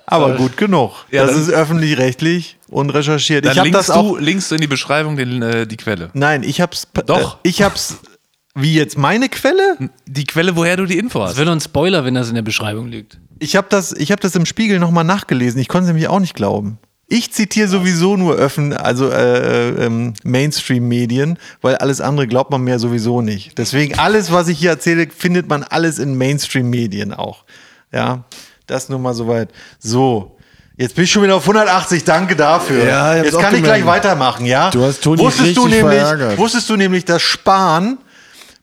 Aber 0.07 0.35
gut 0.37 0.57
genug. 0.57 0.93
Ja, 1.11 1.23
das 1.25 1.33
dann- 1.33 1.43
ist 1.43 1.51
öffentlich-rechtlich 1.51 2.59
und 2.69 2.91
recherchiert. 2.91 3.45
Dann 3.45 3.53
ich 3.53 3.59
habe 3.59 3.69
linkst, 3.71 3.89
das 3.89 3.91
auch. 3.97 4.15
du, 4.15 4.17
linkst 4.19 4.51
du 4.51 4.55
in 4.57 4.61
die 4.61 4.67
Beschreibung 4.67 5.17
den, 5.17 5.43
äh, 5.43 5.67
die 5.67 5.77
Quelle. 5.77 6.11
Nein, 6.13 6.43
ich 6.43 6.61
hab's. 6.61 6.87
Doch. 7.07 7.37
Äh, 7.37 7.49
ich 7.49 7.63
hab's. 7.63 7.99
Wie 8.57 8.75
jetzt 8.75 8.97
meine 8.97 9.29
Quelle? 9.29 9.91
Die 10.07 10.25
Quelle, 10.25 10.55
woher 10.55 10.77
du 10.77 10.87
die 10.87 10.99
Info 10.99 11.19
Das 11.21 11.31
hast. 11.31 11.37
wird 11.39 11.49
ein 11.49 11.61
Spoiler, 11.61 12.05
wenn 12.05 12.15
das 12.15 12.29
in 12.29 12.37
der 12.37 12.43
Beschreibung 12.43 12.87
liegt. 12.89 13.19
Ich 13.39 13.57
habe 13.57 13.67
das, 13.71 13.93
ich 13.93 14.13
hab 14.13 14.21
das 14.21 14.35
im 14.37 14.47
Spiegel 14.47 14.79
nochmal 14.79 15.05
nachgelesen. 15.05 15.61
Ich 15.61 15.69
konnte 15.69 15.85
es 15.85 15.89
nämlich 15.89 16.09
auch 16.09 16.21
nicht 16.21 16.35
glauben. 16.35 16.79
Ich 17.07 17.33
zitiere 17.33 17.69
sowieso 17.69 18.17
nur 18.17 18.35
öffn, 18.35 18.73
also 18.73 19.11
äh, 19.11 19.69
äh, 19.69 19.85
ähm, 19.87 20.15
Mainstream-Medien, 20.25 21.39
weil 21.61 21.77
alles 21.77 22.01
andere 22.01 22.27
glaubt 22.27 22.51
man 22.51 22.63
mir 22.63 22.79
sowieso 22.79 23.21
nicht. 23.21 23.59
Deswegen 23.59 23.99
alles, 23.99 24.33
was 24.33 24.49
ich 24.49 24.59
hier 24.59 24.71
erzähle, 24.71 25.09
findet 25.15 25.49
man 25.49 25.63
alles 25.65 25.99
in 25.99 26.17
Mainstream-Medien 26.17 27.13
auch. 27.13 27.45
Ja, 27.93 28.25
das 28.67 28.89
nur 28.89 28.99
mal 28.99 29.13
soweit. 29.13 29.51
So, 29.79 30.39
jetzt 30.79 30.95
bin 30.95 31.05
ich 31.05 31.13
schon 31.13 31.23
wieder 31.23 31.37
auf 31.37 31.43
180. 31.43 32.05
Danke 32.05 32.37
dafür. 32.37 32.85
Ja, 32.87 33.17
jetzt 33.17 33.39
kann 33.39 33.55
ich 33.55 33.63
gleich 33.63 33.85
weitermachen. 33.85 34.47
Ja, 34.47 34.71
Du 34.71 34.83
hast 34.83 35.03
Toni 35.03 35.21
wusstest 35.21 35.57
du 35.59 35.67
nämlich, 35.69 35.81
verärgert. 35.81 36.39
wusstest 36.39 36.71
du 36.71 36.77
nämlich, 36.77 37.05
dass 37.05 37.21
Spahn 37.21 37.99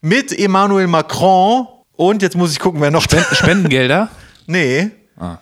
mit 0.00 0.36
Emmanuel 0.36 0.88
Macron 0.88 1.68
und 1.94 2.22
jetzt 2.22 2.36
muss 2.36 2.50
ich 2.50 2.58
gucken, 2.58 2.80
wer 2.80 2.90
noch 2.90 3.04
Spendengelder? 3.04 4.08
Nee. 4.46 4.90
Ah. 5.18 5.38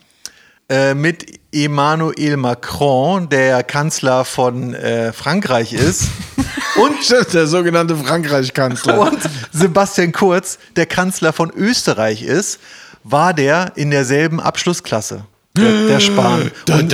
Äh, 0.69 0.93
mit 0.93 1.39
Emmanuel 1.51 2.37
Macron, 2.37 3.27
der 3.27 3.63
Kanzler 3.63 4.23
von 4.23 4.73
äh, 4.73 5.11
Frankreich 5.11 5.73
ist, 5.73 6.07
und, 6.75 7.33
Der 7.33 7.47
sogenannte 7.47 7.95
Frankreich-Kanzler. 7.97 8.99
und 8.99 9.19
Sebastian 9.51 10.11
Kurz, 10.13 10.59
der 10.75 10.85
Kanzler 10.85 11.33
von 11.33 11.51
Österreich 11.51 12.23
ist, 12.23 12.59
war 13.03 13.33
der 13.33 13.73
in 13.75 13.91
derselben 13.91 14.39
Abschlussklasse. 14.39 15.25
Der, 15.57 15.87
der 15.87 15.99
Spahn. 15.99 16.49
Und, 16.69 16.93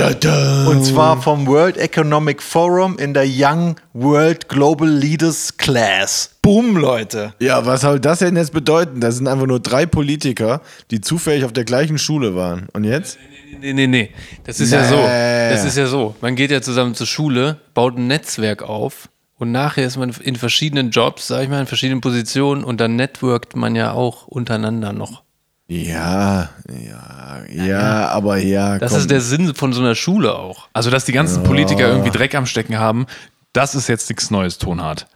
und 0.66 0.84
zwar 0.84 1.22
vom 1.22 1.46
World 1.46 1.76
Economic 1.76 2.42
Forum 2.42 2.98
in 2.98 3.14
der 3.14 3.24
Young 3.26 3.76
World 3.92 4.48
Global 4.48 4.88
Leaders 4.88 5.56
Class. 5.56 6.30
Boom, 6.42 6.76
Leute. 6.76 7.34
Ja, 7.38 7.64
was 7.66 7.82
soll 7.82 8.00
das 8.00 8.18
denn 8.18 8.34
jetzt 8.34 8.52
bedeuten? 8.52 9.00
Das 9.00 9.16
sind 9.16 9.28
einfach 9.28 9.46
nur 9.46 9.60
drei 9.60 9.86
Politiker, 9.86 10.60
die 10.90 11.00
zufällig 11.00 11.44
auf 11.44 11.52
der 11.52 11.64
gleichen 11.64 11.98
Schule 11.98 12.34
waren. 12.34 12.68
Und 12.72 12.82
jetzt? 12.82 13.18
Nee, 13.60 13.72
nee, 13.74 13.86
nee. 13.86 14.10
Das 14.44 14.58
ist 14.58 14.72
ja 14.72 14.82
Nee. 14.82 14.88
so. 14.88 14.96
Das 15.54 15.64
ist 15.64 15.76
ja 15.76 15.86
so. 15.86 16.16
Man 16.20 16.34
geht 16.34 16.50
ja 16.50 16.60
zusammen 16.60 16.94
zur 16.96 17.06
Schule, 17.06 17.58
baut 17.74 17.96
ein 17.96 18.08
Netzwerk 18.08 18.62
auf 18.62 19.08
und 19.38 19.52
nachher 19.52 19.86
ist 19.86 19.96
man 19.98 20.12
in 20.22 20.34
verschiedenen 20.34 20.90
Jobs, 20.90 21.28
sag 21.28 21.42
ich 21.44 21.48
mal, 21.48 21.60
in 21.60 21.66
verschiedenen 21.66 22.00
Positionen 22.00 22.64
und 22.64 22.80
dann 22.80 22.96
networkt 22.96 23.54
man 23.54 23.76
ja 23.76 23.92
auch 23.92 24.26
untereinander 24.26 24.92
noch. 24.92 25.22
Ja, 25.70 26.48
ja, 26.66 27.44
ja, 27.46 28.08
aber 28.08 28.38
ja. 28.38 28.78
Das 28.78 28.92
komm. 28.92 29.00
ist 29.00 29.10
der 29.10 29.20
Sinn 29.20 29.54
von 29.54 29.74
so 29.74 29.82
einer 29.82 29.94
Schule 29.94 30.34
auch. 30.34 30.68
Also, 30.72 30.90
dass 30.90 31.04
die 31.04 31.12
ganzen 31.12 31.42
Politiker 31.42 31.88
irgendwie 31.88 32.10
Dreck 32.10 32.34
am 32.34 32.46
Stecken 32.46 32.78
haben, 32.78 33.06
das 33.52 33.74
ist 33.74 33.86
jetzt 33.86 34.08
nichts 34.08 34.30
Neues, 34.30 34.56
Tonhart. 34.56 35.06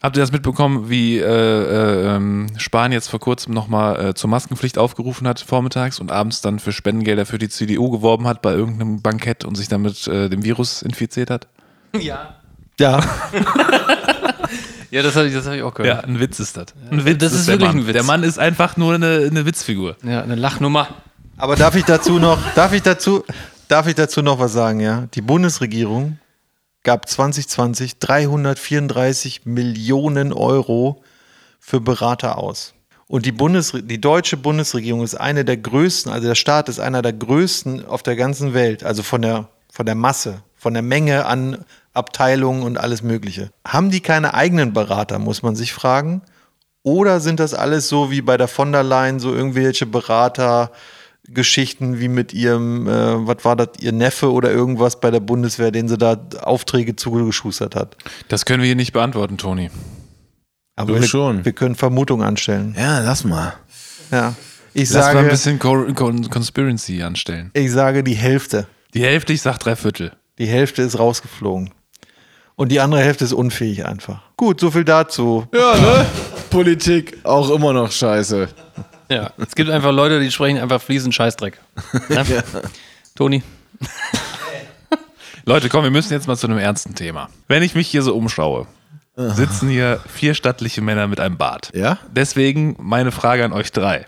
Habt 0.00 0.16
ihr 0.16 0.20
das 0.20 0.30
mitbekommen, 0.30 0.88
wie 0.88 1.18
äh, 1.18 1.24
äh, 1.24 2.16
ähm, 2.16 2.46
Spahn 2.56 2.92
jetzt 2.92 3.08
vor 3.08 3.18
kurzem 3.18 3.52
nochmal 3.52 4.06
äh, 4.06 4.14
zur 4.14 4.30
Maskenpflicht 4.30 4.78
aufgerufen 4.78 5.26
hat, 5.26 5.40
vormittags 5.40 5.98
und 5.98 6.10
abends 6.10 6.40
dann 6.40 6.60
für 6.60 6.72
Spendengelder 6.72 7.26
für 7.26 7.38
die 7.38 7.48
CDU 7.48 7.90
geworben 7.90 8.26
hat 8.26 8.42
bei 8.42 8.52
irgendeinem 8.52 9.02
Bankett 9.02 9.44
und 9.44 9.56
sich 9.56 9.68
damit 9.68 10.06
äh, 10.06 10.30
dem 10.30 10.44
Virus 10.44 10.82
infiziert 10.82 11.30
hat? 11.30 11.48
Ja. 12.00 12.36
Ja. 12.78 13.00
Ja, 14.90 15.02
das 15.02 15.14
habe 15.16 15.28
ich, 15.28 15.34
das 15.34 15.46
hab 15.46 15.54
ich 15.54 15.62
auch 15.62 15.74
gehört. 15.74 16.02
Ja, 16.02 16.04
ein 16.04 16.18
Witz 16.20 16.40
ist 16.40 16.56
das. 16.56 16.66
Ein 16.90 17.04
Witz 17.04 17.18
Das 17.18 17.32
ist 17.32 17.46
der 17.48 17.54
wirklich 17.54 17.68
Mann. 17.68 17.78
ein 17.82 17.86
Witz. 17.86 17.92
Der 17.94 18.02
Mann 18.02 18.22
ist 18.22 18.38
einfach 18.38 18.76
nur 18.76 18.94
eine, 18.94 19.26
eine 19.30 19.46
Witzfigur. 19.46 19.96
Ja, 20.02 20.22
eine 20.22 20.34
Lachnummer. 20.34 20.88
Aber 21.36 21.56
darf 21.56 21.74
ich 21.76 21.84
dazu 21.84 22.18
noch, 22.18 22.38
darf 22.54 22.72
ich 22.72 22.82
dazu, 22.82 23.24
darf 23.68 23.86
ich 23.86 23.94
dazu 23.94 24.20
noch 24.22 24.38
was 24.38 24.52
sagen, 24.52 24.80
ja? 24.80 25.06
Die 25.14 25.22
Bundesregierung 25.22 26.18
gab 26.82 27.08
2020 27.08 27.98
334 27.98 29.46
Millionen 29.46 30.32
Euro 30.32 31.02
für 31.58 31.80
Berater 31.80 32.38
aus. 32.38 32.74
Und 33.06 33.26
die, 33.26 33.32
Bundes 33.32 33.72
die 33.74 34.00
deutsche 34.00 34.36
Bundesregierung 34.36 35.02
ist 35.02 35.14
eine 35.14 35.44
der 35.44 35.56
größten, 35.56 36.12
also 36.12 36.28
der 36.28 36.34
Staat 36.36 36.68
ist 36.68 36.78
einer 36.78 37.02
der 37.02 37.12
größten 37.12 37.84
auf 37.86 38.02
der 38.02 38.16
ganzen 38.16 38.54
Welt, 38.54 38.84
also 38.84 39.02
von 39.02 39.22
der, 39.22 39.48
von 39.72 39.84
der 39.84 39.94
Masse, 39.96 40.42
von 40.56 40.74
der 40.74 40.82
Menge 40.82 41.26
an 41.26 41.64
Abteilungen 41.92 42.62
und 42.62 42.78
alles 42.78 43.02
Mögliche. 43.02 43.50
Haben 43.66 43.90
die 43.90 44.00
keine 44.00 44.34
eigenen 44.34 44.72
Berater, 44.72 45.18
muss 45.18 45.42
man 45.42 45.56
sich 45.56 45.72
fragen? 45.72 46.22
Oder 46.82 47.20
sind 47.20 47.40
das 47.40 47.52
alles 47.52 47.88
so 47.88 48.10
wie 48.10 48.22
bei 48.22 48.36
der 48.36 48.48
von 48.48 48.72
der 48.72 48.82
Leyen, 48.82 49.20
so 49.20 49.34
irgendwelche 49.34 49.84
Beratergeschichten 51.26 52.00
wie 52.00 52.08
mit 52.08 52.32
ihrem, 52.32 52.86
äh, 52.88 53.26
was 53.26 53.44
war 53.44 53.56
das, 53.56 53.68
ihr 53.80 53.92
Neffe 53.92 54.32
oder 54.32 54.50
irgendwas 54.50 55.00
bei 55.00 55.10
der 55.10 55.20
Bundeswehr, 55.20 55.70
den 55.70 55.88
sie 55.88 55.98
da 55.98 56.16
Aufträge 56.42 56.96
zugeschustert 56.96 57.74
hat? 57.76 57.96
Das 58.28 58.44
können 58.44 58.62
wir 58.62 58.66
hier 58.66 58.76
nicht 58.76 58.92
beantworten, 58.92 59.36
Toni. 59.38 59.70
Aber 60.76 60.94
Du 60.94 61.00
wir, 61.00 61.06
schon. 61.06 61.44
wir 61.44 61.52
können 61.52 61.74
Vermutungen 61.74 62.26
anstellen. 62.26 62.74
Ja, 62.78 63.00
lass 63.00 63.24
mal. 63.24 63.54
Ja. 64.10 64.34
Ich 64.72 64.88
Lass 64.90 65.06
mal 65.06 65.10
ein 65.10 65.16
sage, 65.16 65.28
bisschen 65.30 65.58
Co 65.58 65.92
Con 65.94 66.30
Conspiracy 66.30 67.02
anstellen. 67.02 67.50
ich 67.54 67.72
sage 67.72 68.04
die 68.04 68.14
Hälfte. 68.14 68.66
Die 68.94 69.02
Hälfte, 69.02 69.32
ich 69.32 69.42
sag 69.42 69.58
drei 69.58 69.74
Viertel. 69.76 70.12
Die 70.38 70.46
Hälfte 70.46 70.82
ist 70.82 70.98
rausgeflogen. 70.98 71.70
Und 72.60 72.68
die 72.68 72.78
andere 72.78 73.00
Hälfte 73.00 73.24
ist 73.24 73.32
unfähig 73.32 73.86
einfach. 73.86 74.20
Gut, 74.36 74.60
so 74.60 74.70
viel 74.70 74.84
dazu. 74.84 75.46
Ja, 75.54 75.78
ne? 75.78 76.04
Politik 76.50 77.16
auch 77.24 77.48
immer 77.48 77.72
noch 77.72 77.90
scheiße. 77.90 78.50
Ja, 79.08 79.32
es 79.38 79.54
gibt 79.54 79.70
einfach 79.70 79.92
Leute, 79.92 80.20
die 80.20 80.30
sprechen 80.30 80.58
einfach 80.58 80.82
fließend 80.82 81.14
Scheißdreck. 81.14 81.58
Ne? 82.10 82.44
Toni? 83.14 83.42
Leute, 85.46 85.70
komm, 85.70 85.84
wir 85.84 85.90
müssen 85.90 86.12
jetzt 86.12 86.28
mal 86.28 86.36
zu 86.36 86.48
einem 86.48 86.58
ernsten 86.58 86.94
Thema. 86.94 87.30
Wenn 87.48 87.62
ich 87.62 87.74
mich 87.74 87.88
hier 87.88 88.02
so 88.02 88.14
umschaue, 88.14 88.66
sitzen 89.16 89.70
hier 89.70 89.98
vier 90.06 90.34
stattliche 90.34 90.82
Männer 90.82 91.06
mit 91.06 91.18
einem 91.18 91.38
Bart. 91.38 91.70
Ja? 91.72 91.96
Deswegen 92.14 92.76
meine 92.78 93.10
Frage 93.10 93.42
an 93.42 93.54
euch 93.54 93.72
drei. 93.72 94.04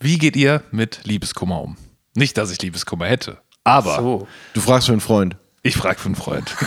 Wie 0.00 0.18
geht 0.18 0.34
ihr 0.34 0.64
mit 0.72 1.02
Liebeskummer 1.04 1.62
um? 1.62 1.76
Nicht, 2.16 2.38
dass 2.38 2.50
ich 2.50 2.60
Liebeskummer 2.60 3.06
hätte, 3.06 3.38
aber 3.62 3.94
So. 4.00 4.26
Du 4.52 4.60
fragst 4.60 4.88
für 4.88 4.92
einen 4.92 5.00
Freund. 5.00 5.36
Ich 5.64 5.76
frage 5.76 5.98
für 5.98 6.06
einen 6.06 6.14
Freund. 6.14 6.54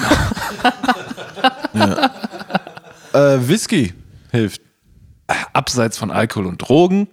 Äh, 3.13 3.37
Whisky 3.47 3.93
hilft. 4.31 4.61
Abseits 5.53 5.97
von 5.97 6.09
Alkohol 6.11 6.45
und 6.45 6.57
Drogen, 6.57 7.07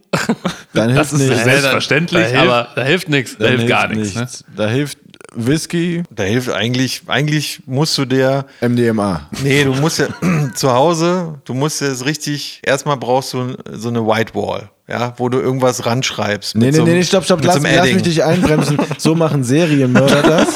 Dann 0.72 0.90
hilft 0.90 1.00
das 1.00 1.12
ist 1.20 1.28
nichts. 1.28 1.44
selbstverständlich, 1.44 2.22
da 2.22 2.28
hilft, 2.28 2.42
aber 2.44 2.68
da 2.76 2.82
hilft 2.84 3.08
nichts. 3.08 3.36
da 3.38 3.46
hilft 3.48 3.66
gar 3.66 3.88
nichts. 3.88 4.14
Ne? 4.14 4.28
Da 4.56 4.68
hilft 4.68 4.98
Whisky, 5.34 6.04
Da 6.10 6.22
hilft 6.22 6.50
eigentlich, 6.50 7.02
eigentlich 7.08 7.62
musst 7.66 7.98
du 7.98 8.04
der, 8.04 8.46
MDMA. 8.60 9.28
nee, 9.42 9.64
du 9.64 9.72
musst 9.74 9.98
ja 9.98 10.06
zu 10.54 10.72
Hause, 10.72 11.40
du 11.44 11.54
musst 11.54 11.80
ja 11.80 11.88
es 11.88 12.04
richtig, 12.04 12.60
erstmal 12.64 12.96
brauchst 12.98 13.32
du 13.34 13.56
so 13.72 13.88
eine 13.88 14.06
White 14.06 14.32
Wall, 14.34 14.70
ja, 14.86 15.14
wo 15.16 15.28
du 15.28 15.40
irgendwas 15.40 15.84
ranschreibst. 15.84 16.54
Nee, 16.54 16.66
nee, 16.66 16.72
so 16.72 16.84
nee, 16.84 17.02
stopp, 17.02 17.24
stopp, 17.24 17.42
lass, 17.44 17.60
lass 17.62 17.92
mich 17.92 18.02
dich 18.02 18.22
einbremsen. 18.22 18.78
So 18.98 19.16
machen 19.16 19.42
Serienmörder 19.42 20.22
das. 20.22 20.54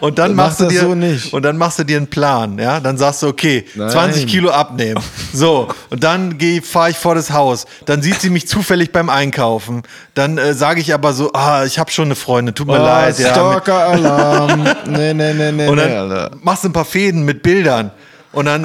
Und 0.00 0.18
dann 0.18 0.34
Mach 0.34 0.46
machst 0.46 0.60
du 0.60 0.66
dir 0.66 0.80
so 0.80 0.94
nicht. 0.94 1.32
und 1.32 1.42
dann 1.42 1.56
machst 1.56 1.78
du 1.78 1.84
dir 1.84 1.96
einen 1.96 2.06
Plan, 2.08 2.58
ja? 2.58 2.80
Dann 2.80 2.96
sagst 2.98 3.22
du, 3.22 3.28
okay, 3.28 3.64
Nein. 3.74 3.90
20 3.90 4.26
Kilo 4.26 4.50
abnehmen. 4.50 5.02
So 5.32 5.68
und 5.90 6.04
dann 6.04 6.38
fahre 6.62 6.90
ich 6.90 6.96
vor 6.96 7.14
das 7.14 7.30
Haus. 7.32 7.66
Dann 7.86 8.02
sieht 8.02 8.20
sie 8.20 8.30
mich 8.30 8.46
zufällig 8.48 8.92
beim 8.92 9.10
Einkaufen. 9.10 9.82
Dann 10.14 10.38
äh, 10.38 10.54
sage 10.54 10.80
ich 10.80 10.94
aber 10.94 11.12
so, 11.12 11.32
ah, 11.32 11.64
ich 11.64 11.78
habe 11.78 11.90
schon 11.90 12.06
eine 12.06 12.14
Freundin, 12.14 12.54
tut 12.54 12.66
mir 12.66 12.74
Oh, 12.80 12.84
leid, 12.84 13.18
ja. 13.18 13.30
Stalker-Alarm. 13.30 14.64
Nee, 14.88 15.12
nee, 15.14 15.34
nee, 15.34 15.52
nee, 15.52 15.66
Und 15.68 15.76
nee, 15.76 15.82
dann 15.82 16.10
Alter. 16.10 16.30
machst 16.42 16.64
du 16.64 16.68
ein 16.68 16.72
paar 16.72 16.84
Fäden 16.84 17.24
mit 17.24 17.42
Bildern. 17.42 17.90
Und 18.32 18.44
dann 18.46 18.64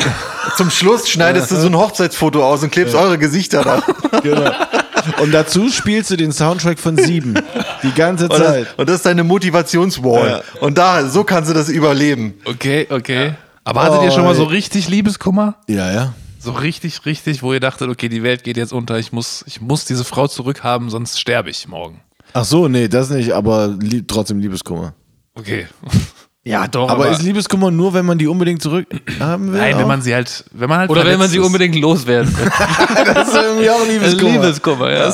zum 0.58 0.70
Schluss 0.70 1.10
schneidest 1.10 1.50
du 1.52 1.56
so 1.56 1.68
ein 1.68 1.76
Hochzeitsfoto 1.78 2.44
aus 2.46 2.64
und 2.64 2.72
klebst 2.72 2.96
eure 2.96 3.18
Gesichter 3.18 3.64
da. 3.64 3.82
Genau. 4.22 4.52
Und 5.22 5.32
dazu 5.34 5.70
spielst 5.70 6.12
du 6.12 6.16
den 6.16 6.32
Soundtrack 6.32 6.80
von 6.80 6.98
Sieben. 6.98 7.36
Die 7.84 7.92
ganze 7.92 8.26
Und 8.26 8.34
das, 8.34 8.40
Zeit. 8.40 8.68
und 8.78 8.90
das 8.90 8.98
ist 8.98 9.06
deine 9.06 9.24
Motivationswall. 9.24 10.44
Und 10.62 10.78
da, 10.78 11.08
so 11.08 11.24
kannst 11.24 11.50
du 11.50 11.54
das 11.54 11.70
überleben. 11.70 12.34
Okay, 12.46 12.88
okay. 12.90 13.36
Aber 13.64 13.84
hattet 13.84 14.04
ihr 14.04 14.12
schon 14.12 14.24
mal 14.24 14.36
so 14.36 14.44
richtig 14.44 14.90
Liebeskummer? 14.90 15.56
Ja, 15.68 15.92
ja. 15.92 16.14
So 16.40 16.52
richtig, 16.52 17.06
richtig, 17.06 17.42
wo 17.42 17.54
ihr 17.54 17.62
dachtet, 17.62 17.90
okay, 17.90 18.10
die 18.10 18.22
Welt 18.24 18.44
geht 18.44 18.58
jetzt 18.58 18.74
unter, 18.74 19.00
ich 19.00 19.14
muss, 19.14 19.46
ich 19.48 19.62
muss 19.62 19.86
diese 19.86 20.04
Frau 20.04 20.28
zurückhaben, 20.28 20.90
sonst 20.90 21.20
sterbe 21.20 21.50
ich 21.50 21.68
morgen. 21.70 22.02
Ach 22.34 22.44
so, 22.44 22.68
nee, 22.68 22.90
das 22.90 23.10
nicht, 23.10 23.32
aber 23.32 23.68
lieb, 23.80 24.08
trotzdem 24.10 24.40
Liebeskummer. 24.40 24.94
Okay. 25.36 25.68
Ja, 26.46 26.68
doch. 26.68 26.90
Aber, 26.90 27.10
ist 27.10 27.22
Liebeskummer 27.22 27.72
nur, 27.72 27.94
wenn 27.94 28.06
man 28.06 28.18
die 28.18 28.28
unbedingt 28.28 28.62
zurückhaben 28.62 29.54
will? 29.54 29.60
Nein, 29.60 29.78
wenn 29.78 29.84
auch? 29.86 29.88
man 29.88 30.02
sie 30.02 30.14
halt, 30.14 30.44
wenn 30.52 30.70
man 30.70 30.80
halt 30.80 30.90
Oder 30.90 31.06
wenn 31.06 31.18
man 31.18 31.30
sie 31.30 31.38
ist. 31.38 31.46
unbedingt 31.46 31.76
loswerden 31.76 32.36
will. 32.38 32.52
Das 33.14 33.30
ist 33.30 33.36
irgendwie 33.36 33.70
auch 33.70 33.88
Liebeskummer. 33.88 34.32
Liebeskummer, 34.42 34.92
ja. 34.92 35.14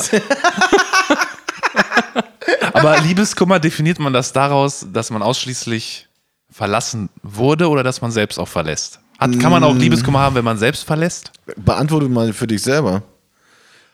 Aber 2.72 2.98
Liebeskummer 3.00 3.60
definiert 3.60 4.00
man 4.00 4.12
das 4.12 4.32
daraus, 4.32 4.86
dass 4.92 5.10
man 5.10 5.22
ausschließlich 5.22 6.08
verlassen 6.50 7.08
wurde 7.22 7.68
oder 7.68 7.84
dass 7.84 8.00
man 8.00 8.10
selbst 8.10 8.38
auch 8.38 8.48
verlässt? 8.48 8.98
Hat, 9.18 9.38
kann 9.38 9.52
man 9.52 9.62
auch 9.62 9.74
Liebeskummer 9.74 10.18
haben, 10.20 10.34
wenn 10.34 10.44
man 10.44 10.58
selbst 10.58 10.84
verlässt? 10.84 11.30
Beantworte 11.56 12.08
mal 12.08 12.32
für 12.32 12.46
dich 12.46 12.62
selber. 12.62 13.02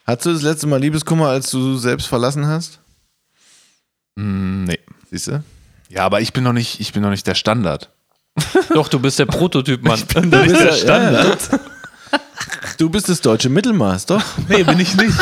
Hattest 0.07 0.27
du 0.27 0.33
das 0.33 0.43
letzte 0.43 0.69
Mal 0.69 0.81
Liebeskummer, 0.81 1.29
als 1.29 1.51
du 1.51 1.77
selbst 1.77 2.07
verlassen 2.07 2.47
hast? 2.47 2.79
Nee. 4.15 4.79
Siehst 5.11 5.27
du? 5.27 5.43
Ja, 5.89 6.05
aber 6.05 6.21
ich 6.21 6.33
bin 6.33 6.45
noch 6.45 6.53
nicht, 6.53 6.81
ich 6.81 6.93
bin 6.93 7.03
noch 7.03 7.11
nicht 7.11 7.27
der 7.27 7.35
Standard. 7.35 7.91
Doch, 8.75 8.89
du 8.89 8.99
bist 8.99 9.19
der 9.19 9.27
Prototyp, 9.27 9.83
Mann. 9.83 10.03
Du 10.15 10.21
bist 10.31 10.61
der 10.61 10.73
Standard. 10.73 11.39
Du 12.79 12.91
bist 12.91 13.09
das 13.09 13.21
deutsche 13.23 13.49
Mittelmaß, 13.49 14.07
doch? 14.07 14.23
Nee, 14.49 14.63
bin 14.63 14.79
ich 14.79 14.95
nicht. 14.97 15.15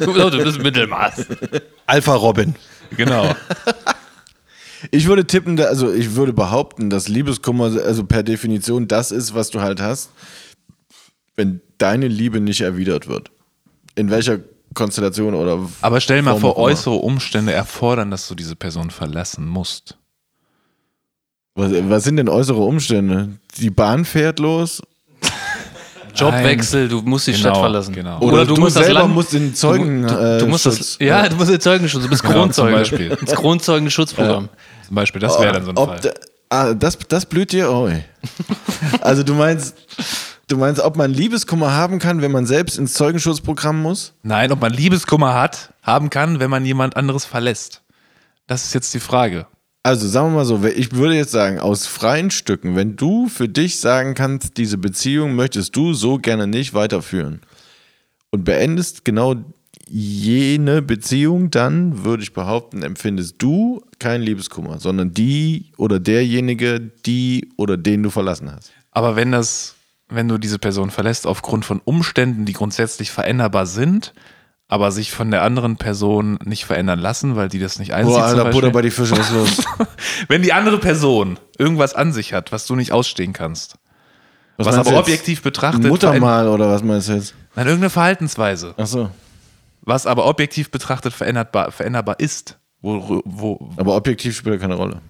du, 0.00 0.12
du 0.30 0.42
bist 0.42 0.60
Mittelmaß. 0.60 1.26
Alpha 1.86 2.14
Robin. 2.14 2.56
genau. 2.96 3.34
Ich 4.90 5.06
würde 5.06 5.26
tippen, 5.26 5.56
da- 5.56 5.64
also 5.66 5.92
ich 5.92 6.16
würde 6.16 6.32
behaupten, 6.32 6.90
dass 6.90 7.06
Liebeskummer 7.06 7.64
also 7.84 8.04
per 8.04 8.22
Definition 8.22 8.88
das 8.88 9.12
ist, 9.12 9.34
was 9.34 9.50
du 9.50 9.60
halt 9.60 9.80
hast, 9.80 10.10
wenn 11.36 11.60
deine 11.78 12.08
Liebe 12.08 12.40
nicht 12.40 12.62
erwidert 12.62 13.06
wird. 13.06 13.30
In 13.94 14.10
welcher 14.10 14.40
Konstellation 14.74 15.34
oder 15.34 15.58
Aber 15.82 16.00
stell 16.00 16.22
mal 16.22 16.36
vor, 16.38 16.56
äußere 16.56 16.94
Umstände 16.94 17.52
erfordern, 17.52 18.10
dass 18.10 18.28
du 18.28 18.34
diese 18.34 18.56
Person 18.56 18.90
verlassen 18.90 19.46
musst. 19.46 19.96
Was, 21.54 21.72
was 21.72 22.04
sind 22.04 22.16
denn 22.16 22.28
äußere 22.28 22.60
Umstände? 22.60 23.30
Die 23.58 23.70
Bahn 23.70 24.04
fährt 24.04 24.38
los 24.38 24.80
Jobwechsel, 26.14 26.88
du 26.88 27.02
musst 27.02 27.26
die 27.28 27.32
Genau, 27.32 27.40
Stadt 27.42 27.56
verlassen. 27.58 27.94
genau. 27.94 28.18
oder, 28.20 28.44
du, 28.44 28.56
musst 28.56 28.76
das 28.76 28.84
selber 28.86 29.00
Land- 29.02 29.14
musst 29.14 29.32
den 29.32 29.54
Zeugen 29.54 30.02
Du, 30.02 30.08
du, 30.14 30.38
du 30.40 30.46
musst 30.48 30.66
das, 30.66 30.98
ja, 31.00 31.28
du 31.28 31.36
musst 31.36 31.50
den 31.50 31.60
Zeugenschutz, 31.60 32.02
du 32.02 32.08
bist 32.08 32.22
Genau, 32.22 32.34
Kronzeuge. 32.34 32.70
zum 32.84 32.98
Beispiel. 32.98 33.16
Das 33.24 33.34
Kronzeugenschutzprogramm. 33.36 34.48
Zum 34.86 34.94
Beispiel, 34.96 35.20
das 35.20 35.38
wäre 35.40 35.52
dann 35.52 35.64
so 35.64 35.70
ein 35.70 35.76
Ob 35.76 35.88
Fall. 35.88 36.00
da- 36.00 36.10
ah, 36.48 36.74
das, 36.74 36.98
das 37.08 37.26
blüht 37.26 37.52
dir? 37.52 37.70
Oh. 37.70 37.86
ey. 37.86 38.04
Also 39.02 39.22
du 39.22 39.34
meinst, 39.34 39.76
du 40.50 40.56
meinst, 40.56 40.80
ob 40.80 40.96
man 40.96 41.12
Liebeskummer 41.12 41.72
haben 41.72 41.98
kann, 41.98 42.22
wenn 42.22 42.32
man 42.32 42.46
selbst 42.46 42.78
ins 42.78 42.94
Zeugenschutzprogramm 42.94 43.80
muss? 43.80 44.14
Nein, 44.22 44.52
ob 44.52 44.60
man 44.60 44.72
Liebeskummer 44.72 45.34
hat, 45.34 45.72
haben 45.82 46.10
kann, 46.10 46.40
wenn 46.40 46.50
man 46.50 46.64
jemand 46.64 46.96
anderes 46.96 47.24
verlässt. 47.24 47.82
Das 48.46 48.64
ist 48.64 48.74
jetzt 48.74 48.92
die 48.94 49.00
Frage. 49.00 49.46
Also 49.82 50.06
sagen 50.06 50.32
wir 50.32 50.36
mal 50.36 50.44
so, 50.44 50.62
ich 50.64 50.92
würde 50.92 51.14
jetzt 51.14 51.30
sagen, 51.30 51.58
aus 51.58 51.86
freien 51.86 52.30
Stücken, 52.30 52.76
wenn 52.76 52.96
du 52.96 53.28
für 53.28 53.48
dich 53.48 53.80
sagen 53.80 54.14
kannst, 54.14 54.58
diese 54.58 54.76
Beziehung 54.76 55.34
möchtest 55.34 55.74
du 55.74 55.94
so 55.94 56.18
gerne 56.18 56.46
nicht 56.46 56.74
weiterführen 56.74 57.40
und 58.30 58.44
beendest 58.44 59.06
genau 59.06 59.36
jene 59.88 60.82
Beziehung, 60.82 61.50
dann 61.50 62.04
würde 62.04 62.22
ich 62.22 62.32
behaupten, 62.32 62.82
empfindest 62.82 63.36
du 63.38 63.82
keinen 63.98 64.22
Liebeskummer, 64.22 64.78
sondern 64.78 65.12
die 65.12 65.72
oder 65.78 65.98
derjenige, 65.98 66.80
die 66.80 67.50
oder 67.56 67.76
den 67.76 68.02
du 68.02 68.10
verlassen 68.10 68.52
hast. 68.52 68.70
Aber 68.92 69.16
wenn 69.16 69.32
das, 69.32 69.74
wenn 70.10 70.28
du 70.28 70.38
diese 70.38 70.58
Person 70.58 70.90
verlässt 70.90 71.26
aufgrund 71.26 71.64
von 71.64 71.80
Umständen, 71.84 72.44
die 72.44 72.52
grundsätzlich 72.52 73.10
veränderbar 73.10 73.66
sind, 73.66 74.12
aber 74.68 74.92
sich 74.92 75.10
von 75.10 75.30
der 75.30 75.42
anderen 75.42 75.76
Person 75.76 76.38
nicht 76.44 76.64
verändern 76.64 77.00
lassen, 77.00 77.34
weil 77.36 77.48
die 77.48 77.58
das 77.58 77.78
nicht 77.78 77.92
einsieht. 77.92 78.14
Boah, 78.14 78.24
Alter. 78.24 78.50
Butter 78.50 78.70
bei 78.70 78.82
die 78.82 78.90
Fische, 78.90 79.16
was 79.16 79.30
ist 79.30 79.34
los? 79.34 79.64
wenn 80.28 80.42
die 80.42 80.52
andere 80.52 80.78
Person 80.78 81.38
irgendwas 81.58 81.94
an 81.94 82.12
sich 82.12 82.32
hat, 82.32 82.52
was 82.52 82.66
du 82.66 82.76
nicht 82.76 82.92
ausstehen 82.92 83.32
kannst, 83.32 83.76
was, 84.56 84.66
meinst 84.66 84.88
aber 84.90 84.98
objektiv 84.98 85.42
betrachtet 85.42 85.84
Muttermal 85.84 86.46
oder 86.48 86.70
was 86.70 86.82
meinst 86.84 87.08
du 87.08 87.14
jetzt? 87.14 87.34
Nein, 87.56 87.66
irgendeine 87.66 87.90
Verhaltensweise, 87.90 88.74
Ach 88.76 88.86
so. 88.86 89.10
was 89.80 90.06
aber 90.06 90.26
objektiv 90.26 90.70
betrachtet 90.70 91.14
veränderbar, 91.14 91.72
veränderbar 91.72 92.20
ist. 92.20 92.58
Wo, 92.82 93.22
wo, 93.24 93.70
Aber 93.76 93.96
objektiv 93.96 94.36
spielt 94.36 94.54
ja 94.54 94.60
keine 94.60 94.74
Rolle. 94.74 95.00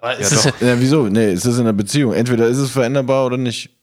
Aber 0.00 0.12
Ja, 0.12 0.18
ist 0.18 0.46
doch. 0.46 0.60
ja, 0.60 0.68
Ja, 0.68 0.80
wieso? 0.80 1.06
Nee, 1.08 1.32
es 1.32 1.44
ist 1.44 1.56
in 1.56 1.62
einer 1.62 1.72
Beziehung. 1.72 2.12
Entweder 2.12 2.46
ist 2.46 2.58
es 2.58 2.70
veränderbar 2.70 3.26
oder 3.26 3.36
nicht. 3.36 3.75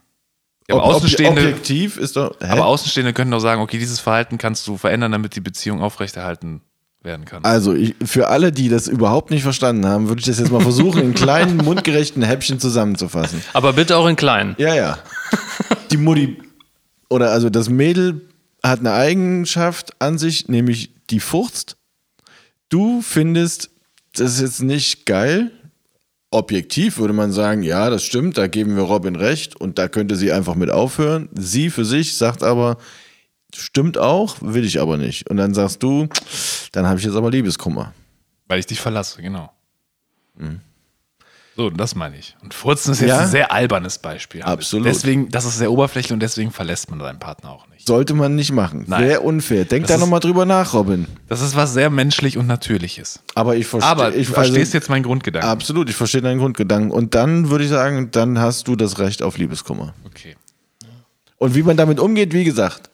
Ja, 0.69 0.75
aber, 0.75 0.85
Ob- 0.85 0.95
Außenstehende, 0.95 1.41
Objektiv 1.41 1.97
ist 1.97 2.15
doch. 2.15 2.39
Aber 2.41 2.65
Außenstehende 2.65 3.13
können 3.13 3.31
doch 3.31 3.39
sagen, 3.39 3.61
okay, 3.61 3.77
dieses 3.77 3.99
Verhalten 3.99 4.37
kannst 4.37 4.67
du 4.67 4.77
verändern, 4.77 5.11
damit 5.11 5.35
die 5.35 5.41
Beziehung 5.41 5.81
aufrechterhalten 5.81 6.61
werden 7.01 7.25
kann. 7.25 7.43
Also, 7.43 7.73
ich, 7.73 7.95
für 8.03 8.29
alle, 8.29 8.51
die 8.51 8.69
das 8.69 8.87
überhaupt 8.87 9.29
nicht 9.29 9.43
verstanden 9.43 9.85
haben, 9.85 10.07
würde 10.07 10.21
ich 10.21 10.25
das 10.25 10.39
jetzt 10.39 10.51
mal 10.51 10.61
versuchen, 10.61 11.01
in 11.01 11.13
kleinen, 11.13 11.57
mundgerechten 11.63 12.23
Häppchen 12.23 12.59
zusammenzufassen. 12.59 13.41
aber 13.53 13.73
bitte 13.73 13.97
auch 13.97 14.07
in 14.07 14.15
klein. 14.15 14.55
Ja, 14.57 14.73
ja. 14.73 14.97
Die 15.91 15.97
Mutti, 15.97 16.41
oder 17.09 17.31
also 17.31 17.49
das 17.49 17.69
Mädel 17.69 18.21
hat 18.63 18.79
eine 18.79 18.93
Eigenschaft 18.93 19.93
an 20.01 20.17
sich, 20.17 20.47
nämlich 20.47 20.91
die 21.09 21.19
Furcht. 21.19 21.75
Du 22.69 23.01
findest 23.01 23.69
das 24.15 24.35
ist 24.35 24.41
jetzt 24.41 24.61
nicht 24.61 25.05
geil. 25.05 25.51
Objektiv 26.33 26.97
würde 26.97 27.13
man 27.13 27.31
sagen, 27.31 27.63
ja, 27.63 27.89
das 27.89 28.03
stimmt, 28.03 28.37
da 28.37 28.47
geben 28.47 28.75
wir 28.75 28.83
Robin 28.83 29.15
recht 29.15 29.55
und 29.55 29.77
da 29.77 29.87
könnte 29.87 30.15
sie 30.15 30.31
einfach 30.31 30.55
mit 30.55 30.69
aufhören. 30.69 31.29
Sie 31.33 31.69
für 31.69 31.85
sich 31.85 32.15
sagt 32.15 32.43
aber, 32.43 32.77
stimmt 33.53 33.97
auch, 33.97 34.37
will 34.41 34.65
ich 34.65 34.81
aber 34.81 34.97
nicht. 34.97 35.29
Und 35.29 35.37
dann 35.37 35.53
sagst 35.53 35.83
du, 35.83 36.07
dann 36.71 36.87
habe 36.87 36.99
ich 36.99 37.05
jetzt 37.05 37.15
aber 37.15 37.29
Liebeskummer. 37.29 37.93
Weil 38.47 38.59
ich 38.59 38.65
dich 38.65 38.81
verlasse, 38.81 39.21
genau. 39.21 39.51
So, 41.55 41.69
das 41.69 41.93
meine 41.93 42.17
ich. 42.17 42.35
Und 42.41 42.53
Furzen 42.55 42.93
ist 42.93 43.01
jetzt 43.01 43.09
Ja? 43.09 43.19
ein 43.19 43.27
sehr 43.27 43.51
albernes 43.51 43.99
Beispiel. 43.99 44.41
Absolut. 44.41 44.87
Deswegen, 44.87 45.29
das 45.29 45.45
ist 45.45 45.59
sehr 45.59 45.71
oberflächlich 45.71 46.11
und 46.11 46.19
deswegen 46.19 46.49
verlässt 46.51 46.89
man 46.89 46.99
seinen 46.99 47.19
Partner 47.19 47.51
auch 47.51 47.67
nicht. 47.67 47.85
Sollte 47.87 48.15
man 48.15 48.33
nicht 48.33 48.51
machen. 48.51 48.85
Nein. 48.87 49.03
Wäre 49.03 49.19
unfair. 49.21 49.65
Denk 49.65 49.85
Das 49.85 49.97
da 49.97 49.99
nochmal 49.99 50.19
drüber 50.19 50.45
nach, 50.45 50.73
Robin. 50.73 51.05
Das 51.27 51.41
ist 51.41 51.55
was 51.55 51.73
sehr 51.73 51.91
menschlich 51.91 52.39
und 52.39 52.47
natürliches. 52.47 53.19
Aber 53.35 53.55
ich 53.55 53.67
verstehe. 53.67 53.91
Aber 53.91 54.15
ich, 54.15 54.27
du 54.27 54.33
verstehst 54.33 54.57
also- 54.69 54.77
jetzt 54.77 54.89
meinen 54.89 55.03
Grundgedanken. 55.03 55.47
Absolut, 55.49 55.89
ich 55.89 55.95
verstehe 55.95 56.21
deinen 56.21 56.39
Grundgedanken. 56.39 56.89
Und 56.89 57.13
dann 57.13 57.49
würde 57.51 57.65
ich 57.65 57.69
sagen, 57.69 58.09
dann 58.09 58.39
hast 58.39 58.67
du 58.67 58.75
das 58.75 58.97
Recht 58.97 59.21
auf 59.21 59.37
Liebeskummer. 59.37 59.93
Okay. 60.05 60.35
Und 61.37 61.53
wie 61.53 61.61
man 61.61 61.77
damit 61.77 61.99
umgeht, 61.99 62.33
wie 62.33 62.45
gesagt. 62.45 62.89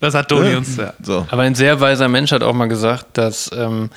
Das 0.00 0.14
hat 0.14 0.28
Toni 0.28 0.54
uns 0.56 0.76
ja. 0.76 0.94
So. 1.02 1.26
Aber 1.30 1.42
ein 1.42 1.54
sehr 1.54 1.78
weiser 1.80 2.08
Mensch 2.08 2.32
hat 2.32 2.42
auch 2.42 2.54
mal 2.54 2.66
gesagt, 2.66 3.18
dass 3.18 3.50
ähm, 3.54 3.90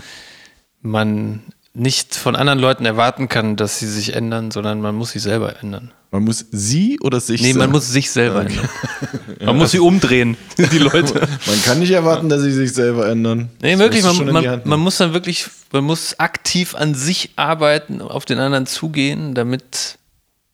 man 0.81 1.41
nicht 1.75 2.15
von 2.15 2.35
anderen 2.35 2.59
Leuten 2.59 2.85
erwarten 2.85 3.29
kann, 3.29 3.55
dass 3.55 3.79
sie 3.79 3.87
sich 3.87 4.13
ändern, 4.13 4.51
sondern 4.51 4.79
man 4.79 4.93
muss 4.93 5.11
sich 5.11 5.23
selber 5.23 5.59
ändern. 5.61 5.91
Man 6.11 6.23
muss 6.23 6.45
sie 6.51 6.99
oder 6.99 7.19
sich 7.19 7.41
Nee, 7.41 7.53
man 7.53 7.71
muss 7.71 7.89
sich 7.89 8.11
selber 8.11 8.41
ändern. 8.45 8.69
Man 9.43 9.57
muss 9.57 9.71
sie 9.71 9.79
umdrehen, 9.79 10.37
die 10.57 10.77
Leute. 10.77 11.15
Man 11.47 11.61
kann 11.65 11.79
nicht 11.79 11.91
erwarten, 11.91 12.29
dass 12.29 12.43
sie 12.43 12.51
sich 12.53 12.71
selber 12.71 13.09
ändern. 13.09 13.49
Nee, 13.61 13.71
Das 13.71 13.79
wirklich, 13.79 14.03
man, 14.03 14.31
man, 14.31 14.61
man 14.63 14.79
muss 14.79 14.95
dann 14.97 15.13
wirklich, 15.13 15.47
man 15.73 15.83
muss 15.83 16.17
aktiv 16.19 16.75
an 16.75 16.95
sich 16.95 17.31
arbeiten, 17.35 17.99
auf 18.01 18.23
den 18.23 18.39
anderen 18.39 18.67
zugehen, 18.67 19.33
damit 19.33 19.97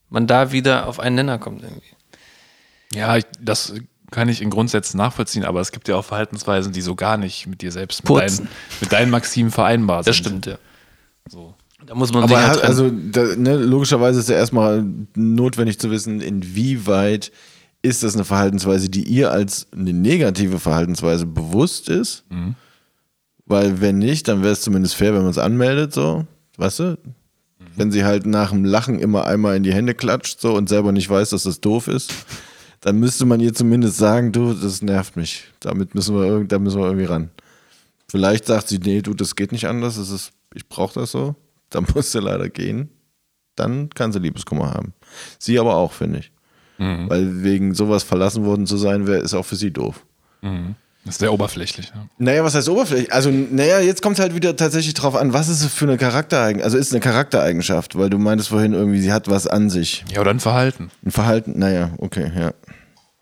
man 0.09 0.25
da 0.25 0.51
wieder 0.51 0.87
auf 0.87 0.99
einen 0.99 1.17
Nenner 1.17 1.37
kommt 1.37 1.61
irgendwie. 1.61 1.83
Ja, 2.95 3.17
ich, 3.17 3.25
das 3.39 3.73
kann 4.09 4.27
ich 4.27 4.41
in 4.41 4.49
Grundsätzen 4.49 4.97
nachvollziehen, 4.97 5.45
aber 5.45 5.61
es 5.61 5.71
gibt 5.71 5.87
ja 5.87 5.95
auch 5.97 6.05
Verhaltensweisen, 6.05 6.73
die 6.73 6.81
so 6.81 6.95
gar 6.95 7.17
nicht 7.17 7.45
mit 7.45 7.61
dir 7.61 7.71
selbst, 7.71 8.03
mit, 8.09 8.17
deinen, 8.17 8.47
mit 8.81 8.91
deinen 8.91 9.11
Maximen 9.11 9.51
vereinbar 9.51 10.03
sind. 10.03 10.09
Das 10.09 10.17
stimmt, 10.17 10.45
ja. 10.47 10.57
So. 11.27 11.55
Da 11.85 11.95
muss 11.95 12.11
man 12.13 12.23
Aber 12.23 12.35
sich 12.37 12.47
halt 12.47 12.63
also 12.63 12.89
da, 12.89 13.35
ne, 13.37 13.55
logischerweise 13.57 14.19
ist 14.19 14.29
ja 14.29 14.35
erstmal 14.35 14.85
notwendig 15.15 15.79
zu 15.79 15.89
wissen, 15.91 16.19
inwieweit 16.21 17.31
ist 17.81 18.03
das 18.03 18.15
eine 18.15 18.25
Verhaltensweise, 18.25 18.89
die 18.89 19.03
ihr 19.03 19.31
als 19.31 19.67
eine 19.71 19.93
negative 19.93 20.59
Verhaltensweise 20.59 21.25
bewusst 21.25 21.87
ist. 21.87 22.25
Mhm. 22.29 22.55
Weil 23.45 23.79
wenn 23.81 23.97
nicht, 23.97 24.27
dann 24.27 24.43
wäre 24.43 24.51
es 24.53 24.61
zumindest 24.61 24.95
fair, 24.95 25.13
wenn 25.13 25.21
man 25.21 25.31
es 25.31 25.37
anmeldet, 25.37 25.93
so, 25.93 26.25
weißt 26.57 26.79
du? 26.79 26.83
Mhm. 26.83 26.97
Wenn 27.77 27.91
sie 27.91 28.03
halt 28.03 28.25
nach 28.25 28.49
dem 28.51 28.65
Lachen 28.65 28.99
immer 28.99 29.25
einmal 29.25 29.55
in 29.55 29.63
die 29.63 29.73
Hände 29.73 29.93
klatscht 29.95 30.41
so 30.41 30.55
und 30.55 30.67
selber 30.67 30.91
nicht 30.91 31.09
weiß, 31.09 31.29
dass 31.29 31.43
das 31.43 31.61
doof 31.61 31.87
ist, 31.87 32.13
dann 32.81 32.99
müsste 32.99 33.25
man 33.25 33.39
ihr 33.39 33.53
zumindest 33.53 33.97
sagen, 33.97 34.33
du, 34.33 34.53
das 34.53 34.81
nervt 34.81 35.15
mich. 35.15 35.45
Damit 35.61 35.95
müssen 35.95 36.15
wir, 36.15 36.25
irgend- 36.25 36.51
da 36.51 36.59
müssen 36.59 36.79
wir 36.79 36.85
irgendwie 36.87 37.05
ran. 37.05 37.29
Vielleicht 38.09 38.45
sagt 38.45 38.67
sie, 38.67 38.79
nee, 38.79 39.01
du, 39.01 39.13
das 39.13 39.35
geht 39.35 39.51
nicht 39.53 39.67
anders, 39.67 39.95
das 39.95 40.09
ist, 40.11 40.31
ich 40.53 40.67
brauche 40.67 40.99
das 40.99 41.11
so. 41.11 41.35
Dann 41.69 41.85
muss 41.93 42.11
sie 42.11 42.19
leider 42.19 42.49
gehen. 42.49 42.89
Dann 43.55 43.89
kann 43.89 44.11
sie 44.11 44.19
Liebeskummer 44.19 44.73
haben. 44.73 44.93
Sie 45.37 45.59
aber 45.59 45.75
auch, 45.75 45.91
finde 45.91 46.19
ich. 46.19 46.31
Mhm. 46.77 47.09
Weil 47.09 47.43
wegen 47.43 47.73
sowas 47.73 48.03
verlassen 48.03 48.45
worden 48.45 48.65
zu 48.65 48.77
sein, 48.77 49.05
wäre 49.05 49.19
ist 49.19 49.33
auch 49.33 49.45
für 49.45 49.57
sie 49.57 49.71
doof. 49.71 50.05
Das 51.05 51.15
ist 51.15 51.19
sehr 51.19 51.33
oberflächlich. 51.33 51.93
Ne? 51.93 52.09
Naja, 52.17 52.43
was 52.43 52.55
heißt 52.55 52.69
oberflächlich? 52.69 53.13
Also, 53.13 53.29
naja, 53.31 53.79
jetzt 53.79 54.01
kommt 54.01 54.17
es 54.17 54.21
halt 54.21 54.35
wieder 54.35 54.55
tatsächlich 54.55 54.93
drauf 54.93 55.15
an, 55.15 55.33
was 55.33 55.47
ist 55.49 55.63
es 55.63 55.73
für 55.73 55.85
eine 55.85 55.97
Charaktereigenschaft? 55.97 56.65
Also, 56.65 56.77
ist 56.77 56.87
es 56.87 56.93
eine 56.93 57.01
Charaktereigenschaft, 57.01 57.97
weil 57.97 58.09
du 58.09 58.17
meintest 58.17 58.49
vorhin 58.49 58.73
irgendwie, 58.73 58.99
sie 58.99 59.11
hat 59.11 59.29
was 59.29 59.47
an 59.47 59.69
sich. 59.69 60.05
Ja, 60.11 60.21
oder 60.21 60.31
ein 60.31 60.39
Verhalten. 60.39 60.91
Ein 61.05 61.11
Verhalten, 61.11 61.57
naja, 61.57 61.91
okay, 61.97 62.31
ja. 62.37 62.53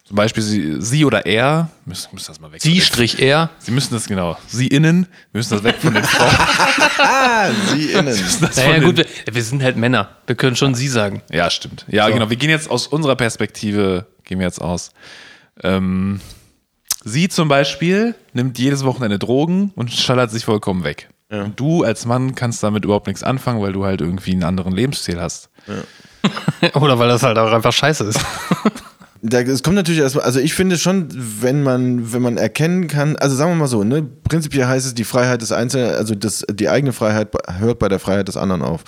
Zum 0.07 0.15
Beispiel 0.15 0.41
sie, 0.41 0.81
sie 0.81 1.03
oder 1.03 1.25
er, 1.25 1.69
müssen, 1.83 2.07
müssen 2.13 2.27
das 2.27 2.39
mal 2.39 2.49
weg. 2.53 2.61
sie 2.61 2.79
strich 2.79 3.19
er. 3.19 3.49
Sie 3.59 3.71
müssen 3.71 3.93
das 3.93 4.07
genau. 4.07 4.37
Sie 4.47 4.67
innen 4.67 5.05
müssen 5.33 5.53
das 5.53 5.63
weg 5.65 5.75
von 5.81 5.93
den 5.93 6.03
Frauen. 6.05 6.31
Sie 7.67 7.91
innen. 7.91 8.05
Das 8.05 8.37
von 8.37 8.49
Naja, 8.55 8.79
gut, 8.79 8.97
wir, 8.97 9.05
wir 9.29 9.43
sind 9.43 9.61
halt 9.61 9.75
Männer. 9.75 10.09
Wir 10.25 10.35
können 10.35 10.55
schon 10.55 10.75
sie 10.75 10.87
sagen. 10.87 11.21
Ja, 11.29 11.49
stimmt. 11.49 11.85
Ja, 11.89 12.07
genau. 12.09 12.29
Wir 12.29 12.37
gehen 12.37 12.49
jetzt 12.49 12.69
aus 12.69 12.87
unserer 12.87 13.17
Perspektive, 13.17 14.05
gehen 14.23 14.39
wir 14.39 14.45
jetzt 14.45 14.61
aus. 14.61 14.91
Ähm, 15.61 16.21
sie 17.03 17.27
zum 17.27 17.49
Beispiel 17.49 18.15
nimmt 18.31 18.57
jedes 18.59 18.85
Wochenende 18.85 19.19
Drogen 19.19 19.73
und 19.75 19.91
schallert 19.91 20.31
sich 20.31 20.45
vollkommen 20.45 20.85
weg. 20.85 21.09
Und 21.29 21.59
du 21.59 21.83
als 21.83 22.05
Mann 22.05 22.35
kannst 22.35 22.63
damit 22.63 22.85
überhaupt 22.85 23.07
nichts 23.07 23.23
anfangen, 23.23 23.61
weil 23.61 23.73
du 23.73 23.83
halt 23.83 23.99
irgendwie 23.99 24.31
einen 24.31 24.43
anderen 24.43 24.73
Lebensstil 24.73 25.19
hast. 25.19 25.49
Oder 26.73 26.97
weil 26.97 27.09
das 27.09 27.23
halt 27.23 27.37
auch 27.37 27.51
einfach 27.51 27.73
scheiße 27.73 28.05
ist. 28.05 28.21
Es 29.21 29.63
kommt 29.63 29.75
natürlich 29.75 30.01
erstmal, 30.01 30.25
also 30.25 30.39
ich 30.39 30.53
finde 30.53 30.77
schon, 30.77 31.07
wenn 31.41 31.63
man, 31.63 32.13
wenn 32.13 32.21
man 32.21 32.37
erkennen 32.37 32.87
kann, 32.87 33.15
also 33.15 33.35
sagen 33.35 33.51
wir 33.51 33.55
mal 33.55 33.67
so, 33.67 33.83
ne, 33.83 34.03
prinzipiell 34.03 34.67
heißt 34.67 34.85
es, 34.85 34.93
die 34.93 35.03
Freiheit 35.03 35.41
des 35.41 35.51
Einzelnen, 35.51 35.95
also 35.95 36.13
das, 36.13 36.45
die 36.51 36.69
eigene 36.69 36.93
Freiheit 36.93 37.29
hört 37.57 37.79
bei 37.79 37.89
der 37.89 37.99
Freiheit 37.99 38.27
des 38.27 38.37
anderen 38.37 38.61
auf. 38.61 38.83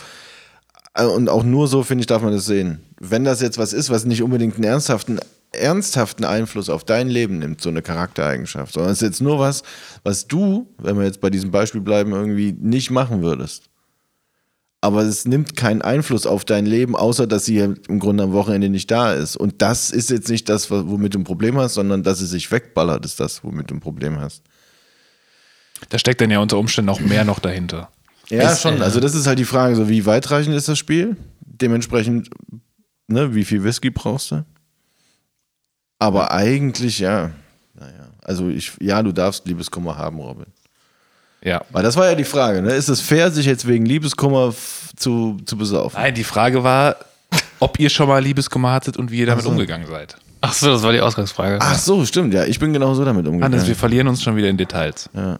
Äh, 0.94 1.06
Und 1.06 1.30
auch 1.30 1.44
nur 1.44 1.68
so, 1.68 1.84
finde 1.84 2.02
ich, 2.02 2.08
darf 2.08 2.22
man 2.22 2.34
das 2.34 2.46
sehen. 2.46 2.82
Wenn 3.00 3.24
das 3.24 3.42
jetzt 3.42 3.58
was 3.58 3.74
ist, 3.74 3.90
was 3.90 4.06
nicht 4.06 4.22
unbedingt 4.22 4.56
einen 4.56 4.66
ernsthaften, 4.66 5.20
ernsthaften 5.52 6.26
Einfluss 6.26 6.70
auf 6.70 6.84
dein 6.84 7.10
Leben 7.10 7.40
nimmt, 7.40 7.62
so 7.62 7.70
eine 7.70 7.82
Charaktereigenschaft, 7.82 8.74
sondern 8.74 8.92
es 8.92 9.02
ist 9.02 9.08
jetzt 9.08 9.22
nur 9.22 9.40
was, 9.40 9.64
was 10.04 10.28
du, 10.28 10.68
wenn 10.78 10.98
wir 10.98 11.06
jetzt 11.06 11.22
bei 11.22 11.30
diesem 11.30 11.50
Beispiel 11.50 11.82
bleiben, 11.82 12.12
irgendwie 12.12 12.52
nicht 12.52 12.92
machen 12.92 13.24
würdest. 13.24 13.68
Aber 14.82 15.02
es 15.02 15.26
nimmt 15.26 15.56
keinen 15.58 15.82
Einfluss 15.82 16.26
auf 16.26 16.46
dein 16.46 16.66
Leben, 16.66 16.96
außer 16.96 17.28
dass 17.28 17.46
sie 17.46 17.56
ja 17.58 17.66
im 17.88 18.00
Grunde 18.00 18.24
am 18.24 18.32
Wochenende 18.32 18.70
nicht 18.70 18.90
da 18.90 19.14
ist. 19.14 19.36
Und 19.36 19.62
das 19.62 19.92
ist 19.92 20.10
jetzt 20.10 20.30
nicht 20.30 20.48
das, 20.48 20.72
womit 20.72 21.16
du 21.16 21.20
ein 21.20 21.24
Problem 21.26 21.58
hast, 21.58 21.74
sondern 21.74 22.04
dass 22.04 22.20
sie 22.20 22.26
sich 22.28 22.50
wegballert, 22.52 23.04
ist 23.06 23.20
das, 23.20 23.44
womit 23.44 23.70
du 23.72 23.76
ein 23.76 23.80
Problem 23.82 24.20
hast. 24.20 24.42
Da 25.90 26.00
steckt 26.00 26.22
dann 26.22 26.32
ja 26.32 26.40
unter 26.40 26.58
Umständen 26.58 26.90
auch 26.90 27.00
mehr 27.00 27.24
noch 27.26 27.40
dahinter. 27.40 27.90
Ja, 28.30 28.52
Es, 28.52 28.62
schon. 28.62 28.80
äh, 28.80 28.84
Also 28.84 29.00
das 29.00 29.16
ist 29.16 29.28
halt 29.28 29.40
die 29.40 29.46
Frage, 29.46 29.76
so 29.76 29.90
wie 29.90 30.06
weitreichend 30.06 30.56
ist 30.56 30.68
das 30.68 30.78
Spiel? 30.78 31.18
Dementsprechend, 31.42 32.30
ne, 33.08 33.34
wie 33.36 33.44
viel 33.46 33.64
Whisky 33.64 33.90
brauchst 33.90 34.32
du? 34.32 34.46
Aber 35.98 36.32
eigentlich, 36.32 37.00
ja, 37.00 37.32
naja. 37.74 38.12
Also 38.22 38.48
ich, 38.48 38.72
ja, 38.80 39.02
du 39.04 39.12
darfst 39.12 39.46
Liebeskummer 39.48 39.98
haben, 39.98 40.20
Robin. 40.20 40.46
Ja. 41.44 41.62
Weil 41.72 41.84
das 41.84 41.96
war 41.96 42.08
ja 42.10 42.16
die 42.16 42.24
Frage, 42.24 42.62
ne? 42.62 42.74
Ist 42.74 42.90
es 42.90 43.02
fair, 43.02 43.32
sich 43.32 43.46
jetzt 43.46 43.68
wegen 43.68 43.86
Liebeskummer 43.86 44.54
zu, 44.96 45.38
zu 45.46 45.58
besaufen? 45.58 46.00
Nein, 46.00 46.14
die 46.14 46.24
Frage 46.24 46.64
war, 46.64 46.98
ob 47.60 47.80
ihr 47.80 47.90
schon 47.90 48.08
mal 48.08 48.22
Liebeskummer 48.22 48.72
hattet 48.72 48.98
und 48.98 49.12
wie 49.12 49.20
ihr 49.20 49.26
damit 49.26 49.46
umgegangen 49.46 49.88
seid. 49.88 50.16
Ach 50.42 50.54
so, 50.54 50.68
das 50.68 50.84
war 50.84 50.94
die 50.94 51.02
Ausgangsfrage. 51.02 51.60
Ach 51.62 51.78
so, 51.78 52.06
stimmt, 52.06 52.34
ja. 52.34 52.46
Ich 52.46 52.60
bin 52.60 52.72
genau 52.72 52.94
so 52.94 53.04
damit 53.04 53.28
umgegangen. 53.28 53.54
Hannes, 53.54 53.68
wir 53.68 53.76
verlieren 53.76 54.08
uns 54.08 54.24
schon 54.24 54.36
wieder 54.36 54.48
in 54.48 54.58
Details. 54.58 55.10
Ja. 55.14 55.38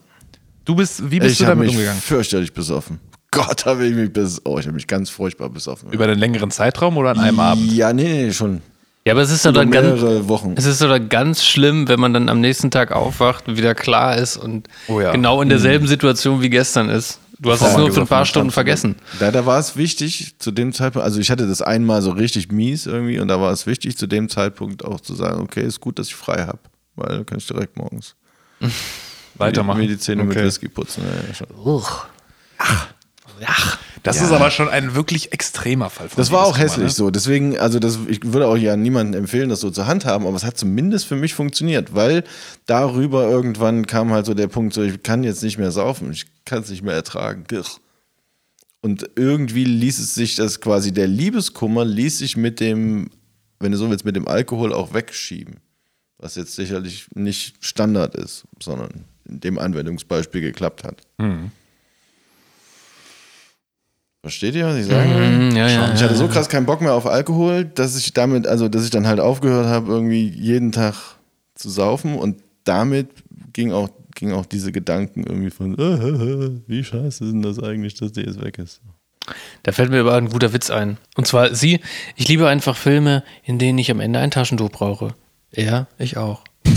Du 0.64 0.74
bist, 0.74 1.10
wie 1.10 1.18
bist 1.18 1.32
ich 1.32 1.38
du 1.38 1.44
damit 1.46 1.66
mich 1.66 1.74
umgegangen? 1.74 2.00
fürchterlich 2.00 2.52
besoffen. 2.52 3.00
Gott, 3.30 3.64
habe 3.64 3.86
ich 3.86 3.94
mich 3.94 4.12
bis, 4.12 4.40
oh, 4.44 4.58
ich 4.58 4.66
habe 4.66 4.74
mich 4.74 4.86
ganz 4.86 5.08
furchtbar 5.08 5.48
besoffen. 5.48 5.90
Über 5.92 6.04
einen 6.04 6.18
längeren 6.18 6.50
Zeitraum 6.50 6.96
oder 6.96 7.10
an 7.10 7.20
einem 7.20 7.40
Abend? 7.40 7.72
Ja, 7.72 7.92
nee, 7.92 8.26
nee, 8.26 8.32
schon. 8.32 8.60
Ja, 9.06 9.14
aber 9.14 9.22
es 9.22 9.30
ist 9.30 9.46
doch 9.46 9.52
dann 9.52 9.70
ganz, 9.70 10.00
Wochen. 10.28 10.54
es 10.56 10.66
ist 10.66 10.82
doch 10.82 10.98
ganz 11.08 11.42
schlimm, 11.44 11.88
wenn 11.88 11.98
man 11.98 12.12
dann 12.12 12.28
am 12.28 12.40
nächsten 12.40 12.70
Tag 12.70 12.92
aufwacht 12.92 13.48
und 13.48 13.56
wieder 13.56 13.74
klar 13.74 14.16
ist 14.16 14.36
und 14.36 14.68
Oh 14.88 15.00
ja. 15.00 15.12
genau 15.12 15.40
in 15.40 15.48
derselben 15.48 15.86
Situation 15.88 16.42
wie 16.42 16.50
gestern 16.50 16.90
ist. 16.90 17.18
Du 17.38 17.50
hast 17.50 17.62
es 17.62 17.74
nur 17.74 17.90
für 17.90 18.02
ein 18.02 18.06
paar 18.06 18.26
Stunden 18.26 18.50
vergessen. 18.50 18.96
Da, 19.18 19.30
da 19.30 19.46
war 19.46 19.58
es 19.58 19.74
wichtig, 19.74 20.34
zu 20.38 20.50
dem 20.50 20.74
Zeitpunkt, 20.74 21.02
also 21.06 21.18
ich 21.18 21.30
hatte 21.30 21.46
das 21.48 21.62
einmal 21.62 22.02
so 22.02 22.10
richtig 22.10 22.52
mies 22.52 22.84
irgendwie 22.84 23.18
und 23.18 23.28
da 23.28 23.40
war 23.40 23.50
es 23.52 23.66
wichtig, 23.66 23.96
zu 23.96 24.06
dem 24.06 24.28
Zeitpunkt 24.28 24.84
auch 24.84 25.00
zu 25.00 25.14
sagen, 25.14 25.40
okay, 25.40 25.62
ist 25.62 25.80
gut, 25.80 25.98
dass 25.98 26.08
ich 26.08 26.14
frei 26.14 26.44
habe, 26.46 26.58
weil 26.96 27.08
dann 27.08 27.24
kann 27.26 27.38
ich 27.38 27.46
direkt 27.46 27.78
morgens 27.78 28.14
Weitermachen. 29.36 29.80
mir 29.80 29.88
die 29.88 29.96
Zähne 29.98 30.24
mit 30.24 30.36
Okay. 30.36 30.44
Whisky 30.46 30.68
putzen. 30.68 31.02
Ja, 31.02 31.28
ja, 31.28 31.34
schon. 31.34 31.46
Das 34.02 34.20
ist 34.20 34.30
aber 34.30 34.50
schon 34.50 34.68
ein 34.68 34.94
wirklich 34.94 35.32
extremer 35.32 35.90
Fall. 35.90 36.08
Von 36.08 36.16
Das 36.16 36.30
war 36.30 36.44
auch 36.46 36.56
Liebeskummer, 36.56 36.84
hässlich 36.84 36.94
so. 36.94 37.10
Deswegen, 37.10 37.58
also 37.58 37.78
das, 37.78 37.98
ich 38.08 38.20
würde 38.24 38.46
auch 38.46 38.56
ja 38.56 38.76
niemandem 38.76 39.22
empfehlen, 39.22 39.48
das 39.48 39.60
so 39.60 39.70
zur 39.70 39.86
Hand 39.86 40.04
haben, 40.04 40.26
aber 40.26 40.36
es 40.36 40.44
hat 40.44 40.56
zumindest 40.56 41.06
für 41.06 41.16
mich 41.16 41.34
funktioniert, 41.34 41.94
weil 41.94 42.24
darüber 42.66 43.28
irgendwann 43.28 43.86
kam 43.86 44.12
halt 44.12 44.26
so 44.26 44.34
der 44.34 44.48
Punkt, 44.48 44.74
so 44.74 44.82
ich 44.82 45.02
kann 45.02 45.24
jetzt 45.24 45.42
nicht 45.42 45.58
mehr 45.58 45.70
saufen, 45.70 46.12
ich 46.12 46.26
kann 46.44 46.62
es 46.62 46.70
nicht 46.70 46.82
mehr 46.82 46.94
ertragen. 46.94 47.44
Und 48.82 49.10
irgendwie 49.16 49.64
ließ 49.64 49.98
es 49.98 50.14
sich 50.14 50.36
das 50.36 50.60
quasi, 50.60 50.92
der 50.92 51.06
Liebeskummer 51.06 51.84
ließ 51.84 52.18
sich 52.18 52.36
mit 52.36 52.60
dem, 52.60 53.10
wenn 53.58 53.72
du 53.72 53.78
so 53.78 53.90
willst, 53.90 54.04
mit 54.06 54.16
dem 54.16 54.26
Alkohol 54.26 54.72
auch 54.72 54.94
wegschieben. 54.94 55.56
Was 56.16 56.36
jetzt 56.36 56.54
sicherlich 56.54 57.06
nicht 57.14 57.56
Standard 57.60 58.14
ist, 58.14 58.44
sondern 58.62 59.04
in 59.26 59.40
dem 59.40 59.58
Anwendungsbeispiel 59.58 60.40
geklappt 60.40 60.84
hat. 60.84 61.02
Versteht 64.22 64.54
ihr, 64.54 64.66
was 64.66 64.76
ich 64.76 64.86
sage? 64.86 65.08
Mhm, 65.08 65.56
ja, 65.56 65.66
ja, 65.66 65.94
Ich 65.94 66.02
hatte 66.02 66.14
so 66.14 66.28
krass 66.28 66.48
keinen 66.50 66.66
Bock 66.66 66.82
mehr 66.82 66.92
auf 66.92 67.06
Alkohol, 67.06 67.64
dass 67.64 67.96
ich 67.96 68.12
damit, 68.12 68.46
also 68.46 68.68
dass 68.68 68.84
ich 68.84 68.90
dann 68.90 69.06
halt 69.06 69.18
aufgehört 69.18 69.66
habe, 69.66 69.90
irgendwie 69.90 70.28
jeden 70.28 70.72
Tag 70.72 70.94
zu 71.54 71.70
saufen 71.70 72.16
und 72.16 72.42
damit 72.64 73.08
ging 73.54 73.72
auch, 73.72 73.88
ging 74.14 74.32
auch 74.32 74.44
diese 74.44 74.72
Gedanken 74.72 75.24
irgendwie 75.24 75.50
von, 75.50 75.72
äh, 75.78 76.60
wie 76.66 76.84
scheiße 76.84 77.24
ist 77.24 77.32
denn 77.32 77.40
das 77.42 77.58
eigentlich, 77.62 77.94
dass 77.94 78.12
die 78.12 78.20
jetzt 78.20 78.42
weg 78.42 78.58
ist. 78.58 78.82
Da 79.62 79.72
fällt 79.72 79.90
mir 79.90 80.00
aber 80.00 80.14
ein 80.16 80.28
guter 80.28 80.52
Witz 80.52 80.70
ein. 80.70 80.98
Und 81.16 81.26
zwar 81.26 81.54
sie, 81.54 81.80
ich 82.16 82.28
liebe 82.28 82.46
einfach 82.46 82.76
Filme, 82.76 83.22
in 83.42 83.58
denen 83.58 83.78
ich 83.78 83.90
am 83.90 84.00
Ende 84.00 84.18
ein 84.18 84.30
Taschentuch 84.30 84.70
brauche. 84.70 85.14
Ja, 85.54 85.86
ich 85.98 86.16
auch. 86.18 86.44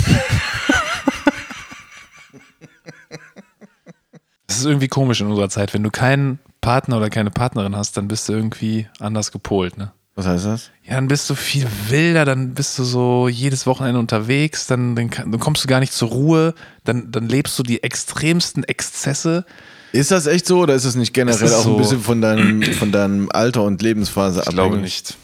Das 4.48 4.60
ist 4.60 4.66
irgendwie 4.66 4.88
komisch 4.88 5.20
in 5.20 5.26
unserer 5.26 5.50
Zeit. 5.50 5.74
Wenn 5.74 5.82
du 5.82 5.90
keinen 5.90 6.38
Partner 6.64 6.98
oder 6.98 7.12
keine 7.12 7.30
Partnerin 7.30 7.76
hast, 7.76 7.96
dann 7.98 8.08
bist 8.08 8.28
du 8.28 8.34
irgendwie 8.34 8.88
anders 9.00 9.32
gepolt, 9.32 9.78
ne? 9.78 9.92
Was 10.16 10.28
heißt 10.28 10.46
das? 10.46 10.70
Ja, 10.88 10.96
dann 10.96 11.08
bist 11.08 11.28
du 11.30 11.36
viel 11.36 11.68
wilder, 11.90 12.24
dann 12.24 12.54
bist 12.54 12.78
du 12.78 12.84
so 12.84 13.28
jedes 13.28 13.66
Wochenende 13.66 14.00
unterwegs, 14.00 14.68
dann, 14.68 14.96
dann, 14.96 15.10
dann 15.10 15.40
kommst 15.40 15.64
du 15.64 15.68
gar 15.68 15.80
nicht 15.80 15.92
zur 15.94 16.10
Ruhe, 16.10 16.54
dann, 16.84 17.12
dann 17.12 17.28
lebst 17.28 17.58
du 17.58 17.64
die 17.64 17.82
extremsten 17.84 18.64
Exzesse. 18.64 19.44
Ist 19.92 20.12
das 20.12 20.28
echt 20.28 20.46
so 20.48 20.60
oder 20.62 20.74
ist 20.76 20.86
es 20.86 20.96
nicht 20.96 21.14
generell 21.14 21.44
Es 21.44 21.54
auch 21.54 21.64
so. 21.64 21.72
ein 21.72 21.78
bisschen 21.78 22.00
von 22.02 22.22
deinem, 22.22 22.62
von 22.74 22.92
deinem 22.92 23.30
Alter 23.32 23.64
und 23.64 23.82
Lebensphase 23.82 24.42
Ich 24.42 24.48
abhängig? 24.48 24.56
glaube 24.56 24.78
nicht. 24.78 25.18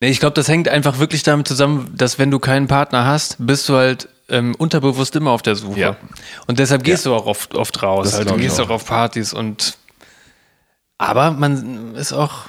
Nee, 0.00 0.08
ich 0.10 0.20
glaube, 0.20 0.34
das 0.34 0.48
hängt 0.48 0.68
einfach 0.68 0.98
wirklich 0.98 1.22
damit 1.22 1.48
zusammen, 1.48 1.90
dass 1.96 2.18
wenn 2.18 2.30
du 2.30 2.38
keinen 2.38 2.66
Partner 2.68 3.06
hast, 3.06 3.36
bist 3.38 3.68
du 3.68 3.76
halt 3.76 4.08
ähm, 4.28 4.54
unterbewusst 4.56 5.14
immer 5.16 5.30
auf 5.30 5.42
der 5.42 5.56
Suche. 5.56 5.78
Ja. 5.80 5.96
Und 6.46 6.58
deshalb 6.58 6.84
gehst 6.84 7.06
du 7.06 7.14
auch 7.14 7.26
oft, 7.26 7.54
oft 7.54 7.82
raus. 7.82 8.08
Das 8.10 8.18
Halt. 8.18 8.30
Du 8.30 8.34
ich 8.34 8.42
gehst 8.42 8.60
auch 8.60 8.70
auf 8.70 8.84
Partys 8.86 9.32
und 9.32 9.78
aber 11.02 11.32
man 11.32 11.94
ist 11.94 12.12
auch, 12.12 12.46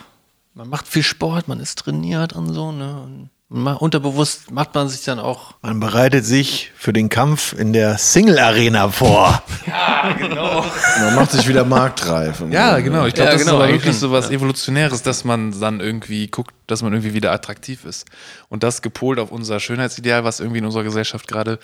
man 0.54 0.70
macht 0.70 0.88
viel 0.88 1.04
Sport, 1.04 1.48
man 1.48 1.60
ist 1.60 1.80
trainiert 1.80 2.34
und 2.34 2.54
so, 2.54 2.72
ne? 2.72 3.02
Und 3.02 3.30
unterbewusst 3.50 4.50
macht 4.50 4.74
man 4.74 4.90
sich 4.90 5.04
dann 5.04 5.20
auch. 5.20 5.54
Man 5.62 5.80
bereitet 5.80 6.26
sich 6.26 6.72
für 6.76 6.92
den 6.92 7.10
Kampf 7.10 7.54
in 7.54 7.72
der 7.72 8.00
Single-Arena 8.00 8.90
vor. 8.90 9.44
Man 10.04 11.16
macht 11.16 11.32
sich 11.32 11.48
wieder 11.48 11.64
marktreif. 11.64 12.44
Ja, 12.50 12.80
genau. 12.80 13.06
Ich 13.06 13.14
glaube, 13.14 13.30
Ja, 13.30 13.36
das 13.36 13.46
genau, 13.46 13.58
ist 13.58 13.64
aber 13.64 13.72
wirklich 13.72 13.96
so 13.96 14.12
was 14.12 14.32
Evolutionäres, 14.32 15.04
dass 15.04 15.24
man 15.24 15.58
dann 15.60 15.82
irgendwie 15.82 16.28
guckt, 16.28 16.54
dass 16.66 16.82
man 16.82 16.94
irgendwie 16.94 17.14
wieder 17.14 17.32
attraktiv 17.32 17.86
ist. 17.86 18.08
Und 18.50 18.64
das 18.64 18.82
gepolt 18.82 19.20
auf 19.20 19.32
unser 19.32 19.60
Schönheitsideal, 19.60 20.24
was 20.24 20.40
irgendwie 20.40 20.60
in 20.60 20.66
unserer 20.66 20.84
Gesellschaft 20.84 21.28
gerade 21.28 21.60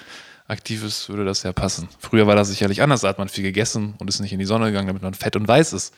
aktiv 0.47 0.83
ist, 0.83 1.09
würde 1.09 1.25
das 1.25 1.41
ja 1.43 1.53
passen. 1.53 1.89
Früher 1.99 2.27
war 2.27 2.35
das 2.35 2.49
sicherlich 2.49 2.81
anders, 2.83 3.01
da 3.01 3.07
hat 3.07 3.17
man 3.17 3.29
viel 3.29 3.43
gegessen 3.43 3.95
und 3.97 4.09
ist 4.09 4.19
nicht 4.19 4.33
in 4.33 4.39
die 4.39 4.45
Sonne 4.45 4.67
gegangen, 4.67 4.87
damit 4.87 5.01
man 5.03 5.13
fett 5.15 5.35
und 5.35 5.47
weiß 5.47 5.73
ist. 5.73 5.93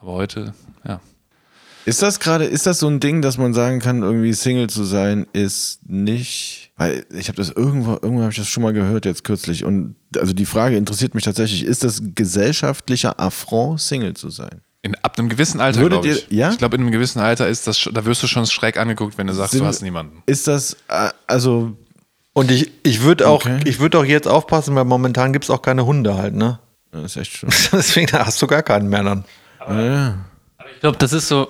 Aber 0.00 0.12
heute, 0.12 0.54
ja. 0.86 1.00
Ist 1.86 2.02
das 2.02 2.20
gerade, 2.20 2.44
ist 2.44 2.66
das 2.66 2.78
so 2.78 2.88
ein 2.88 3.00
Ding, 3.00 3.22
dass 3.22 3.38
man 3.38 3.54
sagen 3.54 3.80
kann, 3.80 4.02
irgendwie 4.02 4.32
Single 4.34 4.68
zu 4.68 4.84
sein, 4.84 5.26
ist 5.32 5.80
nicht, 5.88 6.72
weil 6.76 7.06
ich 7.10 7.28
habe 7.28 7.36
das 7.36 7.50
irgendwo, 7.50 7.92
irgendwo 7.92 8.20
habe 8.20 8.30
ich 8.30 8.36
das 8.38 8.48
schon 8.48 8.62
mal 8.62 8.72
gehört 8.74 9.06
jetzt 9.06 9.24
kürzlich 9.24 9.64
und 9.64 9.96
also 10.18 10.32
die 10.34 10.44
Frage 10.46 10.76
interessiert 10.76 11.14
mich 11.14 11.24
tatsächlich, 11.24 11.64
ist 11.64 11.82
das 11.82 12.02
gesellschaftlicher 12.14 13.18
Affront, 13.18 13.80
Single 13.80 14.14
zu 14.14 14.28
sein? 14.30 14.60
In, 14.82 14.94
ab 14.96 15.18
einem 15.18 15.28
gewissen 15.30 15.60
Alter, 15.60 15.86
glaube 15.88 16.06
ich. 16.08 16.30
ihr- 16.30 16.36
ja? 16.38 16.50
Ich 16.50 16.58
glaube, 16.58 16.76
in 16.76 16.82
einem 16.82 16.90
gewissen 16.92 17.18
Alter 17.20 17.48
ist 17.48 17.66
das, 17.66 17.78
schon- 17.78 17.92
da 17.94 18.04
wirst 18.04 18.22
du 18.22 18.26
schon 18.26 18.46
schräg 18.46 18.78
angeguckt, 18.78 19.16
wenn 19.18 19.26
du 19.26 19.34
sagst, 19.34 19.52
Sind- 19.52 19.60
du 19.62 19.66
hast 19.66 19.82
niemanden. 19.82 20.22
Ist 20.26 20.46
das, 20.48 20.74
äh, 20.88 21.10
also, 21.26 21.76
Und 22.34 22.50
ich, 22.50 22.70
ich 22.82 23.02
würde 23.02 23.26
auch, 23.28 23.44
Okay. 23.44 23.60
ich 23.64 23.80
würde 23.80 23.98
auch 23.98 24.04
jetzt 24.04 24.28
aufpassen, 24.28 24.74
weil 24.74 24.84
momentan 24.84 25.32
gibt 25.32 25.44
es 25.46 25.50
auch 25.50 25.62
keine 25.62 25.84
Hunde 25.86 26.14
halt, 26.16 26.34
ne? 26.34 26.58
das 26.92 27.04
ist 27.04 27.16
echt 27.16 27.32
schön. 27.32 27.50
Deswegen 27.72 28.12
hast 28.12 28.40
du 28.42 28.46
gar 28.46 28.62
keinen 28.62 28.88
mehr 28.88 29.02
dann. 29.02 29.24
Ich 29.70 30.80
glaube, 30.80 30.98
das 30.98 31.12
ist 31.12 31.28
so. 31.28 31.48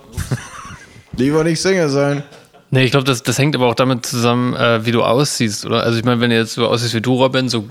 Lieber 1.17 1.45
nicht 1.45 1.61
Single 1.61 1.89
sein. 1.89 2.23
Nee, 2.71 2.85
ich 2.85 2.91
glaube, 2.93 3.05
das, 3.07 3.23
das 3.23 3.39
hängt 3.39 3.55
aber 3.57 3.67
auch 3.67 3.75
damit 3.75 4.07
zusammen, 4.07 4.55
äh, 4.55 4.85
wie 4.87 4.93
du 4.93 5.03
aussiehst, 5.03 5.67
oder? 5.67 5.83
Also 5.83 5.99
ich 5.99 6.05
meine, 6.05 6.21
wenn 6.21 6.31
du 6.31 6.37
jetzt 6.37 6.53
so 6.55 6.67
aussiehst 6.69 6.95
wie 6.95 7.01
du, 7.01 7.15
Robin, 7.15 7.49
so, 7.49 7.69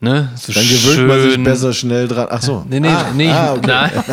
ne, 0.00 0.30
so 0.36 0.52
Dann 0.52 0.64
gewöhnt 0.68 1.06
man 1.08 1.20
sich 1.22 1.32
schön- 1.34 1.44
besser 1.44 1.72
schnell 1.72 2.08
dran. 2.08 2.26
Ach 2.30 2.42
so. 2.42 2.64
Nee, 2.68 2.80
nee, 2.80 2.88
ah, 2.88 3.06
nee, 3.14 3.30
ah, 3.30 3.52
okay. 3.54 3.66
nein. 3.66 3.90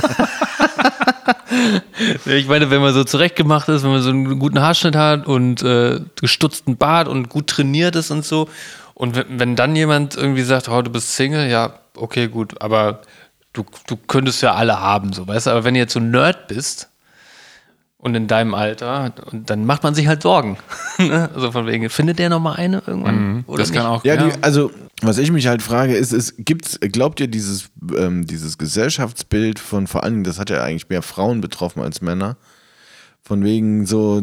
Ich 2.25 2.47
meine, 2.47 2.71
wenn 2.71 2.81
man 2.81 2.93
so 2.93 3.03
zurechtgemacht 3.03 3.69
ist, 3.69 3.83
wenn 3.83 3.91
man 3.91 4.01
so 4.01 4.09
einen 4.09 4.39
guten 4.39 4.59
Haarschnitt 4.61 4.95
hat 4.95 5.27
und 5.27 5.61
äh, 5.61 5.99
gestutzten 6.19 6.77
Bart 6.77 7.07
und 7.07 7.29
gut 7.29 7.47
trainiert 7.47 7.95
ist 7.95 8.09
und 8.09 8.25
so. 8.25 8.47
Und 8.95 9.15
wenn, 9.15 9.39
wenn 9.39 9.55
dann 9.55 9.75
jemand 9.75 10.15
irgendwie 10.15 10.41
sagt, 10.41 10.67
oh, 10.69 10.81
du 10.81 10.89
bist 10.89 11.15
Single, 11.15 11.49
ja, 11.49 11.73
okay, 11.95 12.27
gut, 12.27 12.59
aber 12.61 13.01
du, 13.53 13.65
du 13.87 13.95
könntest 13.97 14.41
ja 14.41 14.53
alle 14.53 14.79
haben, 14.79 15.13
so, 15.13 15.27
weißt 15.27 15.47
du? 15.47 15.51
Aber 15.51 15.63
wenn 15.63 15.73
du 15.73 15.79
jetzt 15.79 15.93
so 15.93 15.99
ein 15.99 16.11
Nerd 16.11 16.47
bist 16.47 16.89
und 17.97 18.15
in 18.15 18.27
deinem 18.27 18.53
Alter, 18.55 19.13
und 19.31 19.49
dann 19.49 19.65
macht 19.65 19.83
man 19.83 19.93
sich 19.95 20.07
halt 20.07 20.21
Sorgen. 20.23 20.57
Ne? 20.99 21.29
also 21.33 21.51
von 21.51 21.65
wegen, 21.65 21.89
findet 21.89 22.19
der 22.19 22.29
noch 22.29 22.39
mal 22.39 22.53
eine 22.53 22.83
irgendwann? 22.85 23.43
Oder 23.47 23.55
Mhm. 23.55 23.57
das 23.57 23.71
kann 23.71 23.83
nicht? 23.83 23.91
auch. 23.91 24.05
Ja, 24.05 24.17
Die, 24.17 24.43
also 24.43 24.69
was 25.01 25.17
ich 25.17 25.31
mich 25.31 25.47
halt 25.47 25.63
frage, 25.63 25.95
ist, 25.95 26.13
ist 26.13 26.35
gibt's, 26.37 26.79
glaubt 26.79 27.19
ihr 27.19 27.27
dieses, 27.27 27.69
ähm, 27.97 28.25
dieses 28.27 28.57
Gesellschaftsbild 28.59 29.57
von 29.57 29.87
vor 29.87 30.03
allen 30.03 30.13
Dingen, 30.13 30.23
das 30.25 30.37
hat 30.37 30.51
ja 30.51 30.63
eigentlich 30.63 30.89
mehr 30.89 31.01
Frauen 31.01 31.41
betroffen 31.41 31.81
als 31.81 32.01
Männer, 32.01 32.37
von 33.23 33.43
wegen 33.43 33.85
so 33.87 34.21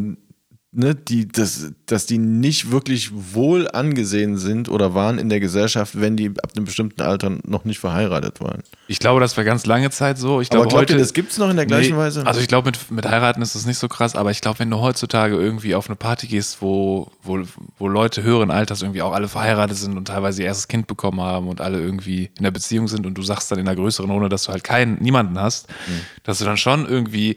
ne, 0.71 0.95
die, 0.95 1.27
das, 1.27 1.73
dass 1.87 2.05
die 2.07 2.19
nicht 2.19 2.71
wirklich 2.71 3.11
wohl 3.35 3.69
angesehen 3.71 4.37
sind 4.37 4.69
oder 4.69 4.95
waren 4.95 5.19
in 5.19 5.29
der 5.31 5.41
Gesellschaft, 5.41 5.99
wenn 6.01 6.17
die 6.17 6.29
ab 6.43 6.51
einem 6.55 6.67
bestimmten 6.67 7.01
Alter 7.03 7.39
noch 7.45 7.65
nicht 7.65 7.79
verheiratet 7.79 8.41
waren. 8.41 8.63
Ich 8.87 8.99
glaube, 8.99 9.21
das 9.21 9.37
war 9.37 9.45
ganz 9.45 9.65
lange 9.65 9.91
Zeit 9.91 10.19
so. 10.19 10.41
Ich 10.41 10.49
Aber 10.49 10.57
glaube, 10.61 10.69
glaubt 10.69 10.83
heute 10.83 10.93
ihr, 10.95 10.99
das 10.99 11.15
gibt 11.15 11.33
es 11.33 11.39
noch 11.39 11.49
in 11.49 11.57
der 11.57 11.65
gleichen 11.67 11.93
Nee, 11.93 11.99
Weise? 11.99 12.27
Also 12.27 12.41
ich 12.41 12.49
glaube, 12.49 12.67
mit, 12.67 12.91
mit 12.91 13.09
heiraten 13.09 13.41
ist 13.41 13.55
das 13.55 13.65
nicht 13.65 13.79
so 13.79 13.89
krass, 13.89 14.15
aber 14.15 14.31
ich 14.31 14.41
glaube, 14.43 14.59
wenn 14.59 14.71
du 14.71 14.79
heutzutage 14.79 15.37
irgendwie 15.37 15.75
auf 15.75 15.89
eine 15.89 15.97
Party 15.97 16.27
gehst, 16.27 16.59
wo, 16.61 17.11
wo, 17.23 17.41
wo 17.79 17.89
Leute 17.89 18.23
höheren 18.23 18.51
Alters 18.51 18.83
irgendwie 18.83 19.03
auch 19.03 19.13
alle 19.13 19.29
verheiratet 19.29 19.79
sind 19.79 19.97
und 19.97 20.07
teilweise 20.09 20.43
ihr 20.43 20.49
erstes 20.49 20.69
Kind 20.69 20.87
bekommen 20.87 21.21
haben 21.23 21.49
und 21.49 21.61
alle 21.63 21.81
irgendwie 21.81 22.31
in 22.37 22.45
der 22.45 22.51
Beziehung 22.51 22.89
sind 22.89 23.07
und 23.07 23.15
du 23.15 23.23
sagst 23.23 23.51
dann 23.51 23.59
in 23.59 23.67
einer 23.67 23.77
größeren 23.77 24.11
Runde, 24.11 24.29
dass 24.29 24.45
du 24.45 24.53
halt 24.53 24.65
keinen, 24.65 25.03
niemanden 25.03 25.39
hast, 25.41 25.69
Mhm. 25.69 26.01
dass 26.25 26.39
du 26.39 26.45
dann 26.45 26.57
schon 26.59 26.87
irgendwie 26.87 27.37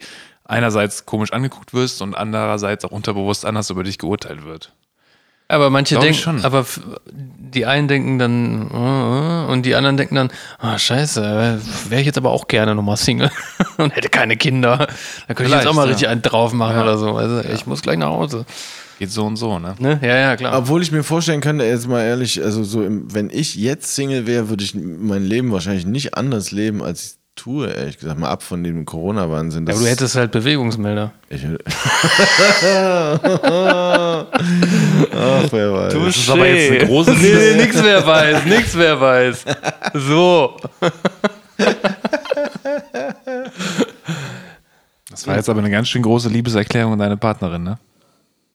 einerseits 0.52 1.06
komisch 1.06 1.32
angeguckt 1.32 1.74
wirst 1.74 2.02
und 2.02 2.14
andererseits 2.14 2.84
auch 2.84 2.90
unterbewusst 2.90 3.44
anders 3.44 3.70
über 3.70 3.82
dich 3.82 3.98
geurteilt 3.98 4.44
wird. 4.44 4.72
Aber 5.48 5.68
manche 5.68 5.98
denken, 5.98 6.18
schon. 6.18 6.44
aber 6.44 6.64
die 7.12 7.66
einen 7.66 7.86
denken 7.86 8.18
dann, 8.18 8.70
äh, 8.70 9.44
äh, 9.44 9.52
und 9.52 9.66
die 9.66 9.74
anderen 9.74 9.98
denken 9.98 10.14
dann, 10.14 10.30
ah, 10.58 10.78
scheiße, 10.78 11.60
wäre 11.90 12.00
ich 12.00 12.06
jetzt 12.06 12.16
aber 12.16 12.30
auch 12.30 12.48
gerne 12.48 12.74
nochmal 12.74 12.96
Single 12.96 13.30
und 13.76 13.94
hätte 13.94 14.08
keine 14.08 14.38
Kinder. 14.38 14.86
Da 15.28 15.34
könnte 15.34 15.50
ich 15.50 15.58
jetzt 15.58 15.66
auch 15.66 15.74
mal 15.74 15.82
Vielleicht, 15.82 15.96
richtig 15.96 16.04
ja. 16.06 16.10
einen 16.10 16.22
drauf 16.22 16.54
machen 16.54 16.80
oder 16.80 16.96
so. 16.96 17.16
Also 17.16 17.42
ich 17.50 17.66
muss 17.66 17.82
gleich 17.82 17.98
nach 17.98 18.08
Hause. 18.08 18.46
Geht 18.98 19.10
so 19.10 19.26
und 19.26 19.36
so, 19.36 19.58
ne? 19.58 19.74
Ne? 19.78 19.98
Ja, 20.00 20.16
ja, 20.16 20.36
klar. 20.36 20.56
Obwohl 20.56 20.80
ich 20.80 20.92
mir 20.92 21.02
vorstellen 21.02 21.40
könnte, 21.40 21.64
jetzt 21.64 21.86
mal 21.86 22.02
ehrlich, 22.02 22.42
also 22.42 22.64
so, 22.64 22.82
im, 22.82 23.12
wenn 23.12 23.28
ich 23.28 23.54
jetzt 23.54 23.94
Single 23.94 24.26
wäre, 24.26 24.48
würde 24.48 24.64
ich 24.64 24.74
mein 24.74 25.24
Leben 25.24 25.52
wahrscheinlich 25.52 25.84
nicht 25.84 26.14
anders 26.14 26.50
leben, 26.50 26.82
als 26.82 27.02
ich 27.02 27.08
es 27.08 27.18
tue, 27.34 27.68
ehrlich 27.68 27.98
gesagt. 27.98 28.18
Mal 28.18 28.28
ab 28.30 28.42
von 28.42 28.62
dem 28.62 28.84
Corona-Wahnsinn. 28.84 29.66
Ja, 29.66 29.74
aber 29.74 29.82
du 29.82 29.88
hättest 29.88 30.16
halt 30.16 30.32
Bewegungsmelder. 30.32 31.12
Ich, 31.28 31.44
Ach, 31.46 31.48
wer 35.50 35.72
weiß. 35.72 35.94
Das 35.94 36.16
ist 36.16 36.30
aber 36.30 36.46
jetzt 36.46 36.70
eine 36.70 36.86
große 36.86 37.12
nee, 37.12 37.34
nee, 37.34 37.62
nix 37.62 37.82
mehr 37.82 38.06
weiß, 38.06 38.44
nix 38.44 38.74
mehr 38.74 39.00
weiß. 39.00 39.44
So. 39.94 40.56
Das 45.10 45.26
war 45.26 45.36
jetzt 45.36 45.48
aber 45.48 45.60
eine 45.60 45.70
ganz 45.70 45.88
schön 45.88 46.02
große 46.02 46.28
Liebeserklärung 46.28 46.94
an 46.94 46.98
deine 46.98 47.16
Partnerin, 47.16 47.62
ne? 47.62 47.78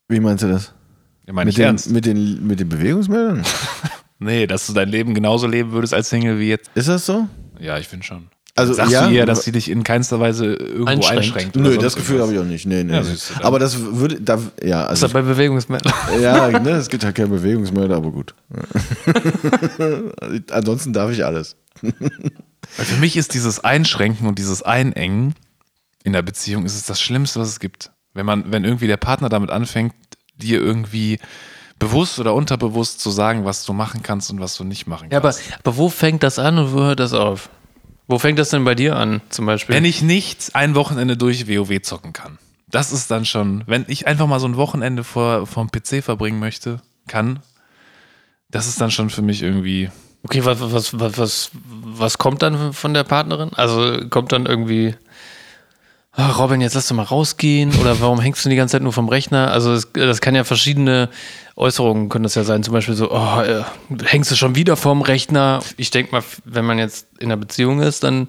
Wie 0.07 0.19
meinst 0.19 0.43
du 0.43 0.47
das? 0.47 0.73
Ja, 1.25 1.34
meine 1.34 1.47
Mit 1.49 1.53
ich 1.53 1.57
den, 1.57 1.65
ernst. 1.65 1.89
mit, 1.91 2.05
den, 2.05 2.47
mit 2.47 2.59
den 2.59 2.69
Bewegungsmeldern? 2.69 3.43
Nee, 4.19 4.47
dass 4.47 4.65
du 4.65 4.73
dein 4.73 4.89
Leben 4.89 5.13
genauso 5.13 5.45
leben 5.45 5.73
würdest 5.73 5.93
als 5.93 6.09
Single 6.09 6.39
wie 6.39 6.49
jetzt. 6.49 6.71
Ist 6.73 6.88
das 6.89 7.05
so? 7.05 7.28
Ja, 7.59 7.78
ich 7.78 7.88
finde 7.88 8.03
schon. 8.03 8.30
Also, 8.58 8.74
Sagst 8.74 8.91
ja, 8.91 9.08
du 9.08 9.14
ihr, 9.14 9.26
dass 9.28 9.43
sie 9.43 9.51
dich 9.51 9.70
in 9.70 9.84
keinster 9.84 10.20
Weise 10.20 10.53
irgendwo 10.55 10.88
Einschränkt. 10.89 11.24
einschränkt? 11.24 11.55
Nö, 11.55 11.78
das 11.78 11.95
Gefühl 11.95 12.22
habe 12.22 12.34
ich 12.34 12.39
auch 12.39 12.43
nicht. 12.43 12.66
Nee, 12.66 12.84
nee. 12.84 12.93
Ja, 12.93 13.01
dann- 13.01 13.18
aber 13.43 13.60
das 13.60 13.78
würde, 13.80 14.20
da, 14.20 14.39
ja, 14.64 14.84
Ist 14.84 14.89
also, 14.89 15.05
das 15.05 15.14
bei 15.14 15.22
Bewegungsmelder? 15.22 15.93
ja, 16.20 16.60
ne, 16.60 16.72
es 16.72 16.89
gibt 16.89 17.05
halt 17.05 17.16
keine 17.16 17.30
Bewegungsmelder, 17.30 17.95
aber 17.95 18.12
gut. 18.12 18.34
Ansonsten 20.51 20.93
darf 20.93 21.12
ich 21.12 21.26
alles. 21.26 21.55
Weil 21.82 22.86
für 22.86 22.97
mich 22.99 23.18
ist 23.18 23.34
dieses 23.34 23.64
Einschränken 23.64 24.28
und 24.28 24.39
dieses 24.39 24.64
Einengen 24.64 25.36
in 26.03 26.14
der 26.14 26.22
Beziehung 26.22 26.66
ist 26.66 26.76
es 26.76 26.86
das 26.86 27.01
Schlimmste, 27.01 27.39
was 27.39 27.49
es 27.49 27.60
gibt. 27.60 27.91
Wenn 28.14 28.26
man, 28.26 28.51
wenn 28.51 28.64
irgendwie 28.64 28.88
der 28.88 28.97
Partner 28.97 29.30
damit 29.30 29.51
anfängt, 29.51 29.93
dir 30.36 30.60
irgendwie 30.60 31.20
bewusst 31.80 32.20
oder 32.20 32.34
unterbewusst 32.34 32.99
zu 33.01 33.12
sagen, 33.12 33.45
was 33.45 33.66
du 33.66 33.74
machen 33.74 34.01
kannst 34.01 34.32
und 34.32 34.39
was 34.39 34.55
du 34.55 34.64
nicht 34.64 34.88
machen 34.88 35.10
kannst. 35.10 35.39
Ja, 35.41 35.53
aber, 35.53 35.60
aber 35.70 35.78
wo 35.78 35.89
fängt 35.89 36.24
das 36.24 36.39
an 36.39 36.58
und 36.58 36.74
wo 36.74 36.80
hört 36.82 36.99
das 36.99 37.14
auf? 37.14 37.49
Wo 38.08 38.20
fängt 38.20 38.39
das 38.39 38.49
denn 38.49 38.64
bei 38.64 38.76
dir 38.76 38.95
an, 38.95 39.22
zum 39.30 39.45
Beispiel? 39.45 39.76
wenn 39.76 39.86
ich 39.86 40.01
nicht 40.01 40.55
ein 40.55 40.76
Wochenende 40.76 41.18
durch 41.18 41.47
WoW 41.47 41.82
zocken 41.82 42.14
kann, 42.14 42.38
das 42.70 42.91
ist 42.91 43.12
dann 43.12 43.26
schon, 43.26 43.64
wenn 43.68 43.86
ich 43.88 44.08
einfach 44.08 44.28
mal 44.28 44.39
so 44.39 44.47
ein 44.47 44.58
Wochenende 44.58 45.03
vor 45.03 45.45
vom 45.45 45.70
PC 45.70 46.03
verbringen 46.03 46.39
möchte, 46.39 46.82
kann, 47.08 47.39
das 48.49 48.68
ist 48.68 48.80
dann 48.80 48.91
schon 48.91 49.10
für 49.10 49.22
mich 49.22 49.41
irgendwie. 49.41 49.89
Okay, 50.24 50.43
was, 50.43 50.60
was, 50.60 50.99
was, 50.99 51.18
was, 51.18 51.51
was 51.64 52.18
kommt 52.18 52.41
dann 52.41 52.74
von 52.74 52.93
der 52.93 53.03
Partnerin? 53.03 53.51
Also 53.53 54.08
kommt 54.10 54.32
dann 54.32 54.45
irgendwie, 54.45 54.95
"Ah, 56.18 56.32
Robin, 56.32 56.61
jetzt 56.61 56.74
lass 56.74 56.88
doch 56.88 56.95
mal 56.95 57.03
rausgehen 57.03 57.74
oder 57.80 58.01
warum 58.01 58.20
hängst 58.20 58.43
du 58.43 58.49
die 58.49 58.55
ganze 58.55 58.74
Zeit 58.74 58.82
nur 58.82 58.91
vom 58.91 59.07
Rechner? 59.07 59.51
Also 59.51 59.72
es, 59.72 59.88
das 59.93 60.20
kann 60.20 60.34
ja 60.34 60.43
verschiedene 60.43 61.09
Äußerungen 61.55 62.09
können 62.09 62.24
das 62.24 62.34
ja 62.34 62.43
sein. 62.43 62.63
Zum 62.63 62.74
Beispiel 62.74 62.95
so, 62.95 63.11
oh, 63.11 63.41
äh, 63.41 63.63
hängst 64.03 64.32
du 64.32 64.36
schon 64.36 64.55
wieder 64.55 64.76
vorm 64.76 65.01
Rechner? 65.03 65.61
Ich 65.78 65.91
denke 65.91 66.11
mal, 66.11 66.24
wenn 66.43 66.65
man 66.65 66.80
jetzt 66.80 67.05
in 67.20 67.28
einer 67.28 67.38
Beziehung 67.38 67.82
ist, 67.82 68.03
dann 68.03 68.28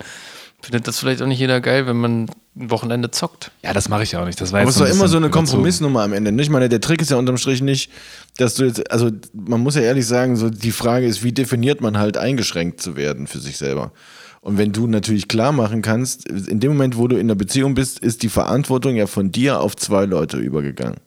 findet 0.61 0.87
das 0.87 0.99
vielleicht 0.99 1.23
auch 1.23 1.27
nicht 1.27 1.39
jeder 1.39 1.61
geil, 1.63 1.87
wenn 1.87 1.97
man 1.97 2.25
ein 2.57 2.71
Wochenende 2.71 3.11
zockt. 3.11 3.53
Ja, 3.63 3.73
das 3.73 3.89
mache 3.89 4.03
ich 4.03 4.17
auch 4.17 4.27
nicht. 4.27 4.41
Das 4.41 4.53
war 4.53 4.61
Aber 4.61 4.69
es 4.69 4.77
ist 4.77 4.83
doch 4.83 4.87
immer 4.87 5.09
so 5.09 5.17
eine 5.17 5.27
überzogen. 5.27 5.47
Kompromissnummer 5.47 6.03
am 6.03 6.13
Ende. 6.13 6.31
Nicht? 6.33 6.47
Ich 6.47 6.51
meine, 6.51 6.69
der 6.69 6.81
Trick 6.81 7.01
ist 7.01 7.11
ja 7.11 7.17
unterm 7.17 7.39
Strich 7.39 7.63
nicht, 7.63 7.91
dass 8.37 8.55
du 8.55 8.65
jetzt, 8.65 8.91
also 8.91 9.11
man 9.33 9.61
muss 9.61 9.77
ja 9.77 9.83
ehrlich 9.83 10.07
sagen, 10.07 10.37
so 10.37 10.51
die 10.51 10.73
Frage 10.73 11.07
ist, 11.07 11.23
wie 11.23 11.33
definiert 11.33 11.81
man 11.81 11.97
halt 11.97 12.19
eingeschränkt 12.19 12.83
zu 12.83 12.97
werden 12.97 13.27
für 13.27 13.39
sich 13.39 13.57
selber? 13.57 13.93
Und 14.41 14.59
wenn 14.59 14.73
du 14.73 14.87
natürlich 14.87 15.29
klar 15.29 15.53
machen 15.53 15.83
kannst, 15.83 16.29
in 16.29 16.61
dem 16.61 16.73
Moment, 16.73 16.97
wo 16.97 17.09
du 17.09 17.17
in 17.17 17.29
der 17.29 17.35
Beziehung 17.35 17.75
bist, 17.75 17.99
ist 17.99 18.23
die 18.23 18.29
Verantwortung 18.29 18.97
ja 18.97 19.07
von 19.07 19.33
dir 19.33 19.61
auf 19.61 19.77
zwei 19.77 20.05
Leute 20.05 20.39
übergegangen. 20.39 21.01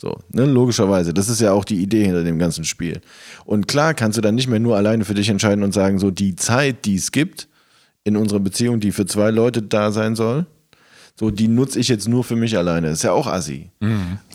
So, 0.00 0.16
ne, 0.30 0.44
logischerweise. 0.44 1.12
Das 1.12 1.28
ist 1.28 1.40
ja 1.40 1.52
auch 1.52 1.64
die 1.64 1.82
Idee 1.82 2.04
hinter 2.04 2.22
dem 2.22 2.38
ganzen 2.38 2.64
Spiel. 2.64 3.00
Und 3.44 3.66
klar 3.66 3.94
kannst 3.94 4.16
du 4.16 4.22
dann 4.22 4.36
nicht 4.36 4.46
mehr 4.46 4.60
nur 4.60 4.76
alleine 4.76 5.04
für 5.04 5.14
dich 5.14 5.28
entscheiden 5.28 5.64
und 5.64 5.74
sagen, 5.74 5.98
so 5.98 6.12
die 6.12 6.36
Zeit, 6.36 6.84
die 6.84 6.94
es 6.94 7.10
gibt 7.10 7.48
in 8.04 8.16
unserer 8.16 8.38
Beziehung, 8.38 8.78
die 8.78 8.92
für 8.92 9.06
zwei 9.06 9.30
Leute 9.30 9.60
da 9.60 9.90
sein 9.90 10.14
soll, 10.14 10.46
so 11.18 11.32
die 11.32 11.48
nutze 11.48 11.80
ich 11.80 11.88
jetzt 11.88 12.06
nur 12.06 12.22
für 12.22 12.36
mich 12.36 12.56
alleine. 12.56 12.90
ist 12.90 13.02
ja 13.02 13.10
auch 13.10 13.26
assi. 13.26 13.70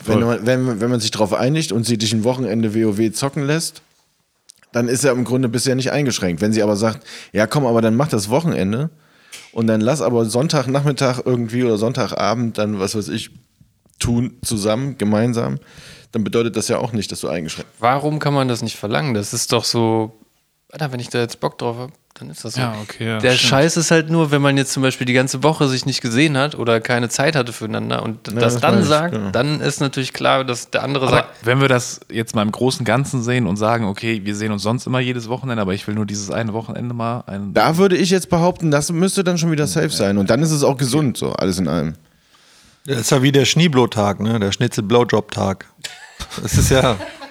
wenn, 0.06 0.20
man, 0.20 0.46
wenn, 0.46 0.82
wenn 0.82 0.90
man 0.90 1.00
sich 1.00 1.12
darauf 1.12 1.34
einigt 1.34 1.72
und 1.72 1.86
sie 1.86 1.98
dich 1.98 2.12
ein 2.12 2.26
Wochenende 2.26 2.76
WoW 2.76 3.14
zocken 3.14 3.44
lässt, 3.44 3.82
dann 4.74 4.90
ist 4.90 5.06
er 5.06 5.14
im 5.14 5.24
Grunde 5.24 5.48
bisher 5.48 5.76
nicht 5.76 5.92
eingeschränkt. 5.92 6.42
Wenn 6.42 6.52
sie 6.52 6.62
aber 6.62 6.76
sagt, 6.76 7.06
ja 7.32 7.48
komm, 7.48 7.66
aber 7.66 7.82
dann 7.82 7.96
mach 7.96 8.10
das 8.10 8.30
Wochenende 8.30 8.90
und 9.54 9.68
dann 9.68 9.80
lass 9.80 10.02
aber 10.02 10.26
Sonntagnachmittag 10.26 11.22
irgendwie 11.24 11.64
oder 11.64 11.78
Sonntagabend 11.78 12.58
dann, 12.58 12.80
was 12.80 12.96
weiß 12.96 13.08
ich, 13.10 13.32
tun 14.00 14.38
zusammen, 14.44 14.98
gemeinsam, 14.98 15.60
dann 16.12 16.24
bedeutet 16.24 16.58
das 16.58 16.68
ja 16.68 16.80
auch 16.80 16.92
nicht, 16.92 17.12
dass 17.12 17.22
du 17.22 17.30
eingeschränkt 17.30 17.72
Warum 17.80 18.20
kann 18.20 18.34
man 18.34 18.48
das 18.48 18.62
nicht 18.62 18.76
verlangen? 18.76 19.14
Das 19.14 19.34
ist 19.34 19.54
doch 19.54 19.64
so, 19.64 20.20
Alter, 20.72 20.92
wenn 20.92 21.00
ich 21.00 21.10
da 21.10 21.20
jetzt 21.20 21.40
Bock 21.40 21.58
drauf 21.58 21.78
habe, 21.78 21.94
dann 22.14 22.30
ist 22.30 22.46
das 22.46 22.54
so. 22.54 22.62
Ja, 22.62 22.76
okay, 22.82 23.08
ja, 23.08 23.18
Der 23.20 23.32
stimmt. 23.32 23.50
Scheiß 23.50 23.78
ist 23.78 23.90
halt 23.90 24.10
nur, 24.10 24.30
wenn 24.30 24.42
man 24.42 24.56
jetzt 24.56 24.72
zum 24.72 24.84
Beispiel 24.84 25.06
die 25.06 25.14
ganze 25.14 25.42
Woche 25.42 25.68
sich 25.68 25.86
nicht 25.86 26.02
gesehen 26.02 26.38
hat 26.38 26.56
oder 26.56 26.80
keine 26.80 27.10
Zeit 27.10 27.36
hatte 27.36 27.54
füreinander 27.54 28.04
und 28.04 28.28
das, 28.28 28.36
das 28.36 28.60
dann 28.60 28.84
sagt, 28.84 29.16
genau. 29.16 29.32
dann 29.32 29.62
ist 29.62 29.80
natürlich 29.82 30.14
klar, 30.14 30.44
dass 30.44 30.70
der 30.70 30.84
andere 30.84 31.08
Aber 31.08 31.16
sagt, 31.18 31.46
wenn 31.46 31.60
wir 31.60 31.68
das 31.68 32.02
jetzt 32.12 32.36
mal 32.36 32.44
im 32.44 32.52
großen 32.52 32.82
und 32.82 32.86
Ganzen 32.86 33.24
sehen 33.24 33.48
und 33.48 33.58
sagen, 33.58 33.86
okay, 33.86 34.22
wir 34.24 34.36
sehen 34.36 34.52
uns 34.52 34.62
sonst 34.62 34.86
immer 34.86 35.00
jedes 35.00 35.28
Wochenende, 35.28 35.62
aber 35.62 35.74
ich 35.74 35.88
will 35.88 35.96
nur 35.96 36.06
dieses 36.06 36.30
eine 36.30 36.54
Wochenende 36.54 36.94
mal 36.94 37.24
ein. 37.26 37.54
Da 37.54 37.78
würde 37.78 37.98
ich 37.98 38.12
jetzt 38.12 38.30
behaupten, 38.30 38.70
das 38.70 38.92
müsste 38.92 39.24
dann 39.24 39.40
schon 39.40 39.52
wieder 39.52 39.66
safe 39.66 39.90
sein. 39.90 40.18
Und 40.20 40.30
dann 40.30 40.44
ist 40.44 40.52
es 40.52 40.64
auch 40.64 40.78
gesund, 40.78 41.18
so 41.18 41.34
alles 41.34 41.58
in 41.58 41.68
allem. 41.68 41.96
Das 42.86 43.00
ist 43.00 43.12
ja 43.12 43.24
wie 43.24 43.32
der 43.32 43.46
Schneeblot-Tag, 43.46 44.20
ne? 44.20 44.40
Der 44.40 44.52
Schnitzel-Blowjob-Tag. 44.52 45.66
Das 46.42 46.58
ist 46.58 46.70
ja. 46.70 46.98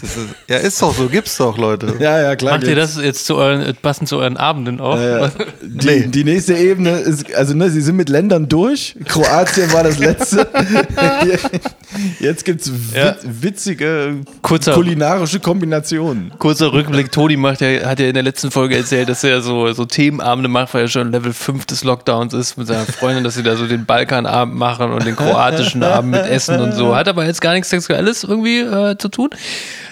Das 0.00 0.16
ist, 0.16 0.26
ja, 0.48 0.56
ist 0.58 0.82
doch 0.82 0.94
so, 0.94 1.08
gibt's 1.08 1.36
doch, 1.38 1.56
Leute. 1.56 1.94
Ja, 1.98 2.20
ja, 2.20 2.36
klar. 2.36 2.58
macht 2.58 2.66
ihr 2.66 2.76
das 2.76 2.96
jetzt 3.00 3.24
zu 3.26 3.36
euren, 3.36 3.74
passend 3.80 4.08
zu 4.08 4.18
euren 4.18 4.36
Abenden 4.36 4.80
auch? 4.80 4.98
Die, 5.62 6.06
die 6.08 6.24
nächste 6.24 6.54
Ebene 6.54 6.90
ist, 6.98 7.34
also 7.34 7.54
ne, 7.54 7.70
sie 7.70 7.80
sind 7.80 7.96
mit 7.96 8.08
Ländern 8.08 8.48
durch. 8.48 8.94
Kroatien 9.06 9.72
war 9.72 9.82
das 9.84 9.98
letzte. 9.98 10.46
Jetzt 12.20 12.44
gibt 12.44 12.62
es 12.62 12.70
Ja. 12.94 13.16
witzige 13.22 14.16
Kurzer- 14.42 14.74
kulinarische 14.74 15.40
Kombinationen. 15.40 16.32
Kurzer 16.38 16.72
Rückblick, 16.72 17.10
Toni 17.12 17.36
macht 17.36 17.60
ja, 17.60 17.86
hat 17.86 18.00
ja 18.00 18.06
in 18.08 18.14
der 18.14 18.22
letzten 18.22 18.50
Folge 18.50 18.76
erzählt, 18.76 19.08
dass 19.08 19.24
er 19.24 19.40
so, 19.40 19.72
so 19.72 19.84
Themenabende 19.84 20.48
macht, 20.48 20.74
weil 20.74 20.82
er 20.82 20.88
schon 20.88 21.10
Level 21.12 21.32
5 21.32 21.66
des 21.66 21.84
Lockdowns 21.84 22.34
ist 22.34 22.56
mit 22.58 22.66
seiner 22.66 22.86
Freundin, 22.86 23.24
dass 23.24 23.34
sie 23.34 23.42
da 23.42 23.56
so 23.56 23.66
den 23.66 23.86
Balkanabend 23.86 24.54
machen 24.56 24.92
und 24.92 25.04
den 25.06 25.16
kroatischen 25.16 25.82
Abend 25.82 26.10
mit 26.12 26.24
Essen 26.26 26.60
und 26.60 26.72
so. 26.72 26.94
Hat 26.94 27.08
aber 27.08 27.24
jetzt 27.24 27.40
gar 27.40 27.52
nichts 27.54 27.70
Sexuelles 27.70 28.24
irgendwie 28.24 28.60
äh, 28.60 28.96
zu 28.98 29.08
tun. 29.08 29.30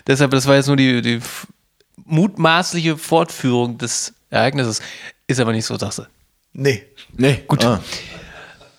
Deshalb, 0.07 0.31
das 0.33 0.47
war 0.47 0.57
jetzt 0.57 0.67
nur 0.67 0.77
die, 0.77 1.01
die 1.03 1.21
mutmaßliche 2.05 2.97
Fortführung 2.97 3.79
des 3.79 4.13
Ereignisses. 4.31 4.81
Ist 5.27 5.41
aber 5.41 5.53
nicht 5.53 5.65
so, 5.65 5.77
sagst 5.79 5.99
du. 6.01 6.03
Nee. 6.53 6.83
Nee, 7.17 7.43
gut. 7.47 7.65
Ah. 7.65 7.81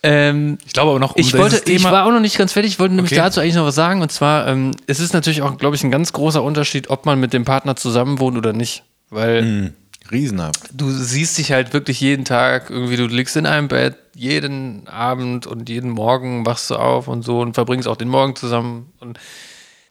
Ähm, 0.03 0.59
Ich 0.65 0.73
glaube 0.73 0.91
aber 0.91 0.99
noch, 0.99 1.15
um 1.15 1.19
ich 1.21 1.36
wollte, 1.36 1.69
ich 1.71 1.84
war 1.84 2.05
auch 2.05 2.11
noch 2.11 2.19
nicht 2.19 2.38
ganz 2.38 2.53
fertig, 2.53 2.73
ich 2.73 2.80
wollte 2.80 2.93
nämlich 2.93 3.11
Okay. 3.13 3.21
dazu 3.21 3.39
eigentlich 3.39 3.55
noch 3.55 3.65
was 3.65 3.76
sagen. 3.76 4.01
Und 4.01 4.11
zwar, 4.11 4.47
ähm, 4.47 4.71
es 4.86 4.99
ist 4.99 5.13
natürlich 5.13 5.41
auch, 5.41 5.57
glaube 5.57 5.76
ich, 5.76 5.84
ein 5.84 5.89
ganz 5.91 6.13
großer 6.13 6.43
Unterschied, 6.43 6.89
ob 6.89 7.05
man 7.07 7.19
mit 7.19 7.34
dem 7.34 7.43
Partner 7.45 7.76
zusammen 7.76 8.19
wohnt 8.19 8.38
oder 8.38 8.53
nicht. 8.53 8.84
Weil 9.09 9.73
Riesenhaft. 10.11 10.69
du 10.73 10.91
siehst 10.91 11.38
dich 11.39 11.51
halt 11.51 11.73
wirklich 11.73 11.99
jeden 11.99 12.26
Tag, 12.26 12.69
irgendwie, 12.69 12.97
du 12.97 13.07
liegst 13.07 13.36
in 13.36 13.47
einem 13.47 13.67
Bett, 13.67 13.95
jeden 14.13 14.88
Abend 14.88 15.47
und 15.47 15.67
jeden 15.69 15.89
Morgen 15.89 16.45
wachst 16.45 16.69
du 16.69 16.76
auf 16.76 17.07
und 17.07 17.23
so 17.23 17.39
und 17.39 17.55
verbringst 17.55 17.88
auch 17.88 17.97
den 17.97 18.09
Morgen 18.09 18.36
zusammen. 18.36 18.91
Und 18.99 19.17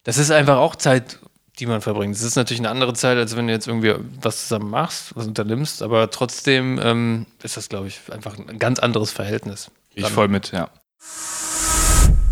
das 0.04 0.16
ist 0.18 0.30
einfach 0.30 0.58
auch 0.58 0.76
Zeit, 0.76 1.18
die 1.58 1.66
man 1.66 1.80
verbringt. 1.80 2.14
Es 2.16 2.22
ist 2.22 2.36
natürlich 2.36 2.60
eine 2.60 2.70
andere 2.70 2.94
Zeit, 2.94 3.16
als 3.16 3.36
wenn 3.36 3.46
du 3.46 3.52
jetzt 3.52 3.68
irgendwie 3.68 3.94
was 4.20 4.48
zusammen 4.48 4.70
machst, 4.70 5.14
was 5.16 5.26
unternimmst, 5.26 5.82
aber 5.82 6.10
trotzdem 6.10 6.80
ähm, 6.82 7.26
ist 7.42 7.56
das, 7.56 7.68
glaube 7.68 7.86
ich, 7.86 8.00
einfach 8.10 8.36
ein 8.38 8.58
ganz 8.58 8.78
anderes 8.80 9.12
Verhältnis. 9.12 9.70
Ich 9.94 10.08
voll 10.08 10.28
mit, 10.28 10.50
ja. 10.52 10.68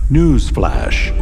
Newsflash. 0.08 1.12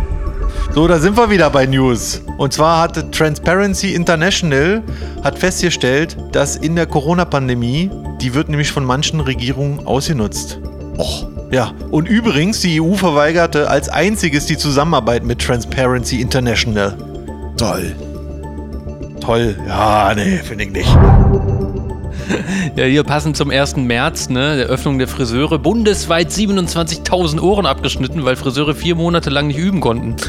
So, 0.72 0.88
da 0.88 0.98
sind 0.98 1.16
wir 1.16 1.30
wieder 1.30 1.51
bei 1.51 1.66
News. 1.66 2.22
Und 2.38 2.53
zwar 2.53 2.80
hat 2.80 3.12
Transparency 3.12 3.94
International 3.94 4.82
hat 5.22 5.38
festgestellt, 5.38 6.16
dass 6.32 6.57
in 6.57 6.76
der 6.76 6.86
Corona-Pandemie, 6.86 7.90
die 8.20 8.34
wird 8.34 8.48
nämlich 8.48 8.72
von 8.72 8.84
manchen 8.84 9.20
Regierungen 9.20 9.86
ausgenutzt. 9.86 10.59
Och. 10.98 11.28
Ja, 11.51 11.72
und 11.90 12.09
übrigens, 12.09 12.61
die 12.61 12.80
EU 12.80 12.94
verweigerte 12.94 13.68
als 13.68 13.88
einziges 13.88 14.46
die 14.46 14.57
Zusammenarbeit 14.57 15.24
mit 15.24 15.40
Transparency 15.40 16.20
International. 16.20 16.96
Toll. 17.57 17.94
Toll. 19.20 19.57
Ja, 19.66 20.12
nee, 20.14 20.38
finde 20.38 20.64
ich 20.64 20.70
nicht. 20.70 20.98
Ja, 22.76 22.84
hier 22.84 23.03
passend 23.03 23.36
zum 23.36 23.51
1. 23.51 23.76
März, 23.76 24.28
ne, 24.28 24.57
der 24.57 24.66
Öffnung 24.66 24.98
der 24.98 25.09
Friseure, 25.09 25.59
bundesweit 25.59 26.30
27.000 26.30 27.40
Ohren 27.40 27.66
abgeschnitten, 27.66 28.24
weil 28.24 28.36
Friseure 28.36 28.74
vier 28.74 28.94
Monate 28.94 29.30
lang 29.30 29.48
nicht 29.48 29.59
üben 29.59 29.80
konnten. 29.80 30.16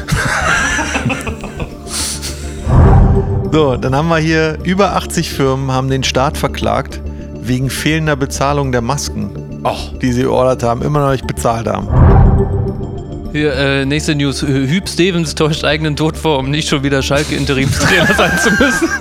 So, 3.52 3.76
dann 3.76 3.94
haben 3.94 4.08
wir 4.08 4.16
hier 4.16 4.56
über 4.64 4.96
80 4.96 5.30
Firmen 5.30 5.70
haben 5.72 5.90
den 5.90 6.04
Staat 6.04 6.38
verklagt 6.38 7.02
wegen 7.42 7.68
fehlender 7.68 8.16
Bezahlung 8.16 8.72
der 8.72 8.80
Masken, 8.80 9.60
Och. 9.62 9.92
die 10.00 10.10
sie 10.12 10.22
geordert 10.22 10.62
haben, 10.62 10.80
immer 10.80 11.00
noch 11.00 11.10
nicht 11.12 11.26
bezahlt 11.26 11.66
haben. 11.66 11.86
Hier, 13.32 13.54
äh, 13.54 13.86
nächste 13.86 14.14
News. 14.14 14.42
Hü- 14.42 14.68
Hüb 14.68 14.88
Stevens 14.88 15.34
täuscht 15.34 15.64
eigenen 15.64 15.96
Tod 15.96 16.16
vor, 16.16 16.38
um 16.38 16.50
nicht 16.50 16.68
schon 16.68 16.82
wieder 16.82 17.02
Schalke-Interimstrainer 17.02 18.14
sein 18.14 18.38
zu 18.38 18.50
müssen. 18.50 18.88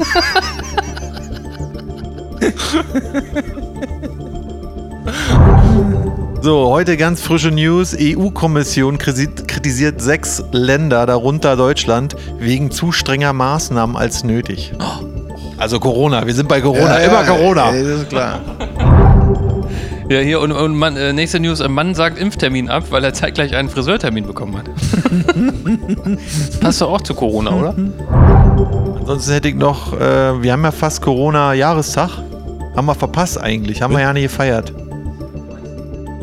So, 6.41 6.69
heute 6.71 6.97
ganz 6.97 7.21
frische 7.21 7.51
News. 7.51 7.95
EU-Kommission 7.99 8.97
kritisiert 8.97 10.01
sechs 10.01 10.43
Länder, 10.51 11.05
darunter 11.05 11.55
Deutschland, 11.55 12.15
wegen 12.39 12.71
zu 12.71 12.91
strenger 12.91 13.33
Maßnahmen 13.33 13.95
als 13.95 14.23
nötig. 14.23 14.73
Also 15.57 15.79
Corona, 15.79 16.25
wir 16.25 16.33
sind 16.33 16.49
bei 16.49 16.59
Corona, 16.61 16.97
immer 16.97 17.23
Corona. 17.23 17.71
Ey, 17.71 17.83
das 17.83 18.01
ist 18.01 18.09
klar. 18.09 18.39
Ja, 20.11 20.19
hier, 20.19 20.41
und, 20.41 20.51
und 20.51 20.75
Mann, 20.75 20.97
äh, 20.97 21.13
nächste 21.13 21.39
News. 21.39 21.61
Ein 21.61 21.71
Mann 21.71 21.95
sagt 21.95 22.19
Impftermin 22.19 22.69
ab, 22.69 22.83
weil 22.89 23.01
er 23.01 23.13
zeitgleich 23.13 23.55
einen 23.55 23.69
Friseurtermin 23.69 24.27
bekommen 24.27 24.57
hat. 24.57 24.65
passt 26.59 26.81
doch 26.81 26.91
auch 26.91 26.99
zu 26.99 27.13
Corona, 27.13 27.51
oder? 27.51 27.73
Ansonsten 28.99 29.31
hätte 29.31 29.47
ich 29.47 29.55
noch, 29.55 29.93
äh, 29.93 30.43
wir 30.43 30.51
haben 30.51 30.65
ja 30.65 30.71
fast 30.71 31.01
Corona-Jahrestag. 31.01 32.09
Haben 32.75 32.87
wir 32.87 32.95
verpasst 32.95 33.39
eigentlich, 33.39 33.81
haben 33.81 33.93
wir 33.93 34.01
ja 34.01 34.11
nicht 34.11 34.23
gefeiert. 34.23 34.73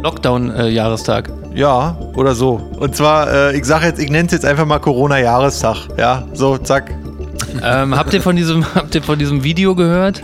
Lockdown-Jahrestag. 0.03 1.33
Ja, 1.55 1.97
oder 2.15 2.35
so. 2.35 2.61
Und 2.79 2.95
zwar, 2.95 3.33
äh, 3.33 3.57
ich 3.57 3.65
sage 3.65 3.87
jetzt, 3.87 4.03
ich 4.03 4.11
nenne 4.11 4.27
es 4.27 4.33
jetzt 4.33 4.45
einfach 4.45 4.67
mal 4.67 4.81
Corona-Jahrestag. 4.81 5.89
Ja, 5.97 6.25
so, 6.35 6.59
zack. 6.59 6.95
ähm, 7.65 7.97
habt, 7.97 8.13
ihr 8.13 8.21
von 8.21 8.37
diesem, 8.37 8.67
habt 8.75 8.95
ihr 8.95 9.03
von 9.03 9.19
diesem 9.19 9.45
Video 9.45 9.75
gehört? 9.75 10.23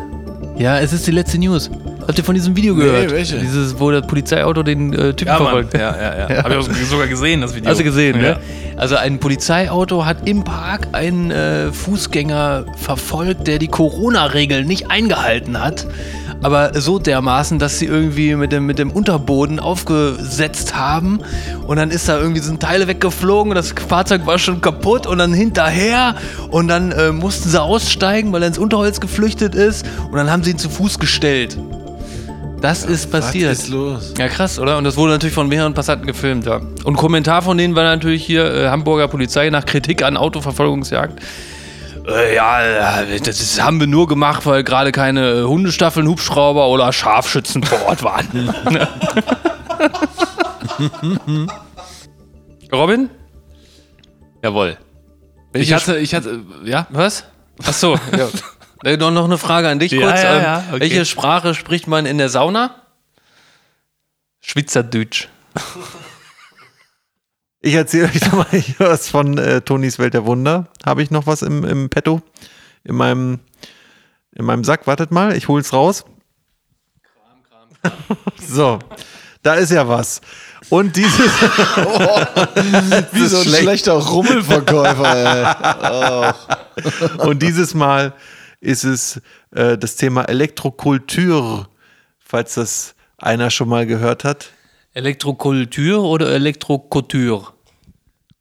Ja, 0.59 0.79
es 0.79 0.93
ist 0.93 1.07
die 1.07 1.12
letzte 1.12 1.39
News. 1.39 1.71
Habt 2.07 2.19
ihr 2.19 2.25
von 2.25 2.35
diesem 2.35 2.57
Video 2.57 2.75
gehört? 2.75 3.11
welche? 3.11 3.39
Dieses, 3.39 3.79
wo 3.79 3.91
das 3.91 4.07
Polizeiauto 4.07 4.63
den 4.63 4.93
äh, 4.93 5.15
Typen 5.15 5.29
Ja, 5.29 5.37
verfolgt. 5.37 5.75
Ja, 5.75 5.97
ja, 5.97 6.29
ja. 6.29 6.45
Hab 6.45 6.51
ich 6.51 6.57
auch 6.57 6.87
sogar 6.91 7.07
gesehen, 7.07 7.41
das 7.41 7.55
Video. 7.55 7.71
Hast 7.71 7.81
du 7.81 7.85
gesehen, 7.85 8.17
ja. 8.17 8.35
ne? 8.35 8.41
Also 8.77 8.97
ein 8.97 9.21
Polizeiauto 9.21 10.05
hat 10.05 10.29
im 10.29 10.45
Park 10.45 10.89
einen 10.93 11.31
äh, 11.31 11.73
Fußgänger 11.73 12.67
verfolgt, 12.77 13.47
der 13.47 13.59
die 13.59 13.69
Corona-Regeln 13.69 14.67
nicht 14.67 14.91
eingehalten 14.91 15.63
hat. 15.63 15.87
Aber 16.43 16.79
so 16.79 16.99
dermaßen, 16.99 17.59
dass 17.59 17.79
sie 17.79 17.87
irgendwie 17.87 18.35
mit 18.35 18.53
dem, 18.53 18.67
mit 18.67 18.79
dem 18.79 18.91
Unterboden 18.91 19.61
aufgesetzt 19.61 20.77
haben. 20.77 21.21
Und 21.67 21.79
dann 21.79 21.91
ist 21.91 22.09
da 22.09 22.19
irgendwie 22.19 22.41
sind 22.41 22.61
Teile 22.61 22.87
weggeflogen 22.87 23.51
und 23.51 23.55
das 23.55 23.73
Fahrzeug 23.89 24.27
war 24.27 24.39
schon 24.39 24.61
kaputt 24.61 25.07
und 25.07 25.19
dann 25.19 25.33
hinterher. 25.33 26.17
Und 26.51 26.69
dann 26.69 26.93
äh, 26.93 27.13
mussten 27.13 27.49
sie 27.49 27.63
aussteigen, 27.63 28.33
weil 28.33 28.43
er 28.43 28.49
ins 28.49 28.59
Unterholz 28.59 29.01
geflüchtet 29.01 29.55
ist. 29.55 29.87
Und 30.11 30.17
dann 30.17 30.31
haben 30.31 30.43
sie 30.43 30.51
ihn 30.51 30.59
zu 30.59 30.69
Fuß 30.69 30.99
gestellt. 30.99 31.57
Das 32.65 32.83
ist 32.83 33.11
passiert. 33.11 33.51
Was 33.51 33.65
ist 33.65 33.69
los? 33.69 34.15
Ja, 34.17 34.27
krass, 34.27 34.59
oder? 34.59 34.79
Und 34.79 34.85
das 34.85 34.97
wurde 34.97 35.12
natürlich 35.12 35.35
von 35.35 35.49
mehreren 35.49 35.75
Passanten 35.75 36.07
gefilmt, 36.07 36.47
ja. 36.47 36.62
Und 36.85 36.97
Kommentar 36.97 37.43
von 37.43 37.59
denen 37.59 37.77
war 37.77 37.85
natürlich 37.85 38.25
hier 38.25 38.55
äh, 38.55 38.69
Hamburger 38.71 39.07
Polizei 39.07 39.51
nach 39.51 39.67
Kritik 39.67 40.03
an 40.03 40.17
Autoverfolgungsjagd. 40.17 41.21
Äh, 42.09 42.35
ja, 42.35 43.03
äh, 43.03 43.21
das 43.21 43.43
ist, 43.43 43.62
haben 43.62 43.81
wir 43.81 43.87
nur 43.87 44.09
gemacht, 44.09 44.47
weil 44.47 44.65
gerade 44.65 44.93
keine 44.93 45.41
äh, 45.41 45.43
Hundestaffeln, 45.43 46.09
Hubschrauber 46.09 46.69
oder 46.69 46.91
Scharfschützen 46.91 47.65
vor 47.65 47.87
Ort 47.87 48.03
waren. 48.03 48.29
Robin? 52.73 53.11
Jawohl. 54.43 54.79
Ich 55.53 55.71
hatte, 55.71 55.99
ich 55.99 56.15
hatte, 56.15 56.41
ja. 56.65 56.87
Was? 56.89 57.25
Ach 57.62 57.75
so, 57.75 57.99
ja. 58.17 58.29
Äh, 58.85 58.97
noch, 58.97 59.11
noch 59.11 59.24
eine 59.24 59.39
Frage 59.39 59.68
an 59.68 59.78
dich 59.78 59.93
Ja, 59.93 60.09
kurz. 60.09 60.22
ja, 60.22 60.37
Ähm, 60.37 60.43
ja, 60.43 60.64
okay. 60.70 60.80
Welche 60.80 61.05
Sprache 61.05 61.55
spricht 61.55 61.87
man 61.87 62.07
in 62.07 62.18
der 62.18 62.28
Sauna? 62.28 62.74
Schweizerdeutsch. 64.41 65.28
Ich 67.66 67.72
erzähle 67.72 68.09
euch 68.09 68.20
noch 68.20 68.32
mal 68.35 68.47
hier 68.61 68.76
was 68.78 69.09
von 69.09 69.39
äh, 69.39 69.62
Tonis 69.62 69.99
Welt 69.99 70.12
der 70.12 70.26
Wunder. 70.26 70.66
Habe 70.85 71.03
ich 71.03 71.11
noch 71.11 71.26
was 71.26 71.41
im, 71.41 71.64
im 71.64 71.89
Petto? 71.89 72.20
In 72.85 72.95
meinem, 72.95 73.41
in 74.32 74.45
meinem 74.45 74.64
Sack. 74.64 74.87
Wartet 74.87 75.11
mal, 75.11 75.35
ich 75.35 75.49
hol's 75.49 75.72
raus. 75.72 76.05
so, 78.47 78.80
da 79.43 79.55
ist 79.55 79.72
ja 79.72 79.89
was. 79.89 80.20
Und 80.68 80.95
dieses. 80.95 81.18
Wie 83.12 83.26
so 83.28 83.39
ein 83.39 83.45
schlecht. 83.45 83.62
schlechter 83.62 83.93
Rummelverkäufer, 83.95 86.37
ey. 86.76 87.26
Und 87.26 87.43
dieses 87.43 87.72
Mal 87.72 88.12
ist 88.65 88.85
es 88.85 89.21
äh, 89.53 89.77
das 89.77 89.97
Thema 89.97 90.25
Elektrokultur, 90.25 91.69
falls 92.19 92.55
das 92.55 92.95
einer 93.19 93.51
schon 93.51 93.69
mal 93.69 93.87
gehört 93.87 94.25
hat. 94.25 94.51
Elektrokultur 94.95 96.03
oder 96.03 96.31
Elektrokouture? 96.31 97.49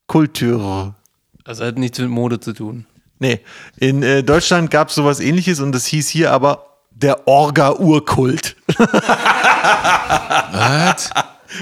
Kultur. 0.08 0.96
Also 1.44 1.66
hat 1.66 1.78
nichts 1.78 2.00
mit 2.00 2.10
Mode 2.10 2.40
zu 2.40 2.54
tun. 2.54 2.86
Nee, 3.20 3.42
in 3.78 4.02
äh, 4.04 4.24
Deutschland 4.24 4.72
gab 4.72 4.90
es 4.90 4.96
sowas 4.96 5.20
ähnliches 5.20 5.60
und 5.60 5.72
das 5.72 5.86
hieß 5.86 6.10
hier 6.10 6.32
aber 6.32 6.78
der 6.92 7.28
Orga-Urkult. 7.28 8.56
Was? 10.52 11.10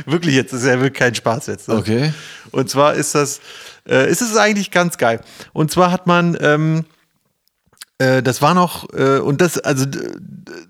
Wirklich 0.06 0.36
jetzt, 0.36 0.54
das 0.54 0.62
ist 0.62 0.68
ja 0.68 0.80
wirklich 0.80 1.00
kein 1.00 1.16
Spaß 1.16 1.48
jetzt. 1.48 1.68
ne? 1.68 1.76
Okay. 1.76 2.14
Und 2.52 2.70
zwar 2.70 2.94
ist 2.94 3.16
das, 3.16 3.42
äh, 3.88 4.10
ist 4.10 4.22
es 4.22 4.38
eigentlich 4.38 4.72
ganz 4.72 4.98
geil. 4.98 5.22
Und 5.54 5.72
zwar 5.72 5.92
hat 5.92 6.08
man, 6.08 6.38
ähm, 6.42 6.86
äh, 8.02 8.24
das 8.24 8.42
war 8.42 8.54
noch, 8.54 8.92
äh, 8.94 9.20
und 9.20 9.42
das, 9.42 9.60
also 9.60 9.86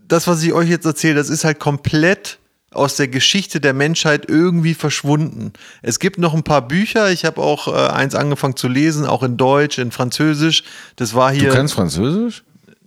das, 0.07 0.27
was 0.27 0.43
ich 0.43 0.53
euch 0.53 0.69
jetzt 0.69 0.85
erzähle, 0.85 1.15
das 1.15 1.29
ist 1.29 1.43
halt 1.43 1.59
komplett 1.59 2.39
aus 2.73 2.95
der 2.95 3.07
Geschichte 3.07 3.59
der 3.59 3.73
Menschheit 3.73 4.29
irgendwie 4.29 4.73
verschwunden. 4.73 5.51
Es 5.81 5.99
gibt 5.99 6.17
noch 6.17 6.33
ein 6.33 6.43
paar 6.43 6.67
Bücher, 6.67 7.11
ich 7.11 7.25
habe 7.25 7.41
auch 7.41 7.67
äh, 7.67 7.91
eins 7.91 8.15
angefangen 8.15 8.55
zu 8.55 8.67
lesen, 8.67 9.05
auch 9.05 9.23
in 9.23 9.37
Deutsch, 9.37 9.77
in 9.77 9.91
Französisch. 9.91 10.63
Das 10.95 11.13
war 11.13 11.31
Du 11.31 11.39
hier. 11.39 11.49
kannst 11.49 11.73
Französisch? 11.73 12.43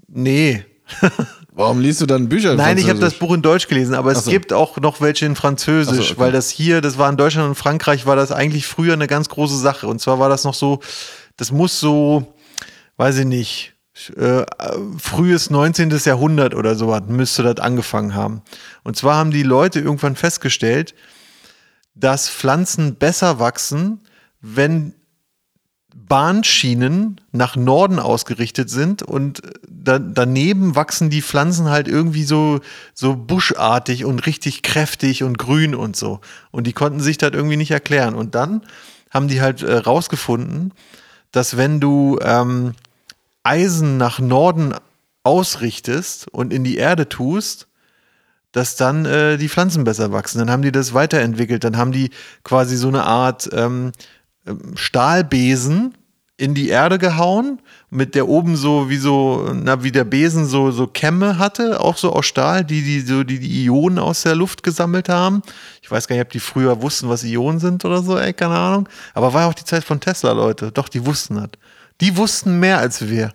nee. 0.09 0.65
Warum 1.57 1.81
liest 1.81 2.01
du 2.01 2.07
dann 2.07 2.29
Bücher 2.29 2.51
in 2.51 2.57
Nein, 2.57 2.79
ich 2.79 2.89
habe 2.89 2.99
das? 2.99 3.15
Buch 3.15 3.33
in 3.33 3.41
Deutsch 3.41 3.69
gelesen, 3.69 3.95
aber 3.95 4.11
es 4.11 4.25
so. 4.25 4.31
gibt 4.33 4.53
auch 4.53 4.77
noch 4.79 5.01
welche 5.01 5.25
in 5.25 5.37
Französisch, 5.37 6.09
so, 6.09 6.13
okay. 6.15 6.21
weil 6.21 6.33
das 6.33 6.51
hier, 6.51 6.81
das 6.81 6.99
war 6.99 7.09
in 7.09 7.17
Deutschland 7.17 7.49
und 7.49 7.55
Frankreich, 7.55 8.07
war 8.07 8.17
das 8.17 8.33
eigentlich 8.33 8.67
früher 8.67 8.95
eine 8.95 9.07
ganz 9.07 9.29
große 9.29 9.57
Sache. 9.57 9.87
Und 9.87 10.01
zwar 10.01 10.19
war 10.19 10.29
das 10.29 10.43
noch 10.43 10.55
so, 10.55 10.81
das 11.37 11.53
muss 11.53 11.79
so, 11.79 12.27
weiß 12.97 13.19
ich 13.19 13.25
nicht, 13.25 13.74
äh, 14.17 14.45
frühes 14.99 15.51
19. 15.51 15.91
Jahrhundert 16.05 16.55
oder 16.55 16.75
so 16.75 16.99
müsste 17.07 17.43
das 17.43 17.59
angefangen 17.59 18.15
haben. 18.15 18.43
Und 18.83 18.97
zwar 18.97 19.17
haben 19.17 19.31
die 19.31 19.43
Leute 19.43 19.81
irgendwann 19.81 20.17
festgestellt, 20.17 20.95
dass 21.95 22.29
Pflanzen 22.29 22.97
besser 22.97 23.39
wachsen, 23.39 24.01
wenn 24.41 24.95
Bahnschienen 25.95 27.21
nach 27.31 27.57
Norden 27.57 27.99
ausgerichtet 27.99 28.69
sind 28.69 29.03
und 29.03 29.43
da, 29.69 29.99
daneben 29.99 30.75
wachsen 30.75 31.09
die 31.09 31.23
Pflanzen 31.23 31.71
halt 31.71 31.89
irgendwie 31.89 32.25
so, 32.25 32.61
so 32.95 33.15
buschartig 33.15 34.05
und 34.05 34.27
richtig 34.27 34.63
kräftig 34.63 35.23
und 35.23 35.39
grün 35.39 35.75
und 35.75 35.95
so. 35.95 36.21
Und 36.51 36.67
die 36.67 36.73
konnten 36.73 37.01
sich 37.01 37.19
das 37.19 37.33
irgendwie 37.33 37.57
nicht 37.57 37.71
erklären. 37.71 38.15
Und 38.15 38.35
dann 38.35 38.63
haben 39.11 39.29
die 39.29 39.41
halt 39.41 39.63
äh, 39.63 39.77
rausgefunden, 39.77 40.73
dass 41.33 41.57
wenn 41.57 41.81
du 41.81 42.19
ähm, 42.23 42.75
Eisen 43.45 43.97
nach 43.97 44.19
Norden 44.19 44.75
ausrichtest 45.23 46.29
und 46.29 46.53
in 46.53 46.65
die 46.65 46.77
Erde 46.77 47.09
tust, 47.09 47.69
dass 48.53 48.77
dann 48.77 49.05
äh, 49.05 49.37
die 49.37 49.49
Pflanzen 49.49 49.85
besser 49.85 50.13
wachsen. 50.13 50.39
Dann 50.39 50.51
haben 50.51 50.63
die 50.63 50.73
das 50.73 50.95
weiterentwickelt. 50.95 51.65
Dann 51.65 51.77
haben 51.77 51.93
die 51.93 52.11
quasi 52.45 52.77
so 52.77 52.89
eine 52.89 53.05
Art 53.05 53.49
ähm, 53.53 53.93
ähm, 54.47 54.77
Stahlbesen 54.77 55.95
in 56.37 56.55
die 56.55 56.69
Erde 56.69 56.99
gehauen, 56.99 57.61
mit 57.91 58.17
der 58.17 58.29
oben 58.29 58.57
so 58.57 58.91
wie 58.91 58.97
so, 58.97 59.53
na, 59.55 59.85
wie 59.85 59.93
der 59.93 60.05
Besen 60.05 60.47
so, 60.47 60.73
so 60.73 60.89
Kämme 60.89 61.39
hatte, 61.39 61.81
auch 61.81 61.97
so 61.97 62.13
aus 62.13 62.27
Stahl, 62.27 62.65
die, 62.65 62.83
die 62.83 63.01
so 63.01 63.23
die, 63.23 63.39
die 63.39 63.65
Ionen 63.65 64.01
aus 64.01 64.23
der 64.23 64.35
Luft 64.35 64.65
gesammelt 64.65 65.09
haben. 65.09 65.43
Ich 65.81 65.91
weiß 65.91 66.09
gar 66.09 66.17
nicht, 66.17 66.25
ob 66.25 66.31
die 66.31 66.41
früher 66.41 66.83
wussten, 66.83 67.09
was 67.09 67.23
Ionen 67.23 67.61
sind 67.61 67.85
oder 67.85 68.03
so, 68.03 68.19
ey, 68.19 68.33
keine 68.33 68.57
Ahnung. 68.57 68.89
Aber 69.15 69.33
war 69.33 69.49
auch 69.49 69.55
die 69.55 69.65
Zeit 69.65 69.85
von 69.85 70.01
Tesla, 70.01 70.33
Leute. 70.33 70.73
Doch, 70.73 70.89
die 70.89 71.07
wussten 71.07 71.37
das. 71.37 71.51
Die 72.05 72.19
wussten 72.19 72.61
mehr 72.61 72.79
als 72.79 73.09
wir. 73.09 73.33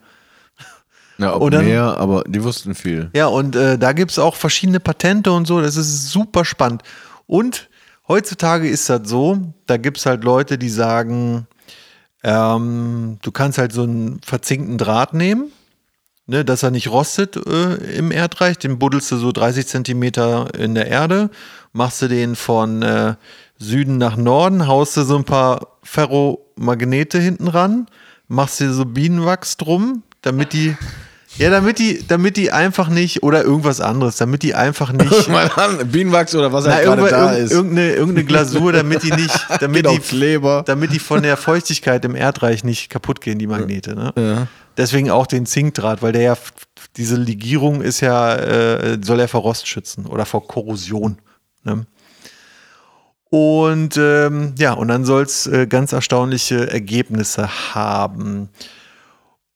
Ja, 1.17 1.35
ob 1.35 1.49
dann- 1.49 1.65
mehr, 1.65 1.97
aber 1.97 2.23
die 2.27 2.43
wussten 2.43 2.75
viel. 2.75 3.09
Ja, 3.15 3.25
und 3.25 3.55
äh, 3.55 3.79
da 3.79 3.93
gibt 3.93 4.11
es 4.11 4.19
auch 4.19 4.35
verschiedene 4.35 4.79
Patente 4.79 5.31
und 5.31 5.47
so. 5.47 5.59
Das 5.59 5.75
ist 5.75 6.09
super 6.11 6.45
spannend. 6.45 6.83
Und 7.25 7.67
heutzutage 8.07 8.69
ist 8.69 8.87
das 8.89 9.01
so, 9.09 9.39
da 9.65 9.77
gibt 9.77 9.97
es 9.97 10.05
halt 10.05 10.23
Leute, 10.23 10.59
die 10.59 10.69
sagen, 10.69 11.47
ähm, 12.23 13.17
du 13.23 13.31
kannst 13.31 13.57
halt 13.57 13.71
so 13.71 13.83
einen 13.83 14.21
verzinkten 14.23 14.77
Draht 14.77 15.15
nehmen, 15.15 15.51
ne, 16.27 16.45
dass 16.45 16.61
er 16.61 16.69
nicht 16.71 16.89
rostet 16.89 17.37
äh, 17.37 17.73
im 17.97 18.11
Erdreich. 18.11 18.59
Den 18.59 18.77
buddelst 18.77 19.11
du 19.11 19.17
so 19.17 19.31
30 19.31 19.65
Zentimeter 19.65 20.53
in 20.57 20.75
der 20.75 20.87
Erde, 20.87 21.31
machst 21.73 22.01
du 22.03 22.07
den 22.07 22.35
von 22.35 22.83
äh, 22.83 23.15
Süden 23.57 23.97
nach 23.97 24.15
Norden, 24.15 24.67
haust 24.67 24.95
du 24.95 25.01
so 25.01 25.17
ein 25.17 25.25
paar 25.25 25.67
Ferromagnete 25.83 27.19
hinten 27.19 27.47
ran, 27.47 27.87
machst 28.29 28.61
dir 28.61 28.71
so 28.71 28.85
Bienenwachs 28.85 29.57
drum, 29.57 30.03
damit 30.21 30.53
die, 30.53 30.77
ja, 31.37 31.49
damit 31.49 31.79
die, 31.79 32.05
damit 32.07 32.37
die 32.37 32.51
einfach 32.51 32.87
nicht, 32.87 33.23
oder 33.23 33.43
irgendwas 33.43 33.81
anderes, 33.81 34.17
damit 34.17 34.43
die 34.43 34.55
einfach 34.55 34.93
nicht. 34.93 35.27
Mal 35.29 35.51
an, 35.55 35.89
Bienenwachs 35.89 36.33
oder 36.35 36.53
was 36.53 36.67
halt 36.67 36.85
gerade 36.85 37.09
da 37.09 37.31
ist. 37.31 37.51
Irgendeine, 37.51 37.93
irgendeine 37.93 38.25
Glasur, 38.25 38.71
damit 38.71 39.03
die 39.03 39.11
nicht, 39.11 39.47
damit 39.59 39.85
Geht 39.85 39.93
die, 39.93 39.99
Kleber. 39.99 40.63
damit 40.65 40.93
die 40.93 40.99
von 40.99 41.23
der 41.23 41.35
Feuchtigkeit 41.35 42.05
im 42.05 42.15
Erdreich 42.15 42.63
nicht 42.63 42.89
kaputt 42.89 43.19
gehen, 43.19 43.39
die 43.39 43.47
Magnete. 43.47 43.95
Ne? 43.95 44.13
Ja. 44.15 44.47
Deswegen 44.77 45.11
auch 45.11 45.27
den 45.27 45.45
Zinkdraht, 45.45 46.01
weil 46.01 46.13
der 46.13 46.21
ja, 46.21 46.37
diese 46.95 47.17
Legierung 47.17 47.81
ist 47.81 47.99
ja, 47.99 48.35
äh, 48.35 48.99
soll 49.01 49.19
ja 49.19 49.27
vor 49.27 49.41
Rost 49.41 49.67
schützen 49.67 50.05
oder 50.05 50.25
vor 50.25 50.47
Korrosion. 50.47 51.17
Ne? 51.63 51.85
Und 53.29 53.95
ähm, 53.97 54.53
ja, 54.57 54.73
und 54.73 54.87
dann 54.87 55.05
soll 55.05 55.23
es 55.23 55.45
äh, 55.47 55.67
ganz 55.67 55.91
erstaunliche 55.93 56.69
Ergebnisse 56.71 57.47
haben. 57.75 58.49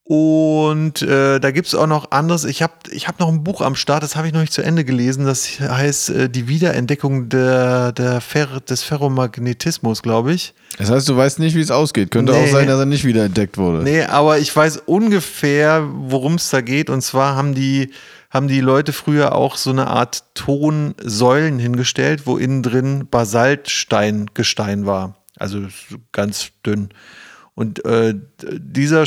Und 0.05 1.01
äh, 1.01 1.39
da 1.39 1.51
gibt 1.51 1.67
es 1.67 1.75
auch 1.75 1.87
noch 1.87 2.11
anderes. 2.11 2.43
Ich 2.43 2.61
habe 2.61 2.73
ich 2.91 3.07
hab 3.07 3.19
noch 3.21 3.29
ein 3.29 3.43
Buch 3.45 3.61
am 3.61 3.75
Start, 3.75 4.03
das 4.03 4.17
habe 4.17 4.27
ich 4.27 4.33
noch 4.33 4.41
nicht 4.41 4.51
zu 4.51 4.61
Ende 4.61 4.83
gelesen. 4.83 5.25
Das 5.25 5.59
heißt 5.61 6.09
äh, 6.09 6.29
Die 6.29 6.49
Wiederentdeckung 6.49 7.29
der, 7.29 7.93
der 7.93 8.19
Fer 8.19 8.59
des 8.59 8.83
Ferromagnetismus, 8.83 10.03
glaube 10.03 10.33
ich. 10.33 10.53
Das 10.77 10.89
heißt, 10.91 11.07
du 11.07 11.15
weißt 11.15 11.39
nicht, 11.39 11.55
wie 11.55 11.61
es 11.61 11.71
ausgeht. 11.71 12.11
Könnte 12.11 12.33
Nee. 12.33 12.43
auch 12.43 12.51
sein, 12.51 12.67
dass 12.67 12.79
er 12.79 12.85
nicht 12.85 13.05
wiederentdeckt 13.05 13.57
wurde. 13.57 13.81
Nee, 13.83 14.03
aber 14.03 14.39
ich 14.39 14.53
weiß 14.53 14.81
ungefähr, 14.85 15.87
worum 15.89 16.35
es 16.35 16.49
da 16.49 16.59
geht. 16.59 16.89
Und 16.89 17.01
zwar 17.01 17.37
haben 17.37 17.55
die, 17.55 17.91
haben 18.33 18.47
die 18.47 18.61
Leute 18.61 18.93
früher 18.93 19.35
auch 19.35 19.57
so 19.57 19.69
eine 19.69 19.87
Art 19.87 20.23
Tonsäulen 20.33 21.59
hingestellt, 21.59 22.25
wo 22.25 22.37
innen 22.37 22.63
drin 22.63 23.07
Basaltstein, 23.09 24.31
Gestein 24.33 24.87
war. 24.87 25.17
Also 25.37 25.61
so 25.61 25.97
ganz 26.11 26.49
dünn. 26.65 26.89
Und 27.53 27.85
äh, 27.85 28.15
dieser, 28.41 29.05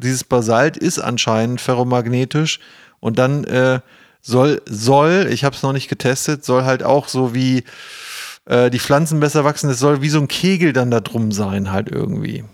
dieses 0.00 0.22
Basalt 0.22 0.76
ist 0.76 1.00
anscheinend 1.00 1.60
ferromagnetisch. 1.60 2.60
Und 3.00 3.18
dann 3.18 3.42
äh, 3.44 3.80
soll, 4.20 4.62
soll, 4.66 5.28
ich 5.30 5.42
habe 5.42 5.56
es 5.56 5.64
noch 5.64 5.72
nicht 5.72 5.88
getestet, 5.88 6.44
soll 6.44 6.64
halt 6.64 6.84
auch 6.84 7.08
so 7.08 7.34
wie 7.34 7.64
äh, 8.44 8.70
die 8.70 8.78
Pflanzen 8.78 9.18
besser 9.18 9.44
wachsen. 9.44 9.68
Es 9.68 9.80
soll 9.80 10.00
wie 10.00 10.10
so 10.10 10.20
ein 10.20 10.28
Kegel 10.28 10.72
dann 10.72 10.92
da 10.92 11.00
drum 11.00 11.32
sein, 11.32 11.72
halt 11.72 11.90
irgendwie. 11.90 12.44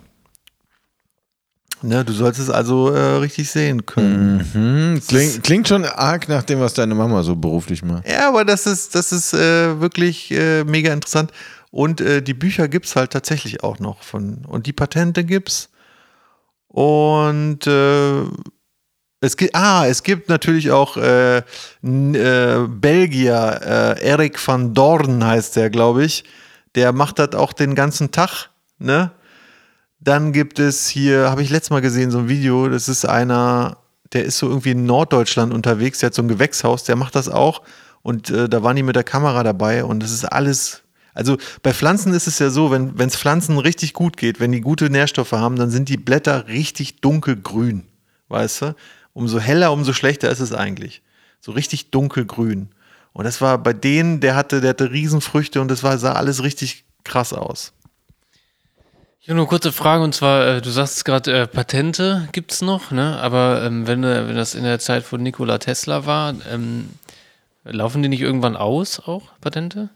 Ne, 1.82 2.04
du 2.04 2.12
sollst 2.12 2.40
es 2.40 2.48
also 2.48 2.90
äh, 2.90 3.16
richtig 3.16 3.50
sehen 3.50 3.84
können. 3.84 4.46
Hm, 4.52 5.02
klingt, 5.06 5.42
klingt 5.42 5.68
schon 5.68 5.84
arg 5.84 6.26
nach 6.28 6.42
dem, 6.42 6.60
was 6.60 6.72
deine 6.72 6.94
Mama 6.94 7.22
so 7.22 7.36
beruflich 7.36 7.82
macht. 7.84 8.08
Ja, 8.08 8.28
aber 8.28 8.46
das 8.46 8.66
ist, 8.66 8.94
das 8.94 9.12
ist 9.12 9.34
äh, 9.34 9.78
wirklich 9.78 10.30
äh, 10.30 10.64
mega 10.64 10.92
interessant. 10.92 11.32
Und 11.70 12.00
äh, 12.00 12.22
die 12.22 12.32
Bücher 12.32 12.68
gibt 12.68 12.86
es 12.86 12.96
halt 12.96 13.10
tatsächlich 13.12 13.62
auch 13.62 13.78
noch 13.78 14.02
von. 14.02 14.46
Und 14.46 14.66
die 14.66 14.72
Patente 14.72 15.22
gibt's. 15.24 15.68
Und 16.68 17.66
äh, 17.66 18.22
es 19.20 19.36
gibt, 19.36 19.54
ah, 19.54 19.86
es 19.86 20.02
gibt 20.02 20.30
natürlich 20.30 20.70
auch 20.70 20.96
äh, 20.96 21.42
Belgier, 21.82 23.36
Eric 24.00 24.46
van 24.46 24.72
Dorn 24.72 25.24
heißt 25.24 25.56
der, 25.56 25.70
glaube 25.70 26.04
ich. 26.04 26.24
Der 26.74 26.92
macht 26.92 27.18
das 27.18 27.34
auch 27.34 27.52
den 27.52 27.74
ganzen 27.74 28.10
Tag, 28.10 28.50
ne? 28.78 29.10
Dann 30.00 30.32
gibt 30.32 30.58
es 30.58 30.88
hier, 30.88 31.30
habe 31.30 31.42
ich 31.42 31.50
letztes 31.50 31.70
Mal 31.70 31.80
gesehen, 31.80 32.10
so 32.10 32.18
ein 32.18 32.28
Video, 32.28 32.68
das 32.68 32.88
ist 32.88 33.04
einer, 33.04 33.78
der 34.12 34.24
ist 34.24 34.38
so 34.38 34.48
irgendwie 34.48 34.72
in 34.72 34.86
Norddeutschland 34.86 35.52
unterwegs, 35.52 36.00
der 36.00 36.08
hat 36.08 36.14
so 36.14 36.22
ein 36.22 36.28
Gewächshaus, 36.28 36.84
der 36.84 36.96
macht 36.96 37.14
das 37.14 37.28
auch. 37.28 37.62
Und 38.02 38.30
äh, 38.30 38.48
da 38.48 38.62
waren 38.62 38.76
die 38.76 38.82
mit 38.82 38.94
der 38.94 39.04
Kamera 39.04 39.42
dabei 39.42 39.84
und 39.84 40.00
das 40.00 40.12
ist 40.12 40.24
alles. 40.24 40.82
Also 41.12 41.38
bei 41.62 41.72
Pflanzen 41.72 42.12
ist 42.12 42.26
es 42.26 42.38
ja 42.38 42.50
so, 42.50 42.70
wenn 42.70 42.94
es 42.98 43.16
Pflanzen 43.16 43.58
richtig 43.58 43.94
gut 43.94 44.16
geht, 44.16 44.38
wenn 44.38 44.52
die 44.52 44.60
gute 44.60 44.90
Nährstoffe 44.90 45.32
haben, 45.32 45.56
dann 45.56 45.70
sind 45.70 45.88
die 45.88 45.96
Blätter 45.96 46.46
richtig 46.46 47.00
dunkelgrün. 47.00 47.84
Weißt 48.28 48.62
du? 48.62 48.76
Umso 49.14 49.40
heller, 49.40 49.72
umso 49.72 49.94
schlechter 49.94 50.30
ist 50.30 50.40
es 50.40 50.52
eigentlich. 50.52 51.02
So 51.40 51.52
richtig 51.52 51.90
dunkelgrün. 51.90 52.68
Und 53.12 53.24
das 53.24 53.40
war 53.40 53.56
bei 53.56 53.72
denen, 53.72 54.20
der 54.20 54.36
hatte, 54.36 54.60
der 54.60 54.70
hatte 54.70 54.92
Riesenfrüchte 54.92 55.62
und 55.62 55.68
das 55.68 55.82
war, 55.82 55.96
sah 55.96 56.12
alles 56.12 56.42
richtig 56.42 56.84
krass 57.02 57.32
aus. 57.32 57.72
Ich 59.26 59.30
habe 59.30 59.38
nur 59.38 59.46
eine 59.46 59.48
kurze 59.48 59.72
Frage 59.72 60.04
und 60.04 60.14
zwar, 60.14 60.46
äh, 60.46 60.62
du 60.62 60.70
sagst 60.70 61.04
gerade, 61.04 61.32
äh, 61.36 61.46
Patente 61.48 62.28
gibt 62.30 62.52
es 62.52 62.62
noch, 62.62 62.92
ne? 62.92 63.18
aber 63.20 63.60
ähm, 63.64 63.88
wenn, 63.88 64.04
äh, 64.04 64.28
wenn 64.28 64.36
das 64.36 64.54
in 64.54 64.62
der 64.62 64.78
Zeit 64.78 65.02
von 65.02 65.20
Nikola 65.20 65.58
Tesla 65.58 66.06
war, 66.06 66.32
ähm, 66.48 66.90
laufen 67.64 68.04
die 68.04 68.08
nicht 68.08 68.20
irgendwann 68.20 68.54
aus, 68.54 69.00
auch 69.00 69.36
Patente? 69.40 69.90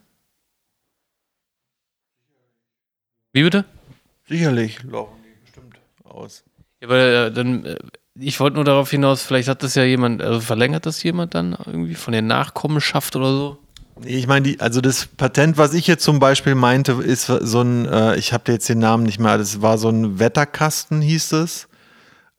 Wie 3.31 3.43
bitte? 3.43 3.63
Sicherlich 4.27 4.83
laufen 4.83 5.23
die 5.23 5.41
bestimmt 5.45 5.79
aus. 6.03 6.43
Ja, 6.81 6.89
aber 6.89 6.97
äh, 6.97 7.31
dann, 7.31 7.63
äh, 7.63 7.77
ich 8.15 8.37
wollte 8.41 8.55
nur 8.55 8.65
darauf 8.65 8.91
hinaus, 8.91 9.23
vielleicht 9.23 9.47
hat 9.47 9.63
das 9.63 9.75
ja 9.75 9.85
jemand, 9.85 10.21
also 10.21 10.41
verlängert 10.41 10.85
das 10.85 11.01
jemand 11.03 11.35
dann 11.35 11.57
irgendwie 11.65 11.95
von 11.95 12.11
der 12.11 12.21
Nachkommenschaft 12.21 13.15
oder 13.15 13.31
so? 13.31 13.60
Ich 14.03 14.27
meine, 14.27 14.43
die, 14.43 14.59
also 14.59 14.81
das 14.81 15.05
Patent, 15.05 15.57
was 15.57 15.73
ich 15.73 15.87
jetzt 15.87 16.03
zum 16.03 16.19
Beispiel 16.19 16.55
meinte, 16.55 16.93
ist 16.93 17.27
so 17.27 17.61
ein, 17.61 17.85
äh, 17.85 18.15
ich 18.17 18.33
habe 18.33 18.51
jetzt 18.51 18.67
den 18.67 18.79
Namen 18.79 19.03
nicht 19.03 19.19
mehr, 19.19 19.37
das 19.37 19.61
war 19.61 19.77
so 19.77 19.89
ein 19.89 20.19
Wetterkasten, 20.19 21.01
hieß 21.01 21.33
es. 21.33 21.67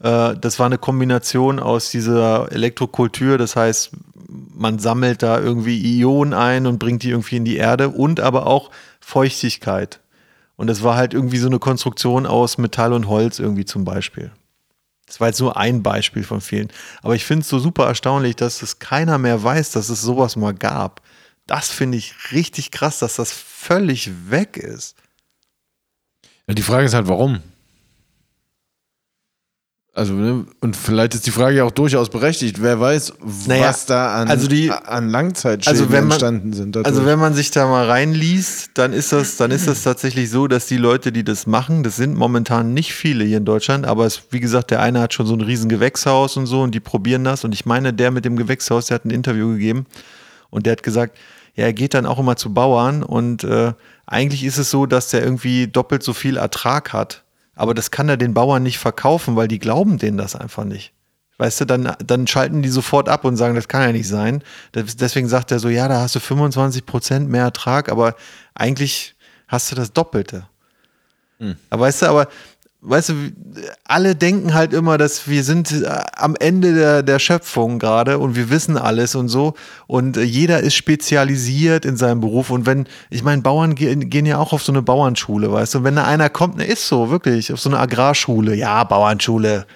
Äh, 0.00 0.34
das 0.36 0.58
war 0.58 0.66
eine 0.66 0.78
Kombination 0.78 1.60
aus 1.60 1.90
dieser 1.90 2.50
Elektrokultur, 2.50 3.38
das 3.38 3.54
heißt, 3.54 3.92
man 4.28 4.78
sammelt 4.78 5.22
da 5.22 5.38
irgendwie 5.38 5.98
Ionen 5.98 6.34
ein 6.34 6.66
und 6.66 6.78
bringt 6.78 7.02
die 7.02 7.10
irgendwie 7.10 7.36
in 7.36 7.44
die 7.44 7.56
Erde 7.56 7.90
und 7.90 8.20
aber 8.20 8.46
auch 8.46 8.70
Feuchtigkeit. 9.00 10.00
Und 10.56 10.68
das 10.68 10.82
war 10.82 10.96
halt 10.96 11.14
irgendwie 11.14 11.38
so 11.38 11.48
eine 11.48 11.58
Konstruktion 11.58 12.26
aus 12.26 12.58
Metall 12.58 12.92
und 12.92 13.08
Holz 13.08 13.38
irgendwie 13.38 13.64
zum 13.64 13.84
Beispiel. 13.84 14.30
Das 15.06 15.20
war 15.20 15.28
jetzt 15.28 15.40
nur 15.40 15.56
ein 15.56 15.82
Beispiel 15.82 16.22
von 16.22 16.40
vielen. 16.40 16.68
Aber 17.02 17.14
ich 17.14 17.24
finde 17.24 17.42
es 17.42 17.48
so 17.48 17.58
super 17.58 17.86
erstaunlich, 17.86 18.36
dass 18.36 18.62
es 18.62 18.78
keiner 18.78 19.18
mehr 19.18 19.42
weiß, 19.42 19.72
dass 19.72 19.88
es 19.88 20.00
sowas 20.00 20.36
mal 20.36 20.54
gab. 20.54 21.02
Das 21.46 21.70
finde 21.70 21.98
ich 21.98 22.14
richtig 22.32 22.70
krass, 22.70 22.98
dass 23.00 23.16
das 23.16 23.32
völlig 23.32 24.10
weg 24.30 24.56
ist. 24.56 24.96
Ja, 26.46 26.54
die 26.54 26.62
Frage 26.62 26.86
ist 26.86 26.94
halt, 26.94 27.08
warum? 27.08 27.40
Also, 29.94 30.14
ne, 30.14 30.46
und 30.60 30.74
vielleicht 30.74 31.14
ist 31.14 31.26
die 31.26 31.30
Frage 31.30 31.58
ja 31.58 31.64
auch 31.64 31.70
durchaus 31.70 32.08
berechtigt. 32.08 32.62
Wer 32.62 32.80
weiß, 32.80 33.12
Naja, 33.46 33.68
was 33.68 33.84
da 33.84 34.22
an, 34.22 34.28
also 34.28 34.48
die- 34.48 34.70
an 34.70 35.10
Langzeitschäden 35.10 35.78
also 35.80 35.92
wenn 35.92 36.04
man- 36.04 36.12
entstanden 36.12 36.54
sind. 36.54 36.74
dadurch. 36.74 36.86
Also 36.86 37.04
wenn 37.04 37.18
man 37.18 37.34
sich 37.34 37.50
da 37.50 37.66
mal 37.68 37.84
reinliest, 37.86 38.70
dann 38.72 38.94
ist 38.94 39.12
das, 39.12 39.36
dann 39.36 39.50
ist 39.50 39.68
das 39.68 39.82
tatsächlich 39.82 40.30
so, 40.30 40.46
dass 40.48 40.64
die 40.64 40.78
Leute, 40.78 41.12
die 41.12 41.24
das 41.24 41.46
machen, 41.46 41.82
das 41.82 41.96
sind 41.96 42.14
momentan 42.16 42.72
nicht 42.72 42.94
viele 42.94 43.22
hier 43.24 43.36
in 43.36 43.44
Deutschland, 43.44 43.84
aber 43.84 44.06
es, 44.06 44.22
wie 44.30 44.40
gesagt, 44.40 44.70
der 44.70 44.80
eine 44.80 44.98
hat 44.98 45.12
schon 45.12 45.26
so 45.26 45.34
ein 45.34 45.42
riesen 45.42 45.68
Gewächshaus 45.68 46.38
und 46.38 46.46
so 46.46 46.62
und 46.62 46.74
die 46.74 46.80
probieren 46.80 47.24
das. 47.24 47.44
Und 47.44 47.52
ich 47.52 47.66
meine, 47.66 47.92
der 47.92 48.10
mit 48.12 48.24
dem 48.24 48.36
Gewächshaus, 48.36 48.86
der 48.86 48.94
hat 48.94 49.04
ein 49.04 49.10
Interview 49.10 49.50
gegeben 49.52 49.84
und 50.52 50.66
der 50.66 50.72
hat 50.74 50.84
gesagt, 50.84 51.18
ja, 51.56 51.64
er 51.64 51.72
geht 51.72 51.94
dann 51.94 52.06
auch 52.06 52.20
immer 52.20 52.36
zu 52.36 52.54
Bauern 52.54 53.02
und 53.02 53.42
äh, 53.42 53.72
eigentlich 54.06 54.44
ist 54.44 54.58
es 54.58 54.70
so, 54.70 54.86
dass 54.86 55.08
der 55.08 55.22
irgendwie 55.24 55.66
doppelt 55.66 56.02
so 56.04 56.12
viel 56.12 56.36
Ertrag 56.36 56.92
hat. 56.92 57.24
Aber 57.56 57.74
das 57.74 57.90
kann 57.90 58.08
er 58.08 58.16
den 58.16 58.32
Bauern 58.34 58.62
nicht 58.62 58.78
verkaufen, 58.78 59.34
weil 59.36 59.48
die 59.48 59.58
glauben 59.58 59.98
denen 59.98 60.16
das 60.16 60.36
einfach 60.36 60.64
nicht. 60.64 60.92
Weißt 61.38 61.60
du, 61.60 61.64
dann, 61.64 61.94
dann 62.06 62.26
schalten 62.26 62.62
die 62.62 62.68
sofort 62.68 63.08
ab 63.08 63.24
und 63.24 63.36
sagen, 63.36 63.54
das 63.56 63.66
kann 63.68 63.82
ja 63.82 63.92
nicht 63.92 64.06
sein. 64.08 64.42
Das- 64.72 64.96
Deswegen 64.96 65.28
sagt 65.28 65.50
er 65.50 65.58
so, 65.58 65.68
ja, 65.68 65.88
da 65.88 66.00
hast 66.00 66.14
du 66.14 66.20
25 66.20 66.86
Prozent 66.86 67.28
mehr 67.28 67.42
Ertrag, 67.44 67.90
aber 67.90 68.14
eigentlich 68.54 69.14
hast 69.48 69.70
du 69.72 69.74
das 69.76 69.92
Doppelte. 69.92 70.46
Aber 71.70 71.82
weißt 71.82 72.02
du, 72.02 72.06
aber 72.06 72.28
weißt 72.82 73.10
du, 73.10 73.14
alle 73.84 74.16
denken 74.16 74.54
halt 74.54 74.72
immer, 74.72 74.98
dass 74.98 75.28
wir 75.28 75.44
sind 75.44 75.70
äh, 75.70 75.86
am 76.16 76.34
Ende 76.36 76.74
der, 76.74 77.02
der 77.02 77.18
Schöpfung 77.20 77.78
gerade 77.78 78.18
und 78.18 78.34
wir 78.34 78.50
wissen 78.50 78.76
alles 78.76 79.14
und 79.14 79.28
so. 79.28 79.54
Und 79.86 80.16
äh, 80.16 80.22
jeder 80.22 80.60
ist 80.60 80.74
spezialisiert 80.74 81.84
in 81.84 81.96
seinem 81.96 82.20
Beruf. 82.20 82.50
Und 82.50 82.66
wenn, 82.66 82.86
ich 83.08 83.22
meine, 83.22 83.42
Bauern 83.42 83.76
gehen, 83.76 84.10
gehen 84.10 84.26
ja 84.26 84.38
auch 84.38 84.52
auf 84.52 84.64
so 84.64 84.72
eine 84.72 84.82
Bauernschule, 84.82 85.52
weißt 85.52 85.74
du, 85.74 85.78
und 85.78 85.84
wenn 85.84 85.96
da 85.96 86.04
einer 86.04 86.28
kommt, 86.28 86.56
ne, 86.56 86.64
ist 86.64 86.88
so, 86.88 87.08
wirklich, 87.08 87.52
auf 87.52 87.60
so 87.60 87.70
eine 87.70 87.78
Agrarschule, 87.78 88.54
ja, 88.54 88.82
Bauernschule. 88.84 89.66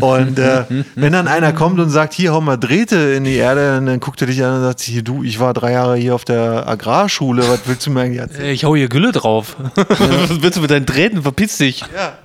Und 0.00 0.38
äh, 0.38 0.64
wenn 0.96 1.12
dann 1.14 1.28
einer 1.28 1.54
kommt 1.54 1.80
und 1.80 1.88
sagt, 1.88 2.12
hier 2.12 2.32
hau 2.32 2.42
mal 2.42 2.58
Drähte 2.58 2.96
in 2.96 3.24
die 3.24 3.36
Erde, 3.36 3.80
dann 3.84 4.00
guckt 4.00 4.20
er 4.20 4.26
dich 4.26 4.44
an 4.44 4.56
und 4.56 4.62
sagt, 4.62 4.80
hier 4.80 5.02
du, 5.02 5.22
ich 5.22 5.40
war 5.40 5.54
drei 5.54 5.72
Jahre 5.72 5.96
hier 5.96 6.14
auf 6.14 6.26
der 6.26 6.68
Agrarschule, 6.68 7.48
was 7.48 7.60
willst 7.64 7.86
du 7.86 7.90
mir 7.90 8.02
eigentlich 8.02 8.20
erzählen? 8.20 8.44
Ey, 8.44 8.52
Ich 8.52 8.64
hau 8.64 8.76
hier 8.76 8.88
Gülle 8.90 9.12
drauf. 9.12 9.56
Was 9.76 10.42
willst 10.42 10.58
du 10.58 10.60
mit 10.60 10.70
deinen 10.70 10.84
Drähten? 10.84 11.22
Verpiss 11.22 11.56
dich. 11.56 11.84
Ja. 11.96 12.18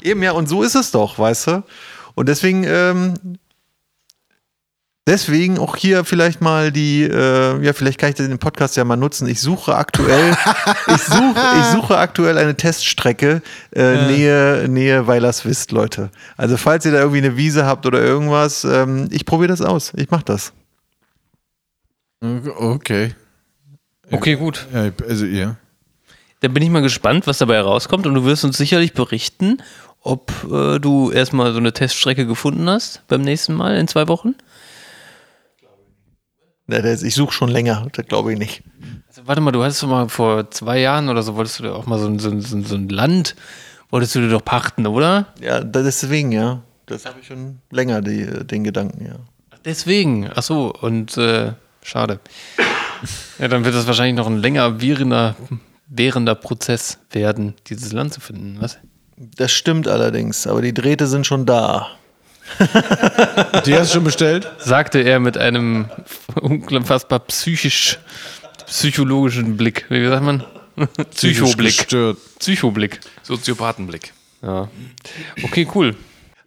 Eben, 0.00 0.22
ja, 0.22 0.30
und 0.32 0.48
so 0.48 0.62
ist 0.62 0.76
es 0.76 0.92
doch, 0.92 1.18
weißt 1.18 1.48
du? 1.48 1.64
Und 2.14 2.28
deswegen, 2.28 2.62
ähm, 2.64 3.14
deswegen 5.06 5.58
auch 5.58 5.76
hier 5.76 6.04
vielleicht 6.04 6.40
mal 6.40 6.72
die, 6.72 7.02
äh, 7.02 7.62
ja, 7.64 7.72
vielleicht 7.72 7.98
kann 7.98 8.10
ich 8.10 8.16
den 8.16 8.38
Podcast 8.38 8.76
ja 8.76 8.84
mal 8.84 8.96
nutzen. 8.96 9.28
Ich 9.28 9.40
suche 9.40 9.74
aktuell, 9.74 10.36
ich 10.88 11.02
suche, 11.02 11.40
ich 11.60 11.64
suche 11.66 11.96
aktuell 11.98 12.38
eine 12.38 12.56
Teststrecke, 12.56 13.42
äh, 13.74 14.06
Nähe, 14.06 14.66
Nähe 14.68 15.06
Weilerswist, 15.06 15.72
Leute. 15.72 16.10
Also 16.36 16.56
falls 16.56 16.84
ihr 16.84 16.92
da 16.92 16.98
irgendwie 16.98 17.18
eine 17.18 17.36
Wiese 17.36 17.66
habt 17.66 17.86
oder 17.86 18.00
irgendwas, 18.02 18.64
ähm, 18.64 19.08
ich 19.10 19.24
probiere 19.24 19.48
das 19.48 19.62
aus. 19.62 19.92
Ich 19.96 20.10
mach 20.10 20.22
das. 20.22 20.52
Okay. 22.20 23.14
Okay, 24.10 24.36
gut. 24.36 24.66
Ja, 24.72 24.90
also, 25.08 25.24
ja. 25.26 25.56
Dann 26.40 26.52
bin 26.54 26.62
ich 26.62 26.70
mal 26.70 26.82
gespannt, 26.82 27.26
was 27.26 27.38
dabei 27.38 27.56
herauskommt 27.56 28.06
und 28.06 28.14
du 28.14 28.24
wirst 28.24 28.44
uns 28.44 28.56
sicherlich 28.56 28.92
berichten, 28.92 29.62
ob 30.00 30.32
äh, 30.50 30.78
du 30.78 31.10
erstmal 31.10 31.52
so 31.52 31.58
eine 31.58 31.72
Teststrecke 31.72 32.26
gefunden 32.26 32.68
hast 32.68 33.02
beim 33.08 33.22
nächsten 33.22 33.54
Mal 33.54 33.76
in 33.76 33.88
zwei 33.88 34.06
Wochen. 34.08 34.34
Ich 36.68 37.14
suche 37.14 37.32
schon 37.32 37.48
länger, 37.48 37.86
das 37.92 38.06
glaube 38.06 38.32
ich 38.32 38.38
nicht. 38.38 38.62
Also, 39.08 39.22
warte 39.26 39.40
mal, 39.40 39.52
du 39.52 39.62
hattest 39.62 39.82
doch 39.82 39.88
mal 39.88 40.08
vor 40.08 40.50
zwei 40.50 40.80
Jahren 40.80 41.08
oder 41.08 41.22
so, 41.22 41.36
wolltest 41.36 41.60
du 41.60 41.64
dir 41.64 41.74
auch 41.74 41.86
mal 41.86 41.98
so, 41.98 42.06
ein- 42.06 42.18
so, 42.18 42.28
ein- 42.30 42.40
so, 42.40 42.74
ein- 42.74 42.88
Land, 42.88 43.36
wolltest 43.90 44.14
du 44.16 44.20
dir 44.20 44.28
doch 44.30 44.44
pachten, 44.44 44.86
oder? 44.86 45.26
Ja, 45.40 45.60
deswegen, 45.62 46.32
ja. 46.32 46.62
Das 46.86 47.04
habe 47.06 47.20
ich 47.20 47.26
schon 47.28 47.58
länger, 47.70 48.02
die, 48.02 48.26
den 48.46 48.64
Gedanken, 48.64 49.06
ja. 49.06 49.14
Deswegen, 49.64 50.28
ach 50.34 50.42
so, 50.42 50.72
und 50.80 51.16
äh, 51.16 51.52
schade. 51.82 52.20
Ja, 53.38 53.48
dann 53.48 53.64
wird 53.64 53.74
das 53.74 53.86
wahrscheinlich 53.86 54.16
noch 54.16 54.26
ein 54.26 54.38
länger 54.38 54.80
währender, 54.80 55.36
währender 55.88 56.34
Prozess 56.34 56.98
werden, 57.10 57.54
dieses 57.68 57.92
Land 57.92 58.12
zu 58.14 58.20
finden, 58.20 58.56
was? 58.60 58.78
Das 59.16 59.52
stimmt 59.52 59.86
allerdings, 59.88 60.46
aber 60.46 60.62
die 60.62 60.74
Drähte 60.74 61.06
sind 61.06 61.26
schon 61.26 61.46
da. 61.46 61.88
Die 63.66 63.74
hast 63.74 63.90
du 63.90 63.94
schon 63.94 64.04
bestellt? 64.04 64.50
Sagte 64.58 65.00
er 65.00 65.20
mit 65.20 65.36
einem 65.36 65.86
unfassbar 66.40 67.20
psychisch, 67.20 67.98
psychologischen 68.66 69.56
Blick. 69.56 69.86
Wie 69.88 70.06
sagt 70.06 70.22
man? 70.22 70.44
Psychoblick. 71.14 71.76
Gestört. 71.76 72.18
Psychoblick. 72.38 73.00
Soziopathenblick. 73.22 74.12
Ja. 74.42 74.68
Okay, 75.42 75.66
cool. 75.74 75.96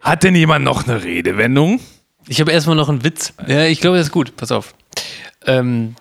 Hat 0.01 0.23
denn 0.23 0.35
jemand 0.35 0.65
noch 0.65 0.87
eine 0.87 1.03
Redewendung? 1.03 1.79
Ich 2.27 2.39
habe 2.39 2.51
erstmal 2.51 2.75
noch 2.75 2.89
einen 2.89 3.03
Witz. 3.03 3.33
Ja, 3.47 3.65
ich 3.65 3.81
glaube, 3.81 3.97
das 3.97 4.07
ist 4.07 4.13
gut. 4.13 4.35
Pass 4.35 4.51
auf. 4.51 4.73
Ähm, 5.45 5.95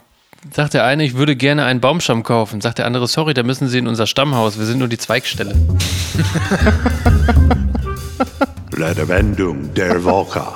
sagt 0.53 0.75
der 0.75 0.85
eine, 0.85 1.05
ich 1.05 1.15
würde 1.15 1.37
gerne 1.37 1.65
einen 1.65 1.81
Baumstamm 1.81 2.23
kaufen. 2.23 2.61
Sagt 2.61 2.79
der 2.79 2.87
andere, 2.87 3.09
sorry, 3.09 3.35
da 3.35 3.43
müssen 3.43 3.69
Sie 3.69 3.79
in 3.79 3.89
unser 3.89 4.07
Stammhaus. 4.07 4.59
Wir 4.59 4.67
sind 4.67 4.79
nur 4.79 4.89
die 4.89 4.99
Zweigstelle. 4.99 5.55
Redewendung 8.77 9.73
der 9.75 10.03
Woche. 10.05 10.43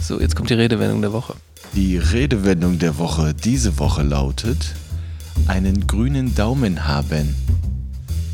So, 0.00 0.20
jetzt 0.20 0.34
kommt 0.36 0.50
die 0.50 0.54
Redewendung 0.54 1.00
der 1.00 1.12
Woche. 1.12 1.34
Die 1.74 1.96
Redewendung 1.96 2.78
der 2.78 2.98
Woche 2.98 3.32
diese 3.32 3.78
Woche 3.78 4.02
lautet: 4.02 4.74
einen 5.46 5.86
grünen 5.86 6.34
Daumen 6.34 6.86
haben. 6.86 7.34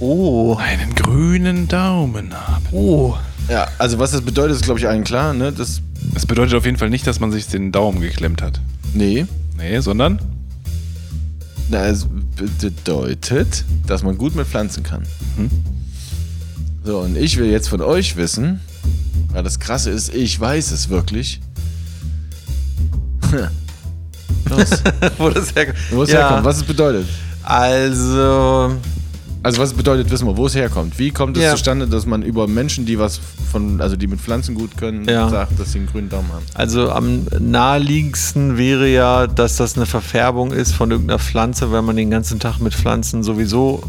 Oh, 0.01 0.57
Einen 0.57 0.95
grünen 0.95 1.69
Daumen 1.69 2.33
haben. 2.35 2.65
Oh, 2.73 3.15
Ja, 3.49 3.69
also 3.79 3.99
was 3.99 4.13
das 4.13 4.23
bedeutet, 4.23 4.57
ist 4.57 4.63
glaube 4.65 4.81
ich 4.81 4.89
allen 4.89 5.05
klar, 5.05 5.35
ne? 5.35 5.53
Das 5.53 5.83
Das 6.15 6.25
bedeutet 6.25 6.55
auf 6.55 6.65
jeden 6.65 6.79
Fall 6.79 6.91
nicht, 6.91 7.07
dass 7.07 7.21
man 7.21 7.31
sich 7.33 7.47
den 7.49 7.71
Daumen 7.71 8.01
geklemmt 8.01 8.41
hat. 8.43 8.61
nee, 8.95 9.27
Nee, 9.57 9.81
sondern 9.81 10.21
Na, 11.69 11.85
es 11.87 12.07
bedeutet, 12.37 13.65
dass 13.87 14.03
man 14.03 14.17
gut 14.17 14.35
mit 14.35 14.47
Pflanzen 14.47 14.83
kann. 14.85 15.03
So, 16.89 17.01
und 17.01 17.18
ich 17.18 17.36
will 17.36 17.51
jetzt 17.51 17.68
von 17.68 17.82
euch 17.82 18.16
wissen, 18.16 18.61
weil 19.34 19.43
das 19.43 19.61
Krasse 19.61 19.91
ist, 19.91 20.14
ich 20.14 20.41
weiß 20.41 20.70
es 20.70 20.89
wirklich. 20.89 21.39
Los, 24.49 24.82
wo 25.18 25.28
das 25.28 25.55
herkommt. 25.55 25.78
wo 25.91 26.03
es 26.05 26.11
Ja. 26.11 26.20
herkommt, 26.20 26.45
was 26.47 26.57
es 26.57 26.62
bedeutet. 26.64 27.07
Also, 27.43 28.72
Also 29.43 29.59
was 29.61 29.68
es 29.68 29.74
bedeutet, 29.76 30.11
wissen 30.11 30.26
wir, 30.28 30.34
wo 30.39 30.47
es 30.47 30.55
herkommt. 30.55 30.99
Wie 30.99 31.11
kommt 31.11 31.36
es 31.36 31.43
Ja. 31.43 31.51
zustande, 31.51 31.86
dass 31.89 32.07
man 32.07 32.22
über 32.22 32.47
Menschen, 32.49 32.86
die 32.86 32.99
was 32.99 33.20
von, 33.53 33.82
also 33.82 33.95
die 33.97 34.07
mit 34.07 34.18
Pflanzen 34.22 34.55
gut 34.55 34.74
können, 34.78 35.05
Ja. 35.07 35.28
sagt, 35.28 35.61
dass 35.61 35.72
sie 35.72 35.80
einen 35.80 35.89
grünen 35.89 36.09
Daumen 36.09 36.32
haben? 36.32 36.47
also 36.55 36.91
am 36.91 37.26
naheliegendsten 37.39 38.57
wäre 38.57 38.89
ja, 38.89 39.26
dass 39.26 39.57
das 39.57 39.76
eine 39.76 39.84
Verfärbung 39.84 40.53
ist 40.53 40.72
von 40.72 40.91
irgendeiner 40.91 41.18
Pflanze, 41.18 41.70
wenn 41.70 41.84
man 41.84 41.97
den 41.97 42.11
ganzen 42.11 42.41
Tag 42.41 42.61
mit 42.61 42.72
Pflanzen 42.74 43.22
sowieso 43.22 43.82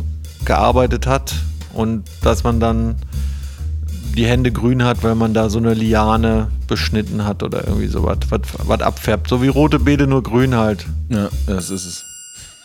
gearbeitet 0.44 1.08
hat 1.08 1.34
und 1.80 2.04
dass 2.22 2.44
man 2.44 2.60
dann 2.60 2.96
die 4.16 4.26
Hände 4.26 4.52
grün 4.52 4.84
hat, 4.84 5.04
weil 5.04 5.16
man 5.16 5.34
da 5.34 5.50
so 5.50 5.60
eine 5.60 5.74
Liane 5.74 6.50
beschnitten 6.68 7.26
hat 7.26 7.42
oder 7.44 7.66
irgendwie 7.68 7.88
sowas, 7.88 8.18
was, 8.30 8.42
was 8.66 8.82
abfärbt. 8.82 9.28
So 9.30 9.42
wie 9.42 9.48
rote 9.48 9.80
Beete, 9.80 10.08
nur 10.08 10.24
grün 10.24 10.56
halt. 10.56 10.86
Ja, 11.10 11.30
das 11.48 11.70
ist 11.70 11.86
es. 11.86 12.06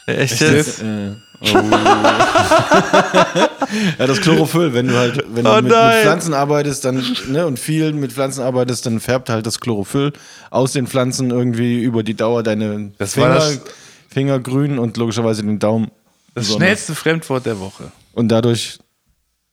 Echt 0.06 0.40
jetzt? 0.40 0.82
Äh. 0.82 1.12
ja, 3.98 4.06
das 4.06 4.20
Chlorophyll, 4.20 4.72
wenn 4.74 4.88
du 4.88 4.96
halt, 4.96 5.24
wenn 5.34 5.46
Oh 5.46 5.56
du 5.56 5.62
mit, 5.62 5.72
mit. 5.72 5.72
Pflanzen 6.02 6.34
arbeitest, 6.34 6.84
dann, 6.84 7.02
ne, 7.28 7.46
und 7.46 7.58
viel 7.58 7.92
mit 7.92 8.12
Pflanzen 8.12 8.42
arbeitest, 8.42 8.86
dann 8.86 9.00
färbt 9.00 9.28
halt 9.30 9.46
das 9.46 9.60
Chlorophyll 9.60 10.12
aus 10.50 10.72
den 10.72 10.86
Pflanzen 10.86 11.30
irgendwie 11.30 11.82
über 11.82 12.02
die 12.02 12.14
Dauer 12.14 12.42
deine 12.42 12.92
Das 12.98 13.14
Finger, 13.14 13.28
war 13.30 13.34
das- 13.36 13.60
Finger 14.08 14.38
grün 14.38 14.78
und 14.78 14.96
logischerweise 14.96 15.42
den 15.42 15.58
Daumen. 15.58 15.86
das 16.34 16.44
besonders. 16.44 16.56
schnellste 16.56 16.94
Fremdwort 16.94 17.46
der 17.46 17.58
Woche. 17.60 17.90
Und 18.12 18.28
dadurch, 18.28 18.78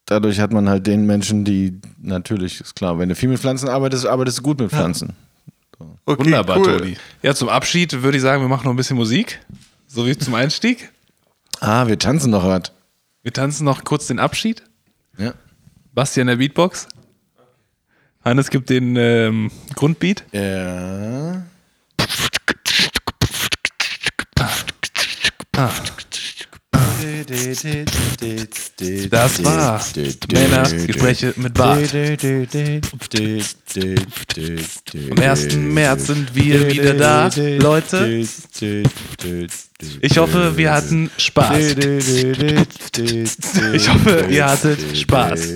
dadurch 0.05 0.39
hat 0.39 0.51
man 0.51 0.69
halt 0.69 0.87
den 0.87 1.05
Menschen, 1.05 1.45
die 1.45 1.79
natürlich, 2.01 2.61
ist 2.61 2.75
klar, 2.75 2.99
wenn 2.99 3.09
du 3.09 3.15
viel 3.15 3.29
mit 3.29 3.39
Pflanzen 3.39 3.69
arbeitest, 3.69 4.05
arbeitest 4.05 4.39
du 4.39 4.43
gut 4.43 4.59
mit 4.59 4.71
Pflanzen. 4.71 5.13
Okay, 6.05 6.25
Wunderbar, 6.25 6.57
cool. 6.57 6.77
Toni. 6.77 6.97
Ja, 7.21 7.33
zum 7.33 7.49
Abschied 7.49 8.03
würde 8.03 8.17
ich 8.17 8.21
sagen, 8.21 8.41
wir 8.41 8.49
machen 8.49 8.65
noch 8.65 8.73
ein 8.73 8.77
bisschen 8.77 8.97
Musik. 8.97 9.39
So 9.87 10.05
wie 10.05 10.17
zum 10.17 10.33
Einstieg. 10.35 10.89
Ah, 11.59 11.87
wir 11.87 11.97
tanzen 11.99 12.31
noch 12.31 12.45
was. 12.45 12.71
Wir 13.23 13.33
tanzen 13.33 13.65
noch 13.65 13.83
kurz 13.83 14.07
den 14.07 14.19
Abschied. 14.19 14.63
Ja. 15.17 15.33
Bastian 15.93 16.27
der 16.27 16.37
Beatbox. 16.37 16.87
Hannes 18.23 18.49
gibt 18.49 18.69
den 18.69 18.95
ähm, 18.95 19.51
Grundbeat. 19.75 20.23
Ja. 20.31 21.43
Das 29.09 29.43
war 29.43 29.81
Männergespräche 30.31 31.33
mit 31.35 31.53
Bart. 31.53 31.93
Am 35.09 35.19
1. 35.19 35.55
März 35.55 36.07
sind 36.07 36.35
wir 36.35 36.67
wieder 36.67 36.93
da, 36.93 37.29
Leute. 37.59 38.25
Ich 40.01 40.17
hoffe, 40.17 40.57
wir 40.57 40.73
hatten 40.73 41.09
Spaß. 41.17 41.75
Ich 43.73 43.89
hoffe, 43.89 44.25
ihr 44.29 44.45
hattet 44.45 44.97
Spaß. 44.97 45.47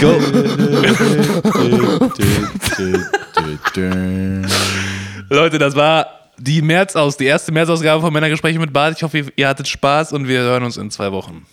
Go. 0.00 0.20
Leute, 5.30 5.58
das 5.58 5.76
war 5.76 6.19
die 6.40 6.62
März 6.62 6.96
aus, 6.96 7.16
die 7.16 7.26
erste 7.26 7.52
März-Ausgabe 7.52 8.00
von 8.00 8.12
Männergespräche 8.12 8.58
mit 8.58 8.72
Bart. 8.72 8.96
Ich 8.96 9.02
hoffe, 9.02 9.26
ihr 9.36 9.48
hattet 9.48 9.68
Spaß 9.68 10.12
und 10.12 10.26
wir 10.26 10.40
hören 10.40 10.64
uns 10.64 10.76
in 10.76 10.90
zwei 10.90 11.12
Wochen. 11.12 11.46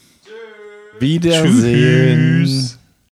Wiedersehen. 0.99 2.45
Tschüss. 2.45 2.79